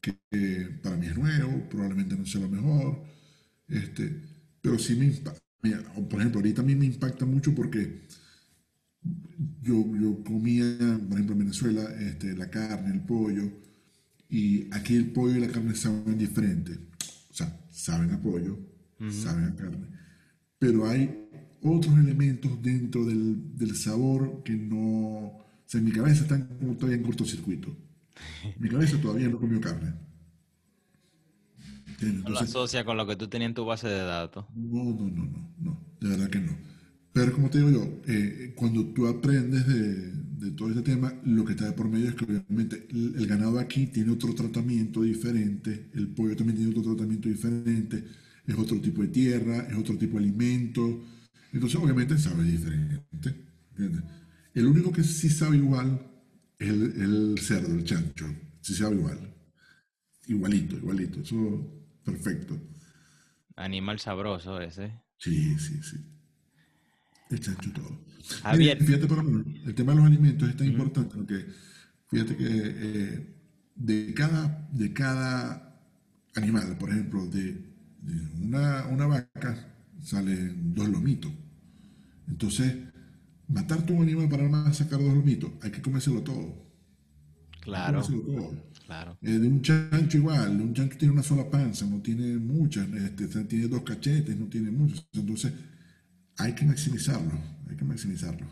que, 0.00 0.14
para 0.84 0.96
mí 0.96 1.06
es 1.06 1.18
nuevo, 1.18 1.68
probablemente 1.68 2.16
no 2.16 2.24
sea 2.24 2.42
lo 2.42 2.48
mejor, 2.48 3.02
este, 3.68 4.22
pero 4.62 4.78
sí 4.78 4.94
me, 4.94 5.12
por 5.60 6.20
ejemplo, 6.20 6.40
ahorita 6.40 6.62
a 6.62 6.64
mí 6.64 6.74
me 6.74 6.86
impacta 6.86 7.26
mucho 7.26 7.54
porque 7.54 8.02
yo, 9.62 9.84
yo 9.96 10.22
comía, 10.24 10.64
por 11.08 11.14
ejemplo, 11.14 11.32
en 11.34 11.38
Venezuela, 11.38 11.82
este, 12.00 12.34
la 12.34 12.50
carne, 12.50 12.92
el 12.92 13.00
pollo, 13.00 13.50
y 14.28 14.72
aquí 14.72 14.94
el 14.96 15.10
pollo 15.10 15.36
y 15.36 15.40
la 15.40 15.48
carne 15.48 15.74
saben 15.74 16.16
diferente. 16.16 16.78
O 17.30 17.34
sea, 17.34 17.60
saben 17.70 18.10
a 18.12 18.20
pollo, 18.20 18.58
saben 19.10 19.44
a 19.44 19.56
carne. 19.56 19.86
Pero 20.58 20.86
hay 20.88 21.28
otros 21.62 21.98
elementos 21.98 22.62
dentro 22.62 23.04
del, 23.04 23.56
del, 23.56 23.76
sabor 23.76 24.42
que 24.44 24.54
no... 24.54 24.78
O 24.78 25.44
sea, 25.66 25.78
en 25.78 25.84
mi 25.84 25.92
cabeza 25.92 26.22
están 26.22 26.48
todavía 26.76 26.96
en 26.96 27.02
cortocircuito. 27.02 27.76
Mi 28.58 28.68
cabeza 28.68 29.00
todavía 29.00 29.28
no 29.28 29.38
comió 29.38 29.60
carne. 29.60 29.94
¿No 32.00 32.30
lo 32.30 32.38
asocia 32.38 32.84
con 32.84 32.96
lo 32.96 33.06
que 33.06 33.16
tú 33.16 33.28
tenías 33.28 33.50
en 33.50 33.54
tu 33.54 33.64
base 33.64 33.88
de 33.88 34.00
datos? 34.00 34.46
No, 34.54 34.84
no, 34.84 35.08
no, 35.08 35.24
no, 35.24 35.54
no, 35.58 35.80
de 36.00 36.08
verdad 36.08 36.30
que 36.30 36.40
no. 36.40 36.52
Pero 37.12 37.32
como 37.32 37.50
te 37.50 37.58
digo 37.58 37.70
yo, 37.70 38.00
eh, 38.06 38.52
cuando 38.56 38.86
tú 38.86 39.06
aprendes 39.06 39.66
de, 39.66 40.12
de, 40.12 40.50
todo 40.52 40.68
este 40.68 40.82
tema, 40.82 41.12
lo 41.24 41.44
que 41.44 41.52
está 41.52 41.66
de 41.66 41.72
por 41.72 41.88
medio 41.88 42.08
es 42.08 42.14
que 42.14 42.24
obviamente 42.24 42.86
el, 42.90 43.26
ganado 43.26 43.58
aquí 43.58 43.86
tiene 43.86 44.12
otro 44.12 44.32
tratamiento 44.34 45.02
diferente, 45.02 45.90
el 45.94 46.08
pollo 46.08 46.36
también 46.36 46.56
tiene 46.56 46.70
otro 46.70 46.94
tratamiento 46.94 47.28
diferente, 47.28 48.04
es 48.46 48.56
otro 48.56 48.80
tipo 48.80 49.02
de 49.02 49.08
tierra, 49.08 49.66
es 49.68 49.76
otro 49.76 49.96
tipo 49.98 50.18
de 50.18 50.24
alimento, 50.24 51.02
entonces 51.52 51.80
obviamente 51.80 52.16
sabe 52.16 52.44
diferente. 52.44 53.02
¿entiendes? 53.70 54.02
El 54.54 54.66
único 54.66 54.92
que 54.92 55.02
sí 55.02 55.28
sabe 55.28 55.56
igual 55.56 56.00
es 56.58 56.68
el, 56.68 57.38
cerdo, 57.40 57.74
el 57.74 57.84
chancho. 57.84 58.26
Se 58.60 58.74
sabe 58.74 58.96
igual. 58.96 59.34
Igualito, 60.26 60.76
igualito. 60.76 61.20
Eso, 61.20 61.79
perfecto. 62.12 62.58
Animal 63.56 63.98
sabroso 63.98 64.60
ese. 64.60 64.92
Sí, 65.18 65.58
sí, 65.58 65.80
sí. 65.82 65.96
Chancho 67.38 67.72
todo. 67.72 68.04
fíjate, 68.56 69.06
por 69.06 69.18
el 69.18 69.74
tema 69.74 69.92
de 69.92 69.98
los 69.98 70.06
alimentos 70.06 70.48
es 70.48 70.56
tan 70.56 70.66
importante 70.66 71.14
porque 71.14 71.46
fíjate 72.08 72.36
que 72.36 72.46
eh, 72.48 73.34
de, 73.76 74.14
cada, 74.14 74.68
de 74.72 74.92
cada 74.92 75.80
animal, 76.34 76.76
por 76.76 76.90
ejemplo, 76.90 77.26
de, 77.26 77.70
una, 78.40 78.86
una 78.86 79.06
vaca 79.06 79.74
salen 80.02 80.74
dos 80.74 80.88
lomitos. 80.88 81.32
Entonces, 82.26 82.74
matar 83.48 83.84
tu 83.84 84.00
animal 84.02 84.28
para 84.28 84.72
sacar 84.72 84.98
dos 84.98 85.14
lomitos, 85.14 85.52
hay 85.62 85.70
que 85.70 85.82
comérselo 85.82 86.22
todo. 86.22 86.70
Claro. 87.60 88.02
Claro. 88.90 89.16
Eh, 89.22 89.30
de 89.30 89.46
un 89.46 89.62
chancho 89.62 90.18
igual, 90.18 90.60
un 90.60 90.74
chancho 90.74 90.98
tiene 90.98 91.14
una 91.14 91.22
sola 91.22 91.48
panza, 91.48 91.86
no 91.86 92.02
tiene 92.02 92.36
muchas, 92.38 92.88
este, 92.88 93.44
tiene 93.44 93.68
dos 93.68 93.82
cachetes, 93.82 94.36
no 94.36 94.46
tiene 94.46 94.72
muchos. 94.72 95.06
Entonces, 95.12 95.52
hay 96.36 96.56
que 96.56 96.64
maximizarlo, 96.64 97.38
hay 97.68 97.76
que 97.76 97.84
maximizarlo. 97.84 98.48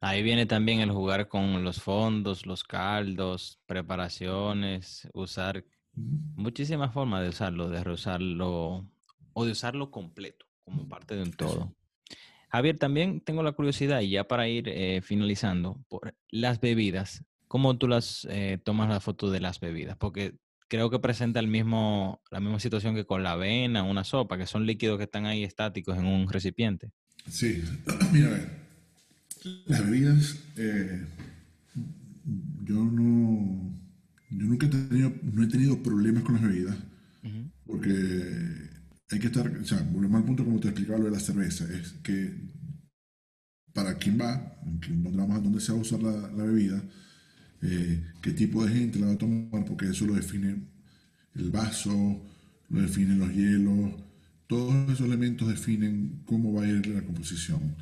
Ahí 0.00 0.22
viene 0.22 0.46
también 0.46 0.78
el 0.78 0.92
jugar 0.92 1.26
con 1.26 1.64
los 1.64 1.82
fondos, 1.82 2.46
los 2.46 2.62
caldos, 2.62 3.58
preparaciones, 3.66 5.08
usar 5.12 5.64
muchísimas 5.92 6.92
formas 6.94 7.24
de 7.24 7.30
usarlo, 7.30 7.68
de 7.68 7.90
usarlo 7.90 8.88
o 9.32 9.44
de 9.44 9.50
usarlo 9.50 9.90
completo, 9.90 10.46
como 10.62 10.88
parte 10.88 11.16
de 11.16 11.24
un 11.24 11.32
todo. 11.32 11.74
Javier, 12.48 12.78
también 12.78 13.20
tengo 13.20 13.42
la 13.42 13.50
curiosidad, 13.50 14.02
y 14.02 14.10
ya 14.10 14.22
para 14.22 14.46
ir 14.46 14.68
eh, 14.68 15.00
finalizando, 15.02 15.84
por 15.88 16.14
las 16.30 16.60
bebidas. 16.60 17.24
¿Cómo 17.54 17.78
tú 17.78 17.86
las 17.86 18.26
eh, 18.30 18.58
tomas 18.64 18.88
la 18.88 18.98
foto 18.98 19.30
de 19.30 19.38
las 19.38 19.60
bebidas? 19.60 19.96
Porque 19.96 20.34
creo 20.66 20.90
que 20.90 20.98
presenta 20.98 21.38
el 21.38 21.46
mismo, 21.46 22.20
la 22.32 22.40
misma 22.40 22.58
situación 22.58 22.96
que 22.96 23.04
con 23.04 23.22
la 23.22 23.30
avena, 23.30 23.84
una 23.84 24.02
sopa, 24.02 24.36
que 24.36 24.48
son 24.48 24.66
líquidos 24.66 24.98
que 24.98 25.04
están 25.04 25.24
ahí 25.24 25.44
estáticos 25.44 25.96
en 25.96 26.04
un 26.04 26.28
recipiente. 26.28 26.90
Sí, 27.30 27.62
mira, 28.12 28.40
las 29.66 29.84
bebidas, 29.84 30.36
eh, 30.56 31.06
yo 32.64 32.74
no, 32.74 33.72
yo 34.30 34.46
nunca 34.46 34.66
he 34.66 34.70
tenido, 34.70 35.12
no 35.22 35.44
he 35.44 35.46
tenido 35.46 35.80
problemas 35.80 36.24
con 36.24 36.34
las 36.34 36.42
bebidas, 36.42 36.76
porque 37.68 37.94
hay 39.10 39.18
que 39.20 39.26
estar, 39.28 39.46
o 39.46 39.64
sea, 39.64 39.80
volvemos 39.92 40.18
al 40.20 40.26
punto 40.26 40.44
como 40.44 40.58
te 40.58 40.70
explicaba 40.70 40.98
lo 40.98 41.04
de 41.04 41.12
la 41.12 41.20
cerveza, 41.20 41.72
es 41.72 41.92
que 42.02 42.34
para 43.72 43.94
quien 43.94 44.20
va, 44.20 44.58
encontramos 44.90 45.36
a 45.36 45.40
dónde 45.40 45.60
se 45.60 45.70
va 45.70 45.78
a 45.78 45.82
usar 45.82 46.02
la, 46.02 46.10
la 46.32 46.42
bebida, 46.42 46.82
eh, 47.64 48.02
qué 48.20 48.32
tipo 48.32 48.64
de 48.64 48.72
gente 48.72 48.98
la 48.98 49.06
va 49.06 49.12
a 49.14 49.18
tomar, 49.18 49.64
porque 49.64 49.88
eso 49.88 50.06
lo 50.06 50.14
define 50.14 50.56
el 51.34 51.50
vaso, 51.50 52.22
lo 52.68 52.80
definen 52.80 53.18
los 53.18 53.32
hielos, 53.34 53.94
todos 54.46 54.90
esos 54.90 55.06
elementos 55.06 55.48
definen 55.48 56.20
cómo 56.26 56.52
va 56.52 56.64
a 56.64 56.68
ir 56.68 56.86
la 56.86 57.02
composición. 57.02 57.74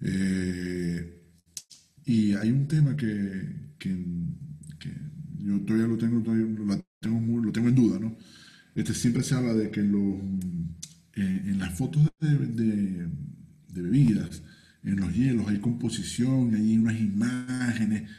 Eh, 0.00 1.22
y 2.04 2.32
hay 2.34 2.50
un 2.50 2.66
tema 2.66 2.96
que, 2.96 3.70
que, 3.78 3.96
yo 5.38 5.60
todavía 5.60 5.86
lo 5.86 5.96
tengo, 5.96 6.22
todavía 6.22 6.46
lo, 6.46 6.84
tengo, 7.00 7.40
lo 7.40 7.52
tengo 7.52 7.68
en 7.68 7.74
duda, 7.74 7.98
¿no? 7.98 8.16
Este, 8.74 8.94
siempre 8.94 9.22
se 9.22 9.34
habla 9.34 9.54
de 9.54 9.70
que 9.70 9.80
eh, 9.80 9.84
en 11.14 11.58
las 11.58 11.76
fotos 11.78 12.02
de, 12.20 12.36
de, 12.36 13.08
bebidas, 13.82 14.42
en 14.82 14.96
los 14.96 15.14
hielos, 15.14 15.48
hay 15.48 15.58
composición, 15.58 16.54
hay 16.54 16.76
unas 16.76 16.98
imágenes. 16.98 18.10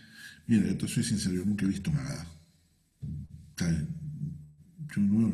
Mira, 0.52 0.78
yo 0.78 0.86
soy 0.86 1.02
sincero, 1.02 1.36
yo 1.36 1.46
nunca 1.46 1.64
he 1.64 1.70
visto 1.70 1.90
nada. 1.94 2.28
yo 3.58 5.02
no, 5.02 5.32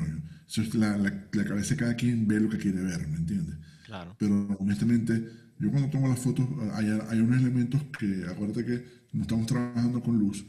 eso 0.47 0.61
es 0.61 0.76
la, 0.76 0.95
la, 0.95 1.43
cabeza 1.43 1.72
de 1.72 1.78
cada 1.78 1.95
quien 1.95 2.28
ve 2.28 2.39
lo 2.39 2.47
que 2.49 2.59
quiere 2.59 2.84
ver, 2.84 3.07
¿me 3.07 3.18
entiendes? 3.18 3.55
Claro. 3.88 4.15
Pero 4.20 4.45
honestamente, 4.59 5.28
yo 5.57 5.72
cuando 5.72 5.89
tomo 5.89 6.07
las 6.07 6.20
fotos, 6.20 6.47
hay, 6.74 6.89
hay 7.09 7.20
unos 7.20 7.41
elementos 7.41 7.82
que, 7.97 8.26
acuérdate 8.30 8.63
que 8.63 8.86
como 9.09 9.24
estamos 9.24 9.47
trabajando 9.47 10.03
con 10.03 10.20
luz, 10.20 10.45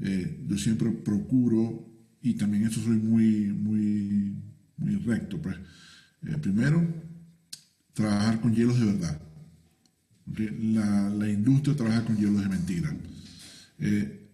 eh, 0.00 0.44
yo 0.46 0.58
siempre 0.58 0.90
procuro, 0.90 1.88
y 2.20 2.34
también 2.34 2.66
eso 2.66 2.82
soy 2.82 2.98
muy, 2.98 3.46
muy, 3.46 4.36
muy 4.76 4.96
recto, 4.96 5.40
pues, 5.40 5.56
eh, 6.26 6.36
primero, 6.36 6.86
trabajar 7.94 8.38
con 8.42 8.54
hielos 8.54 8.78
de 8.78 8.84
verdad. 8.84 9.22
La, 10.74 11.08
la, 11.08 11.26
industria 11.26 11.74
trabaja 11.74 12.04
con 12.04 12.18
hielos 12.18 12.42
de 12.42 12.48
mentira. 12.50 12.94
Eh, 13.80 14.30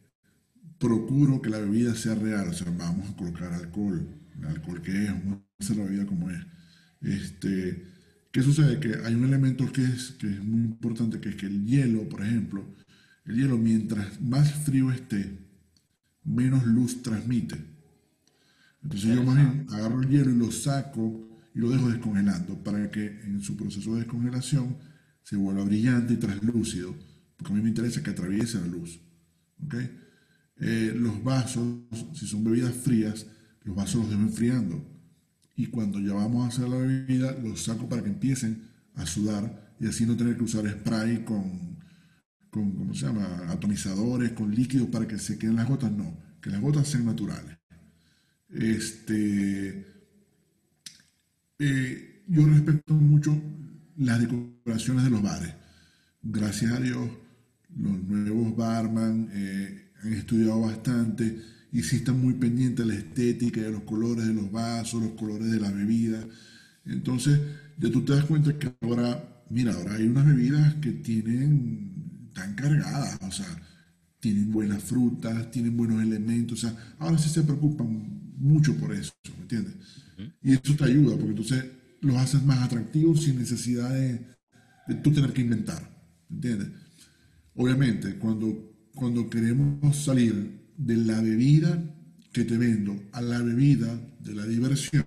procuro 0.78 1.40
que 1.40 1.50
la 1.50 1.58
bebida 1.58 1.94
sea 1.94 2.14
real, 2.14 2.48
o 2.48 2.52
sea, 2.52 2.70
vamos 2.70 3.08
a 3.10 3.16
colocar 3.16 3.52
alcohol, 3.52 4.06
el 4.38 4.44
alcohol 4.44 4.82
que 4.82 5.04
es, 5.04 5.10
vamos 5.10 5.38
a 5.38 5.64
hacer 5.64 5.76
la 5.76 5.84
bebida 5.84 6.06
como 6.06 6.30
es. 6.30 6.40
Este, 7.00 7.86
¿Qué 8.30 8.42
sucede? 8.42 8.78
Que 8.80 8.96
hay 9.04 9.14
un 9.14 9.24
elemento 9.24 9.70
que 9.72 9.84
es, 9.84 10.12
que 10.12 10.28
es 10.28 10.44
muy 10.44 10.60
importante, 10.60 11.20
que 11.20 11.30
es 11.30 11.36
que 11.36 11.46
el 11.46 11.64
hielo, 11.64 12.08
por 12.08 12.22
ejemplo, 12.22 12.64
el 13.24 13.36
hielo 13.36 13.56
mientras 13.56 14.20
más 14.20 14.52
frío 14.52 14.90
esté, 14.90 15.38
menos 16.24 16.66
luz 16.66 17.02
transmite. 17.02 17.56
Entonces 18.82 19.16
yo 19.16 19.22
más 19.24 19.36
bien 19.36 19.66
agarro 19.70 20.02
el 20.02 20.08
hielo 20.08 20.30
y 20.30 20.36
lo 20.36 20.52
saco 20.52 21.28
y 21.54 21.58
lo 21.58 21.70
dejo 21.70 21.88
descongelando 21.88 22.62
para 22.62 22.90
que 22.90 23.06
en 23.24 23.40
su 23.40 23.56
proceso 23.56 23.94
de 23.94 24.00
descongelación 24.00 24.76
se 25.22 25.36
vuelva 25.36 25.64
brillante 25.64 26.12
y 26.12 26.16
translúcido, 26.18 26.94
porque 27.36 27.52
a 27.52 27.56
mí 27.56 27.62
me 27.62 27.70
interesa 27.70 28.02
que 28.02 28.10
atraviese 28.10 28.60
la 28.60 28.66
luz. 28.66 29.00
¿Okay? 29.64 29.90
Eh, 30.58 30.92
los 30.94 31.22
vasos, 31.22 31.66
si 32.14 32.26
son 32.26 32.44
bebidas 32.44 32.74
frías, 32.74 33.26
los 33.62 33.76
vasos 33.76 34.02
los 34.02 34.10
dejo 34.10 34.22
enfriando. 34.22 34.84
Y 35.56 35.66
cuando 35.66 36.00
ya 36.00 36.14
vamos 36.14 36.44
a 36.44 36.48
hacer 36.48 36.68
la 36.68 36.78
bebida, 36.78 37.32
los 37.32 37.64
saco 37.64 37.88
para 37.88 38.02
que 38.02 38.10
empiecen 38.10 38.62
a 38.94 39.06
sudar 39.06 39.74
y 39.80 39.86
así 39.86 40.06
no 40.06 40.16
tener 40.16 40.36
que 40.36 40.44
usar 40.44 40.68
spray 40.68 41.24
con, 41.24 41.78
con 42.50 42.72
¿cómo 42.72 42.94
se 42.94 43.06
llama? 43.06 43.50
Atomizadores, 43.50 44.32
con 44.32 44.54
líquidos 44.54 44.88
para 44.88 45.06
que 45.06 45.18
se 45.18 45.38
queden 45.38 45.56
las 45.56 45.68
gotas. 45.68 45.92
No, 45.92 46.16
que 46.40 46.50
las 46.50 46.60
gotas 46.60 46.88
sean 46.88 47.06
naturales. 47.06 47.56
Este, 48.48 49.86
eh, 51.58 52.24
yo 52.28 52.46
respeto 52.46 52.94
mucho 52.94 53.40
las 53.96 54.20
decoraciones 54.20 55.04
de 55.04 55.10
los 55.10 55.22
bares. 55.22 55.54
Gracias 56.22 56.72
a 56.72 56.80
Dios, 56.80 57.08
los 57.78 58.02
nuevos 58.04 58.56
barman 58.56 59.28
eh, 59.32 59.90
han 60.02 60.12
estudiado 60.12 60.60
bastante 60.60 61.40
y 61.72 61.82
sí 61.82 61.96
están 61.96 62.20
muy 62.20 62.34
pendientes 62.34 62.86
de 62.86 62.92
la 62.92 62.98
estética, 62.98 63.60
de 63.60 63.72
los 63.72 63.82
colores 63.82 64.26
de 64.26 64.34
los 64.34 64.50
vasos, 64.50 65.02
los 65.02 65.12
colores 65.12 65.50
de 65.50 65.60
la 65.60 65.70
bebida. 65.70 66.26
Entonces, 66.84 67.40
ya 67.78 67.90
tú 67.90 68.02
te 68.04 68.14
das 68.14 68.24
cuenta 68.24 68.58
que 68.58 68.72
ahora, 68.80 69.44
mira, 69.50 69.74
ahora 69.74 69.94
hay 69.94 70.06
unas 70.06 70.26
bebidas 70.26 70.74
que 70.76 70.92
tienen, 70.92 72.30
tan 72.32 72.54
cargadas, 72.54 73.18
o 73.22 73.30
sea, 73.30 73.46
tienen 74.20 74.50
buenas 74.52 74.82
frutas, 74.82 75.50
tienen 75.50 75.76
buenos 75.76 76.02
elementos, 76.02 76.64
o 76.64 76.68
sea, 76.68 76.94
ahora 76.98 77.18
sí 77.18 77.28
se 77.28 77.42
preocupan 77.42 78.32
mucho 78.38 78.76
por 78.76 78.94
eso, 78.94 79.12
¿me 79.36 79.42
entiendes? 79.42 79.74
Y 80.42 80.52
eso 80.52 80.74
te 80.76 80.84
ayuda, 80.84 81.16
porque 81.16 81.30
entonces 81.30 81.64
los 82.00 82.16
haces 82.16 82.42
más 82.44 82.62
atractivos 82.62 83.22
sin 83.24 83.38
necesidad 83.38 83.90
de, 83.90 84.26
de 84.88 84.94
tú 85.02 85.12
tener 85.12 85.32
que 85.32 85.42
inventar, 85.42 85.82
¿me 86.28 86.36
entiendes? 86.36 86.68
Obviamente, 87.56 88.16
cuando, 88.16 88.74
cuando 88.94 89.28
queremos 89.28 89.96
salir 89.96 90.60
de 90.76 90.96
la 90.96 91.20
bebida 91.20 91.82
que 92.32 92.44
te 92.44 92.58
vendo 92.58 92.94
a 93.12 93.22
la 93.22 93.40
bebida 93.40 93.98
de 94.20 94.34
la 94.34 94.44
diversión, 94.44 95.06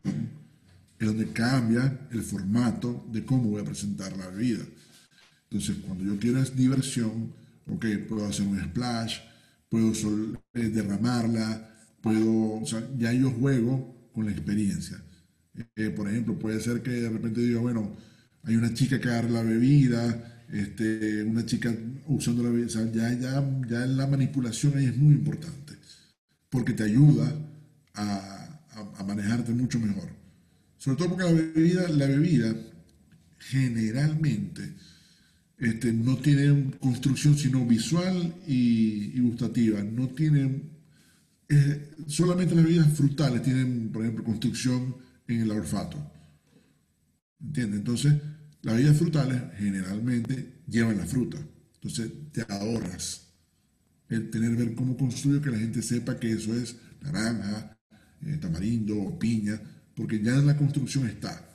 es 0.99 1.07
donde 1.07 1.31
cambia 1.31 2.07
el 2.11 2.23
formato 2.23 3.05
de 3.11 3.23
cómo 3.23 3.51
voy 3.51 3.61
a 3.61 3.65
presentar 3.65 4.17
la 4.17 4.27
bebida. 4.27 4.65
Entonces, 5.43 5.77
cuando 5.85 6.03
yo 6.03 6.19
quiero 6.19 6.41
es 6.41 6.55
diversión, 6.55 7.31
ok, 7.67 7.85
puedo 8.07 8.25
hacer 8.25 8.47
un 8.47 8.59
splash, 8.59 9.19
puedo 9.69 9.93
eh, 10.53 10.69
derramarla, 10.69 11.71
puedo, 12.01 12.61
o 12.61 12.65
sea, 12.65 12.83
ya 12.97 13.13
yo 13.13 13.29
juego 13.31 14.09
con 14.11 14.25
la 14.25 14.31
experiencia. 14.31 15.01
Eh, 15.75 15.89
por 15.89 16.09
ejemplo, 16.09 16.37
puede 16.37 16.59
ser 16.59 16.81
que 16.81 16.91
de 16.91 17.09
repente 17.09 17.41
diga, 17.41 17.59
bueno, 17.59 17.95
hay 18.43 18.55
una 18.55 18.73
chica 18.73 18.99
que 18.99 19.07
agarra 19.07 19.29
la 19.29 19.43
bebida, 19.43 20.38
este, 20.51 21.23
una 21.23 21.45
chica 21.45 21.75
usando 22.07 22.43
la 22.43 22.49
bebida, 22.49 22.91
ya, 22.91 23.13
ya, 23.13 23.61
ya 23.67 23.85
la 23.85 24.07
manipulación 24.07 24.77
ahí 24.77 24.85
es 24.85 24.97
muy 24.97 25.13
importante, 25.13 25.73
porque 26.49 26.73
te 26.73 26.83
ayuda 26.83 27.31
a, 27.93 28.45
manejarte 29.05 29.51
mucho 29.51 29.79
mejor. 29.79 30.09
Sobre 30.77 30.97
todo 30.97 31.09
porque 31.09 31.23
la 31.25 31.31
bebida, 31.31 31.87
la 31.89 32.05
bebida 32.05 32.55
generalmente 33.39 34.73
este, 35.57 35.91
no 35.91 36.17
tiene 36.17 36.71
construcción 36.79 37.37
sino 37.37 37.65
visual 37.65 38.35
y, 38.47 39.19
gustativa, 39.19 39.81
no 39.81 40.09
tiene, 40.09 40.61
eh, 41.49 41.91
solamente 42.07 42.55
las 42.55 42.63
bebidas 42.63 42.93
frutales 42.93 43.41
tienen, 43.41 43.89
por 43.89 44.03
ejemplo, 44.03 44.23
construcción 44.23 44.95
en 45.27 45.41
el 45.41 45.51
olfato. 45.51 45.97
¿Entiendes? 47.41 47.79
Entonces, 47.79 48.13
las 48.61 48.75
bebidas 48.75 48.97
frutales 48.97 49.41
generalmente 49.57 50.61
llevan 50.67 50.97
la 50.97 51.05
fruta, 51.05 51.37
entonces 51.75 52.11
te 52.31 52.45
ahorras 52.47 53.29
el 54.09 54.29
tener 54.29 54.55
ver 54.55 54.75
cómo 54.75 54.97
construyo 54.97 55.41
que 55.41 55.51
la 55.51 55.59
gente 55.59 55.81
sepa 55.81 56.19
que 56.19 56.31
eso 56.31 56.53
es 56.55 56.75
naranja, 57.01 57.77
eh, 58.25 58.37
tamarindo 58.41 58.99
o 58.99 59.19
piña, 59.19 59.61
porque 59.95 60.21
ya 60.21 60.35
en 60.35 60.47
la 60.47 60.57
construcción 60.57 61.07
está. 61.07 61.45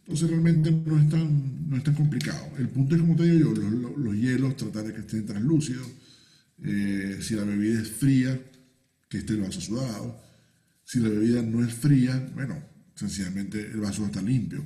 Entonces 0.00 0.28
realmente 0.28 0.72
no 0.72 0.98
es 0.98 1.08
tan, 1.08 1.70
no 1.70 1.76
es 1.76 1.84
tan 1.84 1.94
complicado. 1.94 2.50
El 2.58 2.68
punto 2.68 2.96
es, 2.96 3.00
como 3.00 3.14
te 3.14 3.24
digo 3.24 3.54
yo, 3.54 3.70
los, 3.96 4.16
hielos, 4.16 4.56
tratar 4.56 4.84
de 4.84 4.92
que 4.92 5.00
estén 5.00 5.24
translúcidos. 5.24 5.86
Eh, 6.64 7.18
si 7.22 7.36
la 7.36 7.44
bebida 7.44 7.80
es 7.80 7.88
fría, 7.88 8.38
que 9.08 9.18
esté 9.18 9.34
el 9.34 9.42
vaso 9.42 9.60
sudado. 9.60 10.20
Si 10.84 10.98
la 10.98 11.08
bebida 11.08 11.42
no 11.42 11.64
es 11.64 11.72
fría, 11.72 12.28
bueno, 12.34 12.60
sencillamente 12.96 13.60
el 13.60 13.78
vaso 13.78 14.04
está 14.04 14.20
limpio. 14.20 14.64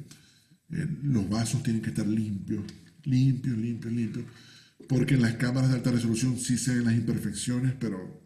Eh, 0.70 0.86
los 1.02 1.28
vasos 1.28 1.62
tienen 1.62 1.82
que 1.82 1.90
estar 1.90 2.06
limpios, 2.06 2.64
limpios, 3.04 3.56
limpios, 3.56 3.92
limpios. 3.92 4.24
Porque 4.88 5.14
en 5.14 5.22
las 5.22 5.34
cámaras 5.34 5.70
de 5.70 5.76
alta 5.76 5.92
resolución 5.92 6.38
sí 6.38 6.58
se 6.58 6.74
ven 6.74 6.84
las 6.84 6.94
imperfecciones, 6.94 7.74
pero 7.78 8.22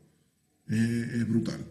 es 0.68 1.26
brutal. 1.28 1.64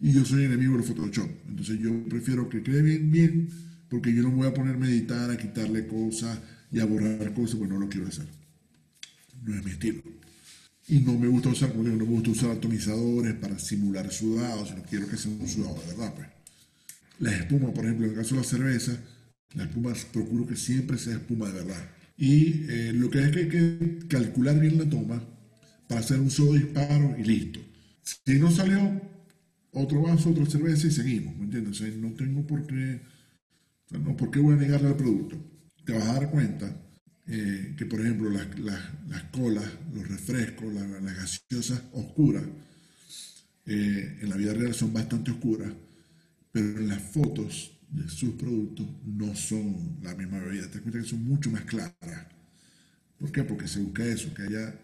Y 0.00 0.12
yo 0.12 0.24
soy 0.24 0.44
enemigo 0.44 0.74
del 0.74 0.84
Photoshop. 0.84 1.30
Entonces 1.48 1.78
yo 1.78 1.90
prefiero 2.08 2.48
que 2.48 2.62
quede 2.62 2.82
bien, 2.82 3.10
bien, 3.10 3.48
porque 3.88 4.14
yo 4.14 4.22
no 4.22 4.30
voy 4.30 4.46
a 4.46 4.54
poner 4.54 4.76
a 4.76 4.78
meditar, 4.78 5.30
a 5.30 5.36
quitarle 5.36 5.86
cosas 5.86 6.38
y 6.72 6.80
a 6.80 6.86
borrar 6.86 7.34
cosas, 7.34 7.56
pues 7.56 7.70
no 7.70 7.78
lo 7.78 7.88
quiero 7.88 8.06
hacer. 8.06 8.26
No 9.42 9.54
es 9.54 9.64
mi 9.64 9.72
estilo. 9.72 10.02
Y 10.88 11.00
no 11.00 11.18
me 11.18 11.28
gusta 11.28 11.50
usar, 11.50 11.74
no 11.76 11.82
me 11.82 12.04
gusta 12.04 12.30
usar 12.30 12.50
atomizadores 12.50 13.34
para 13.34 13.58
simular 13.58 14.10
sudados, 14.10 14.70
sino 14.70 14.82
quiero 14.84 15.06
que 15.06 15.16
sea 15.16 15.30
un 15.30 15.46
sudado 15.46 15.78
de 15.80 15.86
verdad, 15.88 16.14
pues. 16.14 16.28
La 17.18 17.36
espuma, 17.36 17.72
por 17.72 17.84
ejemplo, 17.84 18.06
en 18.06 18.12
el 18.12 18.16
caso 18.16 18.34
de 18.34 18.40
la 18.40 18.46
cerveza, 18.46 18.98
la 19.54 19.64
espuma 19.64 19.92
procuro 20.12 20.46
que 20.46 20.56
siempre 20.56 20.98
sea 20.98 21.14
espuma 21.14 21.48
de 21.48 21.52
verdad. 21.54 21.90
Y 22.16 22.66
eh, 22.68 22.92
lo 22.94 23.10
que 23.10 23.20
hay 23.20 23.30
que, 23.30 23.48
que 23.48 23.98
calcular 24.08 24.58
bien 24.58 24.78
la 24.78 24.88
toma 24.88 25.22
para 25.88 26.00
hacer 26.00 26.20
un 26.20 26.30
solo 26.30 26.52
disparo 26.52 27.16
y 27.18 27.24
listo. 27.24 27.60
Si 28.02 28.38
no 28.38 28.50
salió, 28.50 29.00
otro 29.72 30.02
vaso, 30.02 30.30
otra 30.30 30.46
cerveza 30.46 30.86
y 30.86 30.90
seguimos, 30.90 31.36
¿me 31.36 31.44
entiendes? 31.44 31.80
no 31.96 32.12
tengo 32.12 32.46
por 32.46 32.66
qué, 32.66 33.00
no, 33.90 34.16
¿por 34.16 34.30
qué 34.30 34.40
voy 34.40 34.54
a 34.54 34.58
negarle 34.58 34.88
al 34.88 34.96
producto? 34.96 35.36
Te 35.84 35.92
vas 35.92 36.08
a 36.08 36.14
dar 36.14 36.30
cuenta 36.30 36.76
eh, 37.26 37.74
que, 37.76 37.86
por 37.86 38.00
ejemplo, 38.00 38.30
las, 38.30 38.46
las, 38.58 39.22
colas, 39.30 39.64
los 39.94 40.08
refrescos, 40.08 40.72
las, 40.72 41.16
gaseosas 41.16 41.82
oscuras, 41.92 42.44
eh, 43.66 44.18
en 44.20 44.28
la 44.28 44.36
vida 44.36 44.52
real 44.52 44.74
son 44.74 44.92
bastante 44.92 45.30
oscuras, 45.30 45.72
pero 46.50 46.78
en 46.78 46.88
las 46.88 47.02
fotos 47.02 47.79
sus 48.08 48.34
productos 48.34 48.86
no 49.04 49.34
son 49.34 49.98
la 50.02 50.14
misma 50.14 50.38
bebida. 50.38 50.68
Te 50.68 50.74
das 50.74 50.82
cuenta 50.82 51.00
que 51.00 51.08
son 51.08 51.24
mucho 51.24 51.50
más 51.50 51.62
claras. 51.62 52.26
¿Por 53.18 53.32
qué? 53.32 53.42
Porque 53.44 53.68
se 53.68 53.80
busca 53.80 54.04
eso, 54.04 54.32
que 54.34 54.42
haya 54.42 54.74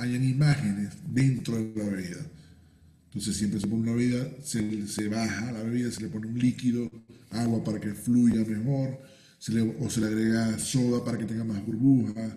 hayan 0.00 0.24
imágenes 0.24 0.94
dentro 1.06 1.56
de 1.56 1.72
la 1.76 1.90
bebida. 1.90 2.26
Entonces 3.06 3.36
siempre 3.36 3.60
se 3.60 3.66
pone 3.66 3.82
una 3.82 3.92
bebida, 3.92 4.28
se, 4.42 4.86
se, 4.86 5.08
baja 5.08 5.52
la 5.52 5.62
bebida, 5.62 5.90
se 5.90 6.02
le 6.02 6.08
pone 6.08 6.28
un 6.28 6.38
líquido, 6.38 6.90
agua 7.30 7.62
para 7.62 7.80
que 7.80 7.92
fluya 7.92 8.44
mejor, 8.44 9.00
se 9.38 9.52
le, 9.52 9.62
o 9.62 9.90
se 9.90 10.00
le 10.00 10.06
agrega 10.06 10.58
soda 10.58 11.04
para 11.04 11.18
que 11.18 11.24
tenga 11.24 11.44
más 11.44 11.64
burbujas, 11.64 12.36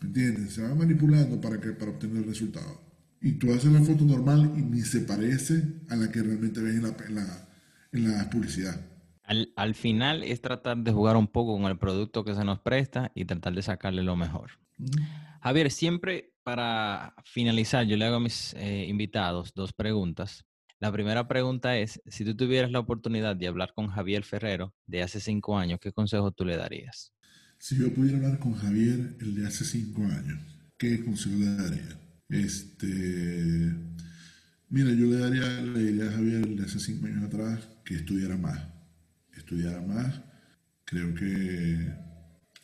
¿me 0.00 0.08
entiendes? 0.08 0.54
Se 0.54 0.62
va 0.62 0.74
manipulando 0.74 1.40
para, 1.40 1.60
que, 1.60 1.70
para 1.72 1.92
obtener 1.92 2.18
el 2.18 2.24
resultado. 2.24 2.82
Y 3.20 3.32
tú 3.32 3.52
haces 3.52 3.70
la 3.70 3.82
foto 3.82 4.04
normal 4.04 4.52
y 4.56 4.62
ni 4.62 4.80
se 4.82 5.00
parece 5.00 5.62
a 5.88 5.96
la 5.96 6.10
que 6.10 6.22
realmente 6.22 6.60
ves 6.60 6.76
en 6.76 6.82
la, 6.82 6.96
en 7.06 7.14
la, 7.14 7.48
en 7.92 8.10
la 8.10 8.30
publicidad. 8.30 8.80
Al, 9.24 9.52
al, 9.56 9.74
final 9.74 10.22
es 10.22 10.40
tratar 10.40 10.76
de 10.76 10.92
jugar 10.92 11.16
un 11.16 11.26
poco 11.26 11.56
con 11.56 11.70
el 11.70 11.78
producto 11.78 12.24
que 12.24 12.34
se 12.34 12.44
nos 12.44 12.60
presta 12.60 13.10
y 13.14 13.24
tratar 13.24 13.54
de 13.54 13.62
sacarle 13.62 14.02
lo 14.02 14.16
mejor. 14.16 14.52
Javier, 15.40 15.70
siempre 15.70 16.34
para 16.42 17.14
finalizar, 17.24 17.86
yo 17.86 17.96
le 17.96 18.04
hago 18.04 18.16
a 18.16 18.20
mis 18.20 18.54
eh, 18.54 18.86
invitados 18.88 19.54
dos 19.54 19.72
preguntas. 19.72 20.44
La 20.78 20.92
primera 20.92 21.26
pregunta 21.26 21.78
es, 21.78 22.00
si 22.06 22.24
tú 22.24 22.36
tuvieras 22.36 22.70
la 22.70 22.80
oportunidad 22.80 23.34
de 23.34 23.48
hablar 23.48 23.72
con 23.74 23.88
Javier 23.88 24.24
Ferrero 24.24 24.74
de 24.86 25.02
hace 25.02 25.20
cinco 25.20 25.58
años, 25.58 25.80
¿qué 25.80 25.92
consejo 25.92 26.30
tú 26.32 26.44
le 26.44 26.56
darías? 26.56 27.12
Si 27.58 27.78
yo 27.78 27.92
pudiera 27.94 28.18
hablar 28.18 28.38
con 28.38 28.54
Javier, 28.54 29.16
el 29.20 29.34
de 29.34 29.46
hace 29.46 29.64
cinco 29.64 30.02
años, 30.02 30.38
¿qué 30.76 31.02
consejo 31.02 31.36
le 31.36 31.56
daría? 31.56 31.98
Este, 32.28 32.86
mira, 34.68 34.92
yo 34.92 35.06
le 35.06 35.16
daría, 35.16 35.62
le 35.62 35.80
diría 35.80 36.10
a 36.10 36.12
Javier 36.12 36.42
el 36.42 36.56
de 36.56 36.64
hace 36.64 36.80
cinco 36.80 37.06
años 37.06 37.24
atrás 37.24 37.66
que 37.84 37.94
estudiara 37.94 38.36
más, 38.36 38.60
estudiara 39.44 39.80
más. 39.82 40.20
Creo 40.84 41.14
que 41.14 41.94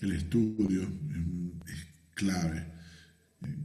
el 0.01 0.13
estudio 0.13 0.83
es 1.67 1.87
clave. 2.15 2.67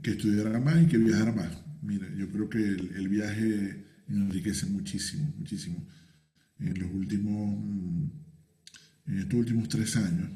Que 0.02 0.12
estudiara 0.12 0.60
más 0.60 0.84
y 0.84 0.88
que 0.88 0.98
viajara 0.98 1.32
más. 1.32 1.52
Mira, 1.82 2.08
yo 2.16 2.30
creo 2.32 2.50
que 2.50 2.60
el, 2.60 3.08
viaje 3.10 3.86
enriquece 4.08 4.66
muchísimo, 4.68 5.34
muchísimo. 5.38 5.88
En 6.60 6.80
los 6.80 6.92
últimos, 6.92 7.58
mm, 7.58 8.04
en 9.08 9.20
estos 9.20 9.40
últimos 9.40 9.70
tres 9.70 9.96
años, 9.98 10.30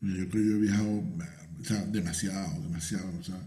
yo 0.00 0.28
creo 0.28 0.30
que 0.30 0.48
yo 0.50 0.56
he 0.56 0.60
viajado 0.60 0.90
o 1.60 1.64
sea, 1.64 1.84
demasiado, 1.86 2.62
demasiado. 2.62 3.18
O 3.18 3.22
sea, 3.22 3.40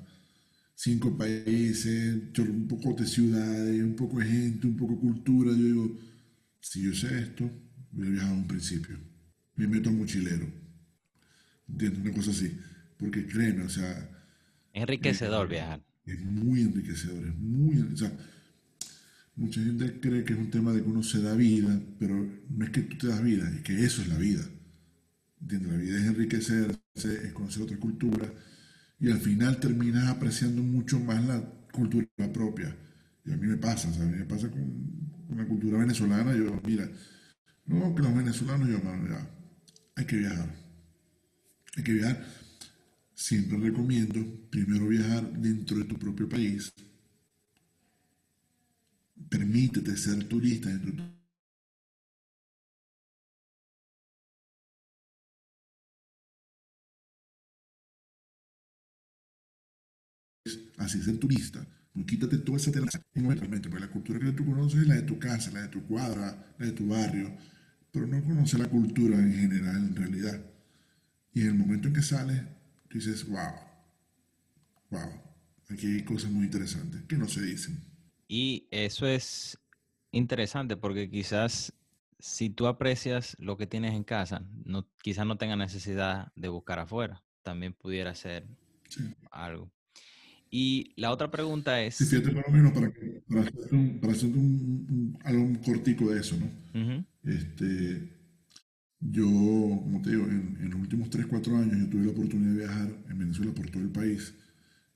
cinco 0.76 1.18
países, 1.18 2.16
un 2.40 2.68
poco 2.68 2.94
de 2.94 3.06
ciudades, 3.06 3.84
un 3.84 3.96
poco 3.96 4.20
de 4.20 4.26
gente, 4.26 4.68
un 4.68 4.78
poco 4.78 4.94
de 4.94 5.00
cultura. 5.00 5.52
Yo 5.52 5.64
digo, 5.64 6.00
si 6.60 6.82
yo 6.82 6.94
sé 6.94 7.20
esto, 7.20 7.50
he 7.98 8.10
viajado 8.10 8.34
a 8.34 8.38
un 8.38 8.48
principio. 8.48 8.98
Me 9.56 9.68
meto 9.68 9.90
a 9.90 9.94
mochilero. 9.94 10.48
¿Entiendes? 11.68 12.02
Una 12.02 12.14
cosa 12.14 12.32
así. 12.32 12.58
Porque 12.98 13.26
créeme, 13.26 13.64
o 13.64 13.70
sea... 13.70 14.10
Enriquecedor 14.74 15.48
viajar. 15.48 15.82
Es 16.06 16.20
muy 16.22 16.62
enriquecedor, 16.62 17.28
es 17.28 17.36
muy... 17.36 17.80
O 17.82 17.98
sea, 17.98 18.12
mucha 19.36 19.62
gente 19.62 20.00
cree 20.00 20.24
que 20.24 20.34
es 20.34 20.40
un 20.40 20.50
tema 20.50 20.74
de 20.74 20.84
que 20.84 20.90
uno 20.90 21.04
se 21.04 21.22
da 21.22 21.34
vida, 21.34 21.80
pero 21.98 22.28
no 22.50 22.66
es 22.66 22.72
que 22.72 22.82
tú 22.82 22.98
te 22.98 23.08
das 23.08 23.24
vida, 23.24 23.50
es 23.50 23.62
que 23.62 23.86
eso 23.86 24.02
es 24.02 24.10
la 24.10 24.18
vida. 24.18 24.44
¿Entiendes? 25.42 25.72
La 25.72 25.78
vida 25.78 25.98
es 25.98 26.06
enriquecerse, 26.06 26.78
es 27.28 27.34
conocer 27.34 27.64
otra 27.64 27.78
cultura, 27.78 28.32
y 29.00 29.10
al 29.10 29.20
final 29.20 29.60
terminas 29.60 30.08
apreciando 30.10 30.62
mucho 30.62 31.00
más 31.00 31.26
la 31.26 31.42
cultura 31.72 32.08
propia. 32.34 32.76
Y 33.26 33.32
a 33.32 33.38
mí 33.38 33.48
me 33.48 33.58
pasa, 33.58 33.94
¿sabes? 33.94 34.10
A 34.10 34.12
mí 34.12 34.18
me 34.18 34.26
pasa 34.26 34.50
con, 34.50 35.00
la 35.36 35.46
cultura 35.46 35.78
venezolana, 35.78 36.36
yo, 36.36 36.62
mira, 36.66 36.90
no, 37.70 37.96
que 37.96 38.02
los 38.02 38.16
venezolanos, 38.16 38.68
yo, 38.68 38.80
mira, 38.80 39.30
hay 39.96 40.06
que 40.06 40.18
viajar. 40.18 40.50
Hay 41.76 41.84
que 41.84 41.94
viajar 41.94 42.26
Siempre 43.16 43.58
recomiendo 43.60 44.20
primero 44.50 44.88
viajar 44.88 45.32
dentro 45.34 45.78
de 45.78 45.86
tu 45.86 45.98
propio 46.00 46.28
país. 46.30 46.74
Permítete 49.30 49.96
ser 49.96 50.20
turista 50.28 50.70
dentro 50.70 50.92
de 50.92 50.98
tu 50.98 51.04
así 60.78 61.02
ser 61.02 61.18
turista, 61.18 61.66
no 61.94 62.06
quítate 62.06 62.38
toda 62.40 62.58
esa 62.58 62.72
realmente, 62.72 63.70
porque 63.70 63.86
la 63.86 63.92
cultura 63.92 64.20
que 64.20 64.32
tú 64.32 64.46
conoces 64.46 64.82
es 64.82 64.88
la 64.88 64.96
de 64.96 65.04
tu 65.04 65.20
casa, 65.20 65.52
la 65.52 65.64
de 65.64 65.68
tu 65.68 65.86
cuadra, 65.86 66.56
la 66.58 66.66
de 66.66 66.72
tu 66.72 66.88
barrio, 66.88 67.36
pero 67.92 68.08
no 68.08 68.24
conoces 68.24 68.60
la 68.60 68.68
cultura 68.68 69.18
en 69.18 69.34
general, 69.34 69.78
en 69.78 69.96
realidad. 69.96 70.42
Y 71.34 71.42
en 71.42 71.48
el 71.48 71.54
momento 71.56 71.88
en 71.88 71.94
que 71.94 72.02
sales, 72.02 72.42
dices, 72.92 73.28
wow, 73.28 73.54
wow, 74.90 75.10
aquí 75.70 75.88
hay 75.88 76.04
cosas 76.04 76.32
muy 76.32 76.46
interesantes 76.46 77.04
que 77.04 77.18
no 77.18 77.28
se 77.28 77.42
dicen. 77.42 77.80
Y 78.28 78.68
eso 78.72 79.08
es 79.08 79.58
interesante 80.12 80.78
porque 80.78 81.10
quizás 81.10 81.74
si 82.20 82.50
tú 82.50 82.68
aprecias 82.68 83.36
lo 83.40 83.58
que 83.58 83.68
tienes 83.68 83.94
en 83.94 84.04
casa, 84.04 84.44
no, 84.66 84.88
quizás 85.02 85.26
no 85.26 85.38
tenga 85.38 85.56
necesidad 85.56 86.32
de 86.36 86.50
buscar 86.50 86.80
afuera. 86.80 87.24
También 87.44 87.74
pudiera 87.74 88.14
ser 88.14 88.46
algo. 89.32 89.72
Y 90.52 90.94
la 90.96 91.12
otra 91.12 91.30
pregunta 91.30 91.82
es... 91.82 91.96
Sí, 91.96 92.06
fíjate 92.06 92.32
por 92.32 92.48
lo 92.48 92.52
menos 92.52 92.72
para, 92.72 92.92
para 93.28 93.42
hacer, 93.42 93.74
un, 93.74 94.00
para 94.00 94.14
hacer 94.14 94.30
un, 94.30 95.18
algo 95.24 95.62
cortico 95.62 96.12
de 96.12 96.20
eso, 96.20 96.38
¿no? 96.38 97.06
este, 97.24 98.10
yo, 99.00 99.26
como 99.26 100.02
te 100.02 100.12
digo, 100.12 100.26
en, 100.26 100.70
los 100.70 100.80
últimos 100.80 101.10
3, 101.10 101.28
4 101.28 101.58
años 101.58 101.78
yo 101.78 101.90
tuve 101.90 102.06
la 102.06 102.12
oportunidad 102.12 102.52
de 102.52 102.58
viajar 102.58 102.90
en 103.10 103.20
Venezuela 103.20 103.54
por 103.54 103.70
todo 103.70 103.84
el 103.84 103.90
país 103.90 104.34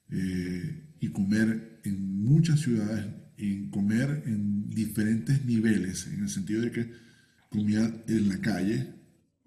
eh, 0.10 0.84
y 1.00 1.10
comer 1.10 1.82
en 1.84 2.24
muchas 2.24 2.60
ciudades 2.60 3.06
y 3.38 3.70
comer 3.70 4.24
en 4.26 4.70
diferentes 4.70 5.46
niveles, 5.46 6.08
en 6.08 6.24
el 6.24 6.30
sentido 6.30 6.62
de 6.62 6.72
que 6.72 6.92
comía 7.50 7.94
en 8.08 8.30
la 8.30 8.40
calle, 8.40 8.88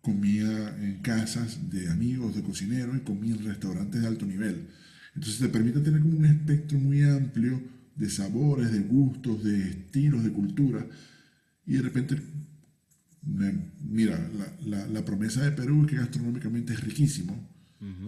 comía 0.01 0.77
en 0.81 1.01
casas 1.03 1.71
de 1.71 1.91
amigos, 1.91 2.37
de 2.37 2.43
cocineros 2.43 2.97
y 2.97 3.01
comía 3.01 3.35
en 3.35 3.45
restaurantes 3.45 4.01
de 4.01 4.07
alto 4.07 4.25
nivel. 4.25 4.69
Entonces 5.17 5.39
te 5.39 5.49
permite 5.49 5.81
tener 5.81 6.01
como 6.01 6.19
un 6.19 6.27
espectro 6.27 6.79
muy 6.79 7.03
amplio 7.03 7.61
de 7.97 8.09
sabores, 8.09 8.71
de 8.71 8.81
gustos, 8.81 9.43
de 9.43 9.71
estilos, 9.71 10.23
de 10.23 10.31
cultura 10.31 10.87
y 11.67 11.73
de 11.73 11.83
repente 11.83 12.23
mira, 13.81 14.31
la, 14.65 15.05
promesa 15.05 15.43
de 15.43 15.51
Perú 15.51 15.83
es 15.83 15.91
que 15.91 15.97
gastronómicamente 15.97 16.73
es 16.73 16.81
riquísimo. 16.81 17.35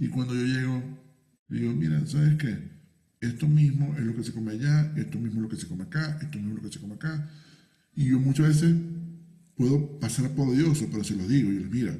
Y 0.01 0.09
cuando 0.09 0.35
yo 0.35 0.45
llego, 0.45 0.83
digo, 1.49 1.75
mira, 1.75 2.07
¿sabes 2.07 2.37
qué? 2.37 2.79
esto 3.21 3.49
mismo 3.49 3.95
es 3.99 4.05
lo 4.05 4.15
que 4.15 4.23
se 4.23 4.33
come 4.33 4.53
allá, 4.53 4.93
esto 4.97 5.19
mismo 5.19 5.41
es 5.41 5.43
lo 5.43 5.49
que 5.49 5.57
se 5.57 5.67
come 5.67 5.85
acá, 5.85 6.19
esto 6.23 6.39
mismo 6.39 6.57
es 6.57 6.63
lo 6.63 6.69
que 6.69 6.75
se 6.75 6.81
come 6.81 6.95
acá. 6.95 7.31
Y 7.95 8.07
yo 8.07 8.21
muchas 8.21 8.49
veces 8.49 8.77
puedo 9.57 9.99
pasar 9.99 10.31
por 10.31 10.49
odioso, 10.49 10.87
pero 10.91 11.03
se 11.03 11.17
lo 11.17 11.27
digo, 11.27 11.51
yo 11.51 11.61
les 11.61 11.71
mira, 11.71 11.99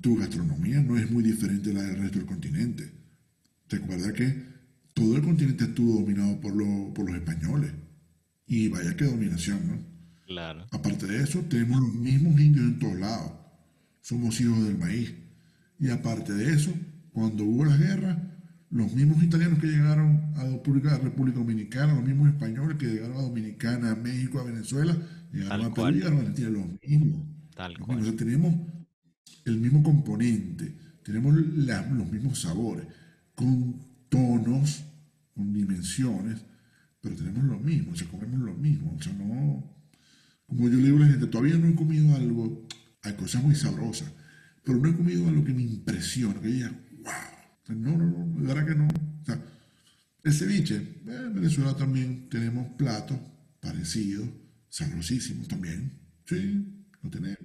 tu 0.00 0.16
gastronomía 0.16 0.82
no 0.82 0.96
es 0.96 1.10
muy 1.10 1.22
diferente 1.22 1.70
a 1.70 1.74
la 1.74 1.82
del 1.82 1.98
resto 1.98 2.18
del 2.18 2.26
continente. 2.26 2.99
Recuerda 3.70 4.12
que 4.12 4.42
todo 4.94 5.16
el 5.16 5.22
continente 5.22 5.64
estuvo 5.64 6.00
dominado 6.00 6.40
por, 6.40 6.52
por 6.92 7.06
los 7.10 7.16
españoles. 7.16 7.72
Y 8.46 8.68
vaya 8.68 8.96
que 8.96 9.04
dominación, 9.04 9.68
¿no? 9.68 9.78
Claro. 10.26 10.66
Aparte 10.72 11.06
de 11.06 11.22
eso, 11.22 11.40
tenemos 11.48 11.80
los 11.80 11.94
mismos 11.94 12.38
indios 12.40 12.64
en 12.64 12.78
todos 12.78 12.98
lados. 12.98 13.32
Somos 14.00 14.40
hijos 14.40 14.62
del 14.64 14.76
maíz. 14.76 15.14
Y 15.78 15.88
aparte 15.90 16.32
de 16.32 16.52
eso, 16.52 16.72
cuando 17.12 17.44
hubo 17.44 17.64
la 17.64 17.76
guerra, 17.76 18.30
los 18.70 18.92
mismos 18.92 19.22
italianos 19.22 19.58
que 19.58 19.66
llegaron 19.66 20.32
a 20.36 20.44
la 20.44 20.50
República, 20.50 20.98
Dominicana, 21.40 21.94
los 21.94 22.04
mismos 22.04 22.28
españoles 22.28 22.76
que 22.78 22.86
llegaron 22.86 23.16
a 23.16 23.22
Dominicana, 23.22 23.92
a 23.92 23.96
México, 23.96 24.38
a 24.38 24.44
Venezuela, 24.44 24.96
llegaron 25.32 25.66
a 25.66 25.74
Perú, 25.74 25.90
llegaron 25.90 26.18
a 26.18 26.20
Argentina, 26.20 26.50
los 26.50 26.66
mismos. 26.82 27.26
Tal 27.54 27.78
cual. 27.78 28.06
O 28.06 28.14
tenemos 28.14 28.54
el 29.44 29.58
mismo 29.58 29.82
componente, 29.82 30.76
tenemos 31.02 31.34
los 31.34 32.10
mismos 32.10 32.40
sabores, 32.40 32.86
con 33.40 33.74
tonos, 34.10 34.84
con 35.34 35.50
dimensiones, 35.50 36.42
pero 37.00 37.16
tenemos 37.16 37.42
lo 37.44 37.58
mismo, 37.58 37.92
o 37.92 37.96
sea, 37.96 38.06
comemos 38.06 38.38
lo 38.40 38.54
mismo, 38.54 38.94
o 38.94 39.02
sea, 39.02 39.14
no... 39.14 39.80
Como 40.46 40.68
yo 40.68 40.76
le 40.76 40.84
digo 40.84 40.98
a 40.98 41.00
la 41.00 41.06
gente, 41.06 41.26
todavía 41.26 41.56
no 41.56 41.68
he 41.68 41.74
comido 41.74 42.14
algo, 42.14 42.68
hay 43.02 43.14
cosas 43.14 43.42
muy 43.42 43.54
sabrosas, 43.54 44.12
pero 44.62 44.78
no 44.78 44.90
he 44.90 44.94
comido 44.94 45.26
algo 45.26 45.42
que 45.42 45.54
me 45.54 45.62
impresiona, 45.62 46.38
que 46.38 46.48
diga, 46.48 46.70
wow, 47.02 47.76
no, 47.76 47.96
no, 47.96 48.26
no, 48.26 48.40
la 48.40 48.52
verdad 48.52 48.66
que 48.66 48.74
no. 48.74 48.88
O 48.88 49.24
sea, 49.24 49.42
el 50.24 50.32
ceviche, 50.34 51.00
en 51.06 51.34
Venezuela 51.34 51.74
también 51.74 52.28
tenemos 52.28 52.66
platos 52.72 53.18
parecidos, 53.60 54.28
sabrosísimos 54.68 55.48
también. 55.48 55.92
Sí, 56.26 56.90
lo 57.02 57.08
tenemos. 57.08 57.38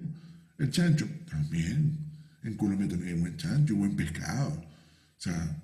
El 0.58 0.70
chancho, 0.70 1.08
también. 1.30 1.96
En 2.42 2.54
Colombia 2.54 2.88
también 2.88 3.14
hay 3.14 3.20
buen 3.20 3.36
chancho, 3.36 3.76
buen 3.76 3.96
pescado. 3.96 4.50
O 4.50 5.20
sea, 5.20 5.62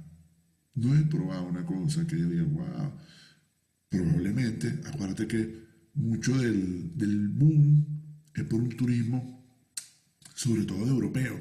no 0.74 0.96
he 0.96 1.02
probado 1.04 1.44
una 1.44 1.64
cosa 1.64 2.06
que 2.06 2.18
yo 2.18 2.28
diga, 2.28 2.44
wow. 2.44 2.92
Probablemente, 3.88 4.80
acuérdate 4.86 5.26
que 5.26 5.62
mucho 5.94 6.36
del, 6.38 6.96
del 6.96 7.28
boom 7.28 7.86
es 8.34 8.44
por 8.44 8.60
un 8.60 8.70
turismo, 8.70 9.44
sobre 10.34 10.64
todo 10.64 10.84
de 10.84 10.90
europeo. 10.90 11.38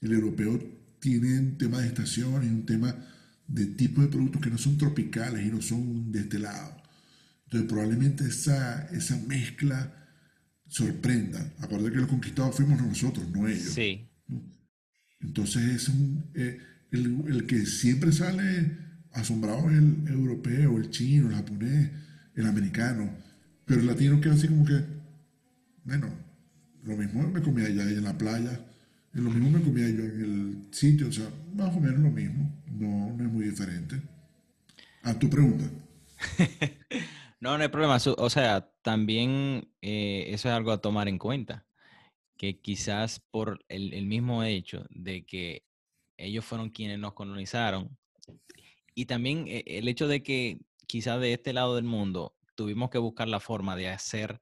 El 0.00 0.12
europeo 0.12 0.58
tiene 0.98 1.38
un 1.38 1.56
tema 1.56 1.80
de 1.80 1.88
estación 1.88 2.44
y 2.44 2.48
un 2.48 2.66
tema 2.66 2.96
de 3.46 3.66
tipo 3.66 4.02
de 4.02 4.08
productos 4.08 4.42
que 4.42 4.50
no 4.50 4.58
son 4.58 4.76
tropicales 4.76 5.46
y 5.46 5.50
no 5.50 5.62
son 5.62 6.10
de 6.10 6.20
este 6.20 6.38
lado. 6.38 6.82
Entonces 7.44 7.68
probablemente 7.68 8.24
esa, 8.26 8.88
esa 8.88 9.16
mezcla 9.28 10.08
sorprenda. 10.66 11.54
Aparte 11.60 11.92
que 11.92 11.98
los 11.98 12.08
conquistados 12.08 12.56
fuimos 12.56 12.80
nosotros, 12.82 13.28
no 13.30 13.46
ellos. 13.46 13.74
Sí. 13.74 14.08
Entonces 15.20 15.62
es 15.62 15.88
un, 15.88 16.30
eh, 16.34 16.58
el, 16.96 17.46
que 17.46 17.66
siempre 17.66 18.12
sale 18.12 18.76
asombrado 19.12 19.70
es 19.70 19.76
el 19.76 20.08
europeo, 20.08 20.78
el 20.78 20.90
chino, 20.90 21.28
el 21.28 21.36
japonés, 21.36 21.90
el 22.34 22.46
americano. 22.46 23.10
Pero 23.64 23.80
el 23.80 23.86
latino 23.86 24.20
queda 24.20 24.34
así 24.34 24.48
como 24.48 24.64
que, 24.64 24.80
bueno, 25.84 26.08
lo 26.84 26.96
mismo 26.96 27.28
me 27.28 27.42
comía 27.42 27.66
allá 27.66 27.82
en 27.82 28.04
la 28.04 28.16
playa 28.16 28.60
lo 29.14 29.30
mismo 29.30 29.50
me 29.50 29.62
comía 29.62 29.88
yo 29.88 30.02
en 30.02 30.20
el 30.20 30.74
sitio, 30.74 31.08
o 31.08 31.12
sea, 31.12 31.30
más 31.54 31.74
o 31.74 31.80
menos 31.80 32.00
lo 32.00 32.10
mismo, 32.10 32.52
no, 32.66 33.10
es 33.24 33.30
muy 33.30 33.44
diferente. 33.44 34.00
A 35.02 35.16
tu 35.16 35.30
pregunta. 35.30 35.64
no, 37.40 37.56
no 37.56 37.62
hay 37.62 37.68
problema. 37.68 37.98
O 38.18 38.30
sea, 38.30 38.68
también 38.82 39.68
eh, 39.82 40.26
eso 40.28 40.48
es 40.48 40.54
algo 40.54 40.72
a 40.72 40.80
tomar 40.80 41.08
en 41.08 41.18
cuenta, 41.18 41.64
que 42.36 42.60
quizás 42.60 43.20
por 43.30 43.64
el 43.68 44.06
mismo 44.06 44.42
hecho 44.42 44.84
de 44.90 45.24
que 45.24 45.63
ellos 46.16 46.44
fueron 46.44 46.70
quienes 46.70 46.98
nos 46.98 47.14
colonizaron 47.14 47.96
y 48.94 49.06
también 49.06 49.46
eh, 49.48 49.64
el 49.66 49.88
hecho 49.88 50.08
de 50.08 50.22
que 50.22 50.58
quizás 50.86 51.20
de 51.20 51.32
este 51.32 51.52
lado 51.52 51.76
del 51.76 51.84
mundo 51.84 52.36
tuvimos 52.54 52.90
que 52.90 52.98
buscar 52.98 53.28
la 53.28 53.40
forma 53.40 53.76
de 53.76 53.88
hacer 53.88 54.40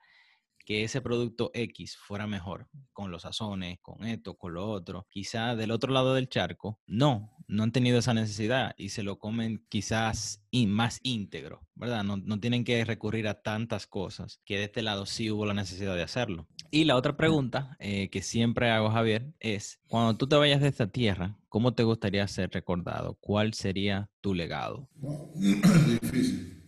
que 0.65 0.85
ese 0.85 1.01
producto 1.01 1.51
X 1.55 1.97
fuera 1.97 2.29
mejor, 2.29 2.69
con 2.93 3.11
los 3.11 3.23
sazones, 3.23 3.79
con 3.81 4.05
esto, 4.05 4.35
con 4.35 4.55
lo 4.55 4.71
otro. 4.71 5.09
Quizá 5.11 5.57
del 5.57 5.73
otro 5.73 5.93
lado 5.93 6.15
del 6.15 6.29
charco, 6.29 6.79
no, 6.87 7.37
no 7.49 7.65
han 7.65 7.73
tenido 7.73 7.99
esa 7.99 8.15
necesidad 8.15 8.75
y 8.77 8.91
se 8.91 9.03
lo 9.03 9.19
comen 9.19 9.67
quizás 9.69 10.41
más 10.53 11.01
íntegro, 11.03 11.67
¿verdad? 11.75 12.05
No, 12.05 12.17
no, 12.17 12.39
tienen 12.39 12.65
que 12.65 12.85
recurrir 12.85 13.27
a 13.27 13.43
tantas 13.43 13.89
cosas 13.89 14.41
que 14.45 14.59
de 14.59 14.65
este 14.65 14.83
lado 14.83 15.05
sí 15.07 15.31
hubo 15.31 15.47
la 15.47 15.55
necesidad 15.55 15.97
de 15.97 16.03
hacerlo. 16.03 16.47
Y 16.75 16.85
la 16.85 16.97
otra 16.97 17.19
pregunta 17.19 17.77
eh, 17.81 18.09
que 18.09 18.23
siempre 18.23 18.71
hago, 18.71 18.91
Javier, 18.91 19.35
es, 19.41 19.79
cuando 19.89 20.17
tú 20.17 20.27
te 20.27 20.37
vayas 20.37 20.63
de 20.63 20.69
esta 20.69 20.87
tierra, 20.87 21.37
¿cómo 21.51 21.75
te 21.75 21.83
gustaría 21.83 22.27
ser 22.27 22.49
recordado? 22.49 23.19
¿Cuál 23.21 23.53
sería 23.53 24.09
tu 24.23 24.33
legado? 24.33 24.89
Difícil. 25.37 26.63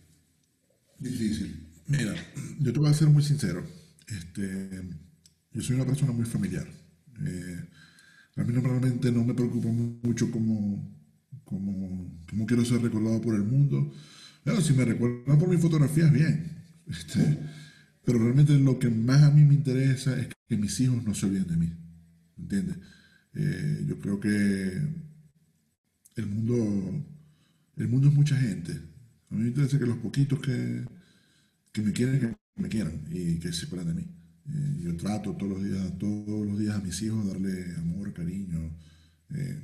Difícil. 0.99 1.73
Mira, 1.87 2.13
yo 2.59 2.71
te 2.71 2.79
voy 2.79 2.89
a 2.89 2.93
ser 2.93 3.07
muy 3.07 3.23
sincero. 3.23 3.65
Este, 4.07 4.69
yo 5.51 5.61
soy 5.63 5.75
una 5.75 5.87
persona 5.87 6.11
muy 6.11 6.25
familiar. 6.25 6.67
Eh, 7.25 7.67
a 8.35 8.43
mí 8.43 8.53
normalmente 8.53 9.11
no 9.11 9.23
me 9.23 9.33
preocupa 9.33 9.69
mucho 9.69 10.29
cómo, 10.29 10.87
cómo, 11.43 12.45
quiero 12.45 12.63
ser 12.63 12.79
recordado 12.79 13.19
por 13.21 13.33
el 13.33 13.43
mundo. 13.43 13.91
Claro, 14.43 14.61
si 14.61 14.73
me 14.73 14.85
recuerdan 14.85 15.39
por 15.39 15.49
mis 15.49 15.59
fotografías, 15.59 16.13
bien. 16.13 16.51
Este, 16.87 17.39
pero 18.05 18.19
realmente 18.19 18.57
lo 18.59 18.77
que 18.77 18.89
más 18.89 19.23
a 19.23 19.31
mí 19.31 19.43
me 19.43 19.55
interesa 19.55 20.17
es 20.17 20.29
que 20.47 20.57
mis 20.57 20.79
hijos 20.79 21.03
no 21.03 21.13
se 21.13 21.25
olviden 21.25 21.47
de 21.47 21.57
mí. 21.57 21.73
¿Entiendes? 22.37 22.77
Eh, 23.33 23.85
yo 23.87 23.99
creo 23.99 24.19
que 24.19 24.81
el 26.15 26.27
mundo, 26.27 27.05
el 27.77 27.87
mundo 27.87 28.07
es 28.07 28.13
mucha 28.13 28.37
gente. 28.37 28.73
A 29.29 29.35
mí 29.35 29.41
me 29.41 29.47
interesa 29.47 29.79
que 29.79 29.85
los 29.85 29.97
poquitos 29.97 30.39
que, 30.39 30.85
que 31.71 31.81
me 31.81 31.91
quieren, 31.91 32.37
me 32.55 32.69
quieran 32.69 33.05
y 33.11 33.39
que 33.39 33.51
se 33.51 33.65
acuerden 33.65 33.95
de 33.95 34.01
mí. 34.01 34.07
Eh, 34.47 34.77
yo 34.83 34.95
trato 34.95 35.35
todos 35.35 35.53
los 35.53 35.63
días, 35.63 35.97
todos 35.97 36.45
los 36.45 36.59
días 36.59 36.75
a 36.75 36.81
mis 36.81 37.01
hijos 37.01 37.27
darle 37.27 37.75
amor, 37.77 38.13
cariño, 38.13 38.77
eh, 39.31 39.63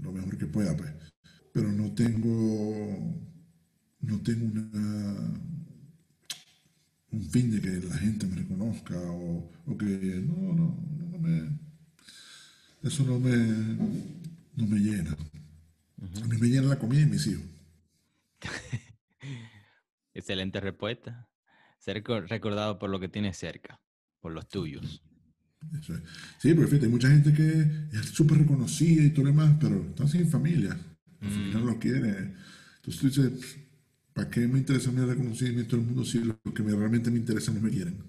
lo 0.00 0.12
mejor 0.12 0.38
que 0.38 0.46
pueda, 0.46 0.76
pues. 0.76 0.90
Pero 1.52 1.70
no 1.70 1.92
tengo, 1.92 3.20
no 4.00 4.20
tengo 4.22 4.46
una, 4.46 5.40
un 7.16 7.30
fin 7.30 7.50
de 7.50 7.60
que 7.60 7.86
la 7.86 7.96
gente 7.96 8.26
me 8.26 8.36
reconozca 8.36 8.94
o, 8.94 9.50
o 9.66 9.78
que 9.78 9.86
no, 9.86 10.52
no, 10.52 10.78
no 11.10 11.18
me, 11.18 11.48
eso 12.82 13.04
no 13.04 13.18
me, 13.18 13.36
no 14.54 14.66
me 14.66 14.78
llena. 14.78 15.16
A 16.22 16.26
mí 16.26 16.36
me 16.38 16.48
llena 16.48 16.68
la 16.68 16.78
comida 16.78 17.00
y 17.00 17.06
mis 17.06 17.26
hijos. 17.26 17.44
Excelente 20.14 20.60
respuesta. 20.60 21.28
Ser 21.78 22.04
recordado 22.28 22.78
por 22.78 22.90
lo 22.90 23.00
que 23.00 23.08
tienes 23.08 23.36
cerca, 23.38 23.80
por 24.20 24.32
los 24.32 24.48
tuyos. 24.48 25.02
Sí, 26.38 26.54
pero 26.54 26.68
fíjate, 26.68 26.86
hay 26.86 26.92
mucha 26.92 27.08
gente 27.08 27.32
que 27.32 27.98
es 27.98 28.06
súper 28.10 28.38
reconocida 28.38 29.02
y 29.02 29.10
todo 29.10 29.24
lo 29.24 29.30
demás, 29.30 29.56
pero 29.58 29.86
están 29.88 30.08
sin 30.08 30.28
familia. 30.28 30.78
La 31.20 31.30
familia 31.30 31.54
no 31.54 31.64
mm. 31.64 31.66
lo 31.66 31.78
quiere. 31.78 32.34
Entonces 32.76 33.00
tú 33.00 33.06
dices, 33.06 33.56
¿para 34.16 34.30
qué 34.30 34.48
me 34.48 34.58
interesa 34.58 34.90
mi 34.90 35.02
reconocimiento 35.02 35.76
del 35.76 35.84
mundo 35.84 36.02
si 36.02 36.20
lo 36.20 36.34
que 36.42 36.62
realmente 36.62 37.10
me 37.10 37.18
interesa 37.18 37.52
no 37.52 37.60
me 37.60 37.70
quieren? 37.70 38.02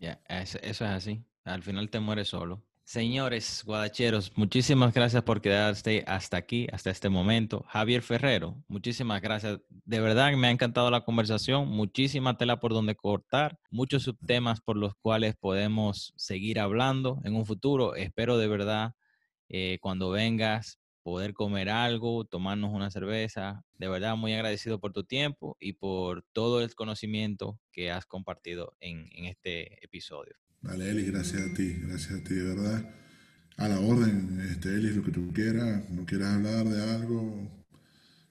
Ya, 0.00 0.20
eso 0.28 0.58
es 0.60 0.82
así. 0.82 1.24
Al 1.44 1.62
final 1.62 1.88
te 1.88 2.00
mueres 2.00 2.28
solo. 2.28 2.64
Señores 2.82 3.62
guadacheros, 3.64 4.32
muchísimas 4.34 4.92
gracias 4.92 5.22
por 5.22 5.40
quedarte 5.40 6.04
hasta 6.08 6.36
aquí, 6.36 6.66
hasta 6.72 6.90
este 6.90 7.08
momento. 7.08 7.64
Javier 7.68 8.02
Ferrero, 8.02 8.62
muchísimas 8.66 9.22
gracias. 9.22 9.60
De 9.68 10.00
verdad 10.00 10.32
me 10.32 10.48
ha 10.48 10.50
encantado 10.50 10.90
la 10.90 11.04
conversación, 11.04 11.68
muchísima 11.68 12.36
tela 12.36 12.58
por 12.58 12.72
donde 12.72 12.96
cortar, 12.96 13.58
muchos 13.70 14.02
subtemas 14.02 14.60
por 14.60 14.76
los 14.76 14.94
cuales 14.96 15.36
podemos 15.36 16.12
seguir 16.16 16.58
hablando 16.58 17.20
en 17.24 17.36
un 17.36 17.46
futuro. 17.46 17.94
Espero 17.94 18.36
de 18.36 18.48
verdad 18.48 18.94
eh, 19.48 19.78
cuando 19.80 20.10
vengas 20.10 20.80
poder 21.04 21.34
comer 21.34 21.68
algo, 21.68 22.24
tomarnos 22.24 22.72
una 22.72 22.90
cerveza. 22.90 23.64
De 23.78 23.86
verdad 23.86 24.16
muy 24.16 24.32
agradecido 24.32 24.80
por 24.80 24.92
tu 24.92 25.04
tiempo 25.04 25.56
y 25.60 25.74
por 25.74 26.22
todo 26.32 26.60
el 26.60 26.74
conocimiento 26.74 27.60
que 27.70 27.92
has 27.92 28.06
compartido 28.06 28.76
en 28.80 29.08
este 29.26 29.84
episodio. 29.84 30.34
Vale, 30.64 30.90
Eli, 30.90 31.04
gracias 31.04 31.42
a 31.42 31.52
ti, 31.52 31.74
gracias 31.82 32.20
a 32.20 32.24
ti, 32.24 32.34
de 32.34 32.42
verdad. 32.42 32.94
A 33.58 33.68
la 33.68 33.80
orden, 33.80 34.40
este, 34.50 34.70
Eli, 34.70 34.94
lo 34.94 35.04
que 35.04 35.10
tú 35.10 35.30
quieras, 35.34 35.90
no 35.90 36.06
quieras 36.06 36.36
hablar 36.36 36.64
de 36.64 36.82
algo. 36.82 37.50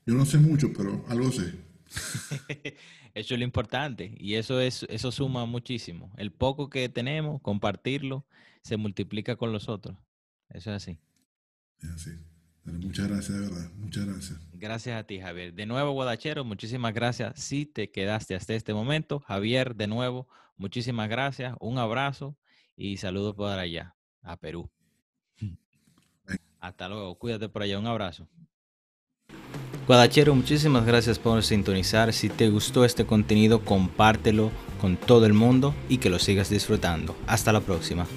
Yo 0.07 0.15
no 0.15 0.25
sé 0.25 0.39
mucho, 0.39 0.73
pero 0.73 1.05
algo 1.09 1.31
sé. 1.31 1.53
eso 3.13 3.33
es 3.35 3.39
lo 3.39 3.43
importante 3.43 4.15
y 4.17 4.33
eso 4.33 4.59
es 4.59 4.83
eso 4.89 5.11
suma 5.11 5.45
muchísimo. 5.45 6.11
El 6.17 6.31
poco 6.31 6.71
que 6.71 6.89
tenemos, 6.89 7.39
compartirlo, 7.39 8.25
se 8.63 8.77
multiplica 8.77 9.35
con 9.35 9.51
los 9.51 9.69
otros. 9.69 9.95
Eso 10.49 10.71
es 10.71 10.77
así. 10.77 10.97
Es 11.83 11.89
así. 11.91 12.11
Muchas 12.65 13.07
gracias, 13.07 13.39
de 13.39 13.49
verdad. 13.49 13.71
Muchas 13.75 14.05
gracias. 14.05 14.39
Gracias 14.53 14.99
a 14.99 15.03
ti, 15.03 15.19
Javier. 15.19 15.53
De 15.53 15.65
nuevo, 15.65 15.91
Guadachero, 15.91 16.45
muchísimas 16.45 16.93
gracias. 16.93 17.39
Si 17.39 17.65
te 17.65 17.91
quedaste 17.91 18.35
hasta 18.35 18.53
este 18.53 18.73
momento, 18.73 19.19
Javier, 19.19 19.75
de 19.75 19.87
nuevo, 19.87 20.27
muchísimas 20.57 21.09
gracias. 21.09 21.55
Un 21.59 21.77
abrazo 21.77 22.37
y 22.75 22.97
saludos 22.97 23.35
por 23.35 23.59
allá, 23.59 23.95
a 24.21 24.37
Perú. 24.37 24.69
Hasta 26.59 26.87
luego. 26.87 27.15
Cuídate 27.15 27.49
por 27.49 27.63
allá. 27.63 27.77
Un 27.79 27.87
abrazo. 27.87 28.27
Guadachero, 29.85 30.33
muchísimas 30.33 30.85
gracias 30.85 31.19
por 31.19 31.43
sintonizar. 31.43 32.13
Si 32.13 32.29
te 32.29 32.49
gustó 32.49 32.85
este 32.85 33.05
contenido, 33.05 33.65
compártelo 33.65 34.49
con 34.79 34.95
todo 34.95 35.25
el 35.25 35.33
mundo 35.33 35.75
y 35.89 35.97
que 35.97 36.09
lo 36.09 36.19
sigas 36.19 36.49
disfrutando. 36.49 37.17
Hasta 37.27 37.51
la 37.51 37.59
próxima. 37.59 38.07